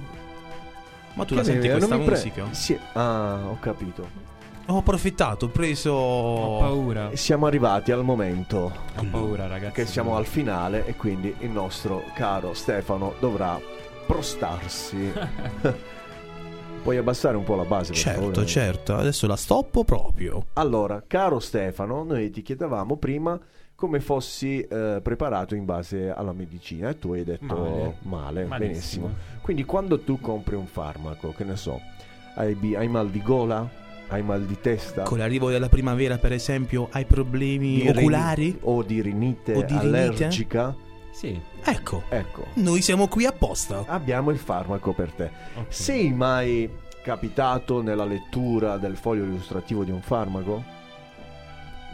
Ma 1.14 1.23
tu 1.26 1.34
Che 1.34 1.35
la 1.35 1.44
senti 1.44 1.68
ne- 1.68 1.73
questa 1.73 1.90
non 1.95 1.99
mi 1.99 2.06
pre- 2.06 2.15
musica? 2.15 2.45
Sì, 2.52 2.80
ah, 2.94 3.40
ho 3.49 3.57
capito. 3.60 4.07
Ho 4.68 4.77
approfittato, 4.77 5.45
ho 5.45 5.49
preso. 5.49 5.91
Ho 5.91 6.60
paura. 6.60 7.10
Siamo 7.15 7.45
arrivati 7.45 7.91
al 7.91 8.03
momento 8.03 8.72
Ho 8.98 9.06
paura, 9.11 9.45
ragazzi. 9.48 9.73
che 9.73 9.85
siamo 9.85 10.15
al 10.15 10.26
finale 10.26 10.85
e 10.85 10.95
quindi 10.95 11.35
il 11.40 11.49
nostro 11.49 12.03
caro 12.14 12.53
Stefano 12.53 13.14
dovrà 13.19 13.60
prostarsi. 14.07 15.11
Puoi 16.84 16.97
abbassare 16.97 17.38
un 17.38 17.45
po' 17.45 17.55
la 17.55 17.64
base? 17.64 17.93
Certo, 17.93 18.19
favore? 18.19 18.45
certo, 18.45 18.95
adesso 18.95 19.26
la 19.26 19.38
stoppo 19.38 19.85
proprio. 19.85 20.47
Allora, 20.53 21.01
caro 21.07 21.39
Stefano, 21.39 22.03
noi 22.03 22.30
ti 22.30 22.41
chiedevamo 22.41 22.97
prima 22.97 23.39
come 23.73 24.01
fossi 24.01 24.60
eh, 24.60 24.99
preparato 25.01 25.55
in 25.55 25.64
base 25.64 26.10
alla 26.10 26.34
medicina 26.34 26.89
e 26.89 26.99
tu 26.99 27.14
hai 27.14 27.23
detto 27.23 27.45
Male. 27.55 27.95
male, 28.01 28.43
benissimo. 28.43 29.14
Quindi 29.41 29.64
quando 29.64 30.01
tu 30.01 30.19
compri 30.19 30.55
un 30.55 30.68
farmaco, 30.68 31.31
che 31.31 31.45
ne 31.45 31.55
so, 31.55 31.80
hai, 32.35 32.57
hai 32.76 32.88
mal 32.89 33.10
di 33.10 33.22
gola, 33.22 33.65
hai 34.10 34.22
mal 34.22 34.43
di 34.45 34.60
testa, 34.60 35.03
Con 35.03 35.19
l'arrivo 35.19 35.49
della 35.49 35.69
primavera, 35.69 36.18
per 36.18 36.34
esempio, 36.34 36.89
hai 36.91 37.05
problemi 37.05 37.81
di 37.81 37.88
oculari? 37.88 38.57
o 38.64 38.84
di 38.84 39.01
rinite 39.01 39.55
O 39.55 39.64
di 39.64 39.77
rinite? 39.80 40.30
Sì. 41.14 41.40
Ecco, 41.64 42.03
ecco, 42.10 42.48
noi 42.56 42.81
siamo 42.81 43.07
qui 43.07 43.26
apposta. 43.26 43.84
abbiamo 43.88 44.31
il 44.31 44.38
farmaco 44.40 44.94
per 44.94 45.11
te. 45.11 45.30
Sei 45.69 46.11
mai 46.11 46.69
capitato 47.03 47.81
nella 47.81 48.06
lettura 48.06 48.77
del 48.77 48.98
foglio 48.98 49.23
illustrativo 49.23 49.84
di 49.84 49.91
un 49.91 50.02
farmaco? 50.02 50.64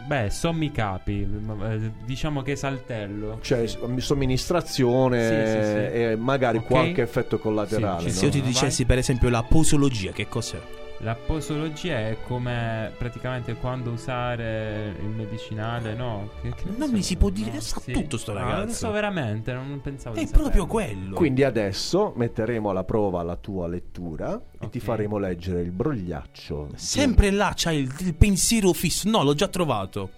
Beh, 0.08 0.30
sommi 0.32 0.72
capi. 0.72 1.26
ma- 1.26 1.74
eh, 1.74 1.92
Diciamo 2.04 2.42
che 2.42 2.56
saltello. 2.56 3.40
Cioè, 3.42 3.68
somministrazione 3.98 5.22
Sì, 5.22 5.52
sì, 5.62 5.68
sì. 5.68 6.02
e 6.02 6.16
magari 6.16 6.58
Ok. 6.60 6.66
qualche 6.66 7.02
effetto 7.02 7.38
collaterale. 7.40 8.04
No? 8.06 8.10
Se 8.10 8.26
io 8.26 8.32
ti 8.32 8.42
dicessi, 8.42 8.86
per 8.86 8.98
esempio, 8.98 9.30
la 9.30 9.44
posologia, 9.44 10.12
che 10.12 10.28
cos'è? 10.28 10.60
La 11.02 11.16
posologia 11.16 11.98
è 11.98 12.18
come 12.28 12.92
praticamente 12.98 13.54
quando 13.56 13.92
usare 13.92 14.96
il 15.00 15.08
medicinale, 15.08 15.94
no? 15.94 16.30
Che, 16.42 16.50
che 16.54 16.64
Non 16.76 16.90
so, 16.90 16.94
mi 16.94 17.02
si 17.04 17.16
può 17.16 17.30
dire, 17.30 17.54
no, 17.54 17.60
sa 17.62 17.80
sì. 17.80 17.94
tutto 17.94 18.18
sto 18.18 18.34
No, 18.34 18.40
ragazzo. 18.40 18.64
non 18.66 18.74
so 18.74 18.92
veramente, 18.92 19.54
non 19.54 19.80
pensavo 19.82 20.16
È 20.18 20.20
di 20.20 20.26
proprio 20.30 20.64
saperlo. 20.64 20.68
quello. 20.68 21.16
Quindi 21.16 21.44
adesso 21.46 22.12
metteremo 22.18 22.70
alla 22.70 22.84
prova 22.84 23.24
la 23.24 23.38
tua 23.38 23.70
lettura 23.70 24.42
e 24.60 24.70
ti 24.70 24.82
faremo 24.82 25.18
leggere 25.18 25.62
il 25.62 25.72
brogliaccio. 25.72 26.68
di- 26.72 26.78
Sempre 26.78 27.32
là 27.32 27.54
c'hai 27.56 27.78
il, 27.78 27.96
il 28.00 28.14
pensiero 28.16 28.74
fisso. 28.74 29.10
No, 29.10 29.24
l'ho 29.24 29.34
già 29.36 29.48
trovato. 29.48 30.10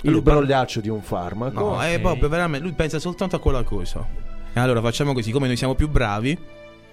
il 0.00 0.08
Allora, 0.08 0.22
brogliaccio 0.22 0.80
di 0.80 0.88
un 0.88 1.02
farmaco. 1.02 1.60
No, 1.60 1.82
è 1.82 2.00
proprio 2.00 2.30
veramente. 2.30 2.64
Lui 2.66 2.74
pensa 2.74 2.98
soltanto 2.98 3.36
a 3.36 3.38
quella 3.38 3.64
cosa. 3.64 4.06
E 4.54 4.58
allora 4.58 4.80
facciamo 4.80 5.12
così, 5.12 5.30
come 5.30 5.46
noi 5.46 5.56
siamo 5.56 5.74
più 5.74 5.90
bravi. 5.90 6.38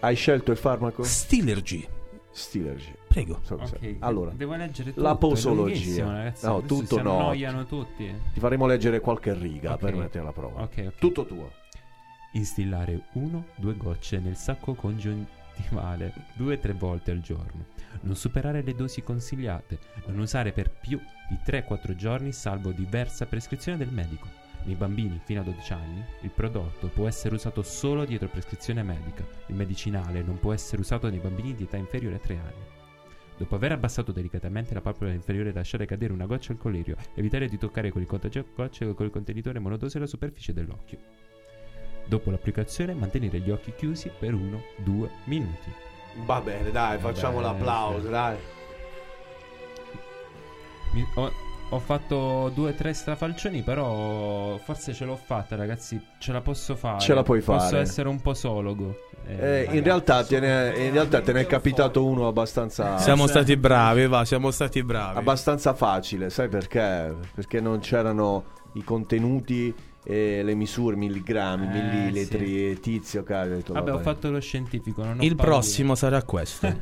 Hai 0.01 0.15
scelto 0.15 0.51
il 0.51 0.57
farmaco? 0.57 1.03
Stilergy. 1.03 1.87
Stilergy. 2.35 2.93
Prego. 3.13 3.39
So 3.43 3.57
cos'è. 3.57 3.75
Ok, 3.75 3.95
allora, 3.99 4.31
devo 4.31 4.55
leggere 4.55 4.89
tutto. 4.89 5.01
la 5.03 5.15
posologia. 5.15 6.33
No, 6.41 6.61
tutto 6.63 6.97
si 6.97 7.01
no. 7.03 7.19
annoiano 7.19 7.65
tutti. 7.65 8.11
Ti 8.33 8.39
faremo 8.39 8.65
leggere 8.65 8.99
qualche 8.99 9.33
riga 9.35 9.73
Ok. 9.73 9.79
per 9.79 9.95
mettere 9.95 10.19
alla 10.19 10.33
prova. 10.33 10.63
Ok, 10.63 10.83
ok. 10.87 10.95
Tutto 10.97 11.25
tuo. 11.25 11.51
Instillare 12.31 13.03
1-2 13.13 13.77
gocce 13.77 14.17
nel 14.19 14.35
sacco 14.35 14.73
congiuntivale 14.73 16.11
2-3 16.39 16.73
volte 16.75 17.11
al 17.11 17.19
giorno. 17.19 17.65
Non 18.01 18.15
superare 18.15 18.63
le 18.63 18.73
dosi 18.73 19.03
consigliate. 19.03 19.77
Non 20.07 20.17
usare 20.19 20.51
per 20.51 20.71
più 20.71 20.99
di 21.29 21.37
3-4 21.45 21.95
giorni 21.95 22.31
salvo 22.31 22.71
diversa 22.71 23.27
prescrizione 23.27 23.77
del 23.77 23.89
medico. 23.91 24.27
Nei 24.63 24.75
bambini 24.75 25.19
fino 25.23 25.41
a 25.41 25.43
12 25.43 25.73
anni 25.73 26.03
il 26.21 26.31
prodotto 26.31 26.87
può 26.87 27.05
essere 27.07 27.35
usato 27.35 27.61
solo 27.61 28.05
dietro 28.05 28.27
prescrizione 28.29 28.81
medica. 28.81 29.23
Il 29.47 29.55
medicinale 29.55 30.23
non 30.23 30.39
può 30.39 30.51
essere 30.53 30.81
usato 30.81 31.07
nei 31.09 31.19
bambini 31.19 31.53
di 31.53 31.63
età 31.63 31.77
inferiore 31.77 32.15
a 32.15 32.19
3 32.19 32.33
anni. 32.33 32.72
Dopo 33.43 33.55
aver 33.55 33.73
abbassato 33.73 34.13
delicatamente 34.13 34.73
la 34.73 34.79
palpebra 34.79 35.13
inferiore 35.13 35.49
e 35.49 35.53
lasciare 35.53 35.85
cadere 35.85 36.13
una 36.13 36.25
goccia 36.25 36.53
al 36.53 36.57
collirio, 36.57 36.95
evitare 37.13 37.49
di 37.49 37.57
toccare 37.57 37.91
con 37.91 37.99
il 38.01 38.07
contagocce 38.07 38.85
o 38.85 38.93
col 38.93 39.09
contenitore 39.09 39.59
monodose 39.59 39.99
la 39.99 40.05
superficie 40.05 40.53
dell'occhio. 40.53 40.97
Dopo 42.05 42.31
l'applicazione 42.31 42.93
mantenere 42.93 43.39
gli 43.41 43.51
occhi 43.51 43.73
chiusi 43.75 44.09
per 44.17 44.33
1-2 44.33 45.09
minuti. 45.25 45.69
Va 46.25 46.39
bene, 46.39 46.71
dai, 46.71 46.97
facciamo 46.99 47.41
Vabbè, 47.41 47.53
l'applauso, 47.57 48.03
sì. 48.05 48.09
dai. 48.11 48.37
Mi- 50.93 51.05
ho, 51.15 51.31
ho 51.69 51.79
fatto 51.79 52.49
due 52.55 52.69
o 52.69 52.73
tre 52.73 52.93
strafalcioni, 52.93 53.61
però 53.61 54.55
forse 54.59 54.93
ce 54.93 55.03
l'ho 55.03 55.17
fatta, 55.17 55.57
ragazzi. 55.57 56.01
Ce 56.17 56.31
la 56.31 56.39
posso 56.39 56.77
fare. 56.77 56.99
Ce 57.01 57.13
la 57.13 57.23
puoi 57.23 57.41
Posso 57.41 57.59
fare. 57.71 57.81
essere 57.81 58.07
un 58.07 58.21
posologo. 58.21 58.95
Eh, 59.25 59.67
in, 59.71 59.83
realtà 59.83 60.23
te 60.23 60.39
ne, 60.39 60.73
in 60.85 60.91
realtà 60.91 61.21
te 61.21 61.31
ne 61.31 61.41
è 61.41 61.45
capitato 61.45 62.03
uno 62.05 62.27
abbastanza 62.27 62.97
Siamo 62.97 63.25
stati 63.27 63.55
bravi, 63.55 64.05
va, 64.07 64.25
siamo 64.25 64.51
stati 64.51 64.83
bravi. 64.83 65.17
abbastanza 65.17 65.73
facile, 65.73 66.29
sai 66.29 66.49
perché? 66.49 67.13
Perché 67.33 67.59
non 67.61 67.79
c'erano 67.79 68.43
i 68.73 68.83
contenuti 68.83 69.73
e 70.05 70.41
le 70.43 70.53
misure, 70.55 70.97
milligrammi, 70.97 71.65
Eh, 71.67 71.81
millilitri, 71.81 72.71
e 72.71 72.79
tizio, 72.81 73.21
ho 73.21 73.45
detto, 73.45 73.71
Vabbè, 73.71 73.89
ho 73.91 73.93
vabbè. 73.93 74.03
fatto 74.03 74.29
lo 74.29 74.41
scientifico. 74.41 75.01
Non 75.03 75.19
ho 75.19 75.23
Il 75.23 75.35
paura. 75.35 75.51
prossimo 75.51 75.95
sarà 75.95 76.21
questo. 76.23 76.67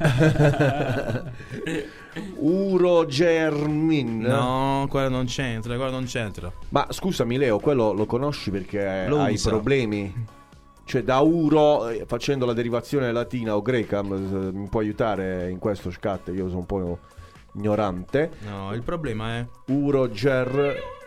Urogermin. 2.37 4.19
no, 4.21 4.87
quello 4.89 5.09
non 5.09 5.25
c'entra, 5.25 5.75
quello 5.75 5.91
non 5.91 6.05
c'entra. 6.05 6.51
Ma 6.69 6.87
scusami 6.89 7.37
Leo, 7.37 7.59
quello 7.59 7.91
lo 7.93 8.05
conosci 8.05 8.49
perché 8.51 9.05
Lo 9.07 9.21
hai 9.21 9.33
usa. 9.33 9.49
problemi? 9.49 10.39
Cioè 10.91 11.03
da 11.03 11.19
uro, 11.19 11.87
eh, 11.87 12.03
facendo 12.05 12.45
la 12.45 12.51
derivazione 12.51 13.13
latina 13.13 13.55
o 13.55 13.61
greca, 13.61 14.03
mi 14.03 14.67
può 14.69 14.81
aiutare 14.81 15.49
in 15.49 15.57
questo 15.57 15.89
scat, 15.89 16.33
io 16.35 16.49
sono 16.49 16.59
un 16.59 16.65
po' 16.65 16.99
ignorante. 17.53 18.31
No, 18.39 18.73
il 18.73 18.81
problema 18.81 19.37
è 19.37 19.47
Uroger... 19.67 20.99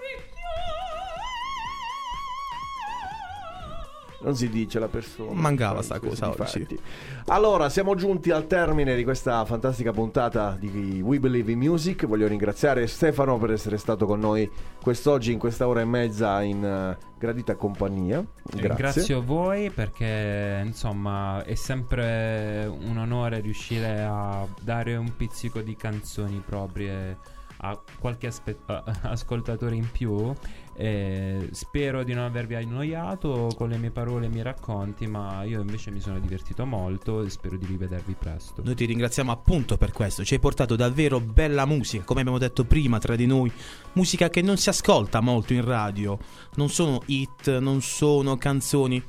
Non 4.25 4.37
si 4.37 4.49
dice 4.49 4.79
la 4.79 4.89
persona. 4.89 5.39
Mancava 5.39 5.83
sta 5.83 6.01
cosa 6.01 6.31
oggi. 6.31 6.61
difetti. 6.61 6.79
Allora, 7.27 7.69
siamo 7.69 7.95
giunti 7.95 8.31
al 8.31 8.47
termine 8.47 8.97
di 8.97 9.05
questa 9.05 9.45
fantastica 9.45 9.93
puntata 9.93 10.57
di 10.59 11.03
We 11.05 11.21
Believe 11.21 11.53
in 11.53 11.59
Music. 11.59 12.07
Voglio 12.07 12.27
ringraziare 12.27 12.87
Stefano 12.87 13.37
per 13.37 13.51
essere 13.51 13.77
stato 13.77 14.07
con 14.07 14.21
noi 14.21 14.51
quest'oggi 14.83 15.33
in 15.33 15.39
questa 15.39 15.69
ora 15.69 15.83
e 15.83 15.85
mezza 15.85 16.41
in 16.41 16.65
eh, 16.65 16.97
gradita 17.19 17.55
compagnia. 17.57 18.25
Grazie. 18.45 18.67
Ringrazio 18.67 19.23
voi 19.23 19.69
perché 19.69 20.63
insomma 20.65 21.45
è 21.45 21.55
sempre 21.55 22.65
un 22.67 22.97
onore 22.97 23.41
riuscire 23.41 24.03
a 24.03 24.47
dare 24.63 24.97
un 24.97 25.15
pizzico 25.17 25.61
di 25.61 25.77
canzoni 25.77 26.43
proprie 26.45 27.19
a 27.59 27.79
qualche 27.99 28.29
aspe- 28.29 28.57
ascoltatore 29.03 29.75
in 29.75 29.91
più. 29.91 30.33
E 30.77 31.51
spero 31.53 32.03
di 32.03 32.15
non 32.15 32.25
avervi 32.25 32.57
annoiato 32.57 33.53
con 33.57 33.69
le 33.69 33.79
mie 33.79 33.91
parole 33.91 34.25
e 34.25 34.29
i 34.29 34.31
miei 34.31 34.43
racconti, 34.43 35.07
ma 35.07 35.45
io 35.45 35.61
invece 35.61 35.93
mi 35.93 36.01
sono 36.01 36.19
divertito 36.19 36.67
molto 36.67 37.23
e 37.23 37.31
spero 37.31 37.57
di 37.57 37.67
rivedervi 37.67 38.17
presto. 38.19 38.63
Noi 38.65 38.75
ti 38.75 38.85
ringraziamo 38.85 39.31
appunto 39.31 39.77
per 39.77 39.93
questo, 39.93 40.25
ci 40.25 40.35
hai 40.35 40.41
portato 40.41 40.75
davvero 40.75 41.21
bella 41.21 41.65
musica, 41.65 42.03
come 42.03 42.21
abbiamo 42.21 42.39
detto 42.39 42.65
prima 42.65 42.99
tra 42.99 43.15
di 43.15 43.27
noi, 43.27 43.53
musica 43.93 44.31
che 44.31 44.43
non 44.43 44.57
si 44.57 44.69
ascolta 44.69 45.21
molto 45.21 45.53
in 45.53 45.65
radio, 45.65 46.19
non 46.57 46.69
sono 46.69 47.03
hit, 47.07 47.59
non 47.59 47.81
sono 47.81 48.37
canzoni 48.37 49.03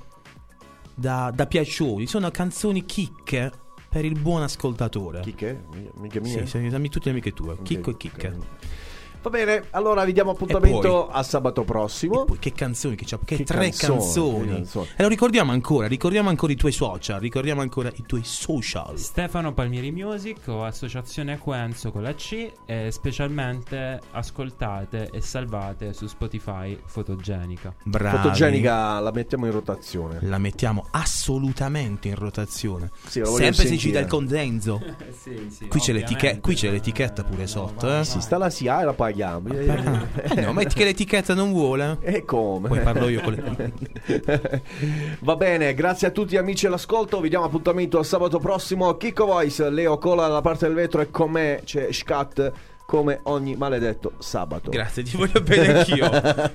da, 0.93 1.31
da 1.33 1.47
piacioni, 1.47 2.05
sono 2.05 2.29
canzoni 2.29 2.85
chicche 2.85 3.51
per 3.89 4.05
il 4.05 4.19
buon 4.19 4.43
ascoltatore. 4.43 5.21
Chicche? 5.21 5.63
Mica 5.95 6.23
Sì, 6.23 6.35
mie? 6.35 6.45
sì, 6.45 6.69
sì, 6.69 6.89
tutte 6.89 7.05
le 7.05 7.11
amiche 7.11 7.33
tue, 7.33 7.57
chicco 7.63 7.91
e 7.91 7.97
chicche. 7.97 8.33
Va 9.25 9.31
bene, 9.31 9.63
allora 9.71 10.05
vi 10.05 10.13
diamo 10.13 10.29
appuntamento 10.29 11.05
poi- 11.07 11.07
a 11.09 11.23
sabato 11.23 11.63
prossimo. 11.63 12.25
Poi 12.25 12.37
che 12.37 12.51
canzoni 12.51 12.95
che 12.95 13.05
c'ha, 13.07 13.17
che, 13.25 13.37
Che 13.37 13.43
tre 13.43 13.71
canzoni, 13.71 14.49
canzoni. 14.49 14.87
E 14.95 15.01
lo 15.01 15.07
ricordiamo 15.07 15.51
ancora, 15.51 15.87
ricordiamo 15.87 16.29
ancora 16.29 16.51
i 16.51 16.55
tuoi 16.55 16.71
social, 16.71 17.19
ricordiamo 17.19 17.61
ancora 17.61 17.91
i 17.95 18.03
tuoi 18.05 18.21
social. 18.23 18.99
Stefano 18.99 19.51
Palmieri 19.51 19.91
Music 19.91 20.47
o 20.49 20.63
Associazione 20.63 21.33
Acquenzo 21.33 21.91
con 21.91 22.03
la 22.03 22.13
C 22.13 22.51
e 22.67 22.91
specialmente 22.91 23.99
ascoltate 24.11 25.09
e 25.11 25.21
salvate 25.21 25.93
su 25.93 26.05
Spotify 26.05 26.79
Fotogenica. 26.85 27.73
Bravi. 27.83 28.17
Fotogenica 28.17 28.99
la 28.99 29.11
mettiamo 29.11 29.47
in 29.47 29.53
rotazione. 29.53 30.19
La 30.21 30.37
mettiamo 30.37 30.85
assolutamente 30.91 32.09
in 32.09 32.15
rotazione. 32.15 32.91
Sì, 33.07 33.23
Sempre 33.25 33.53
si 33.53 33.53
sentire. 33.53 33.77
cita 33.77 33.99
il 34.01 34.05
condenso. 34.05 34.79
sì, 35.19 35.47
sì, 35.49 35.67
Qui 35.67 35.79
c'è, 35.79 36.39
qui 36.39 36.53
c'è 36.53 36.69
l'etichetta 36.69 37.23
pure 37.23 37.47
sotto, 37.47 37.91
eh? 37.91 38.05
Sì, 38.05 38.21
sta 38.21 38.37
la 38.37 38.51
SIA 38.51 38.81
e 38.81 38.85
la 38.85 38.93
paghiamo. 39.15 39.49
Eh, 40.35 40.41
no, 40.41 40.53
metti 40.53 40.75
che 40.75 40.83
l'etichetta 40.83 41.33
non 41.33 41.51
vuole. 41.51 41.97
E 42.01 42.25
come? 42.25 42.67
Poi 42.67 42.79
parlo 42.81 43.07
io 43.07 43.21
con 43.21 43.33
le... 43.33 43.71
Va 45.21 45.35
bene, 45.35 45.73
grazie 45.73 46.07
a 46.07 46.11
tutti 46.11 46.35
amici 46.37 46.65
all'ascolto. 46.67 47.21
Vi 47.21 47.29
diamo 47.29 47.45
appuntamento 47.45 47.97
a 47.99 48.03
sabato 48.03 48.39
prossimo. 48.39 48.95
Chicco 48.97 49.25
Voice, 49.25 49.69
Leo 49.69 49.97
Cola 49.97 50.27
dalla 50.27 50.41
parte 50.41 50.65
del 50.65 50.75
vetro 50.75 51.01
e 51.01 51.09
con 51.09 51.31
me 51.31 51.61
c'è 51.63 51.91
Scat 51.91 52.51
come 52.85 53.19
ogni 53.23 53.55
maledetto 53.55 54.11
sabato. 54.19 54.69
Grazie, 54.69 55.01
ti 55.01 55.17
voglio 55.17 55.41
bene 55.41 55.79
anch'io. 55.79 56.07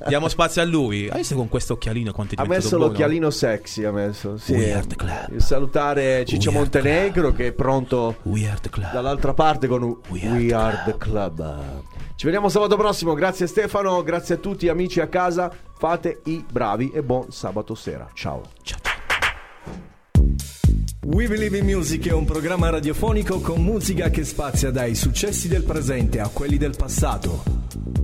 Diamo 0.06 0.28
spazio 0.28 0.62
a 0.62 0.64
lui. 0.64 1.08
Hai 1.08 1.18
visto 1.18 1.34
con 1.34 1.48
questo 1.48 1.72
occhialino 1.72 2.12
quanto 2.12 2.36
è 2.36 2.40
Ha 2.40 2.46
messo 2.46 2.76
buono? 2.76 2.86
l'occhialino 2.86 3.30
sexy, 3.30 3.82
ha 3.82 3.90
messo. 3.90 4.36
Sì. 4.36 4.52
We 4.52 4.72
are 4.72 4.86
the 4.86 4.94
club. 4.94 5.36
Salutare 5.38 6.24
Ciccio 6.24 6.50
We 6.50 6.54
are 6.56 6.62
Montenegro 6.64 7.32
che 7.32 7.48
è 7.48 7.52
pronto 7.52 8.16
We 8.22 8.46
are 8.48 8.58
the 8.60 8.70
club. 8.70 8.92
dall'altra 8.92 9.34
parte 9.34 9.66
con 9.66 9.82
We 10.08 10.52
Are, 10.54 10.82
the, 10.84 10.96
club. 10.96 11.58
Ci 12.20 12.26
vediamo 12.26 12.50
sabato 12.50 12.76
prossimo. 12.76 13.14
Grazie 13.14 13.46
Stefano, 13.46 14.02
grazie 14.02 14.34
a 14.34 14.36
tutti 14.36 14.68
amici 14.68 15.00
a 15.00 15.06
casa. 15.06 15.50
Fate 15.78 16.20
i 16.24 16.44
bravi 16.52 16.90
e 16.92 17.02
buon 17.02 17.32
sabato 17.32 17.74
sera. 17.74 18.10
Ciao. 18.12 18.42
Ciao. 18.60 18.78
We 21.06 21.26
Believe 21.28 21.56
in 21.56 21.64
Music 21.64 22.08
è 22.08 22.12
un 22.12 22.26
programma 22.26 22.68
radiofonico 22.68 23.40
con 23.40 23.62
musica 23.62 24.10
che 24.10 24.24
spazia 24.24 24.70
dai 24.70 24.94
successi 24.94 25.48
del 25.48 25.64
presente 25.64 26.20
a 26.20 26.28
quelli 26.28 26.58
del 26.58 26.76
passato. 26.76 27.42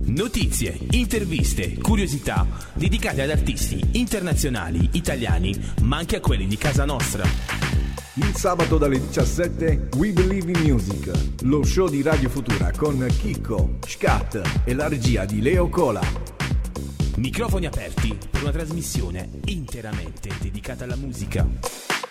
Notizie, 0.05 0.75
interviste, 0.93 1.77
curiosità 1.77 2.43
dedicate 2.73 3.21
ad 3.21 3.29
artisti 3.29 3.99
internazionali, 3.99 4.89
italiani, 4.93 5.53
ma 5.83 5.97
anche 5.97 6.15
a 6.15 6.21
quelli 6.21 6.47
di 6.47 6.57
casa 6.57 6.85
nostra. 6.85 7.86
Il 8.19 8.35
sabato 8.35 8.79
dalle 8.79 8.99
17 8.99 9.89
We 9.97 10.11
Believe 10.11 10.51
in 10.51 10.71
Music, 10.71 11.11
lo 11.43 11.63
show 11.63 11.87
di 11.87 12.01
Radio 12.01 12.29
Futura 12.29 12.71
con 12.75 13.05
Chicco, 13.15 13.77
Scat 13.85 14.61
e 14.63 14.73
la 14.73 14.87
regia 14.87 15.23
di 15.25 15.39
Leo 15.39 15.69
Cola. 15.69 16.01
Microfoni 17.17 17.67
aperti 17.67 18.17
per 18.31 18.41
una 18.41 18.51
trasmissione 18.51 19.29
interamente 19.45 20.31
dedicata 20.41 20.85
alla 20.85 20.95
musica. 20.95 22.06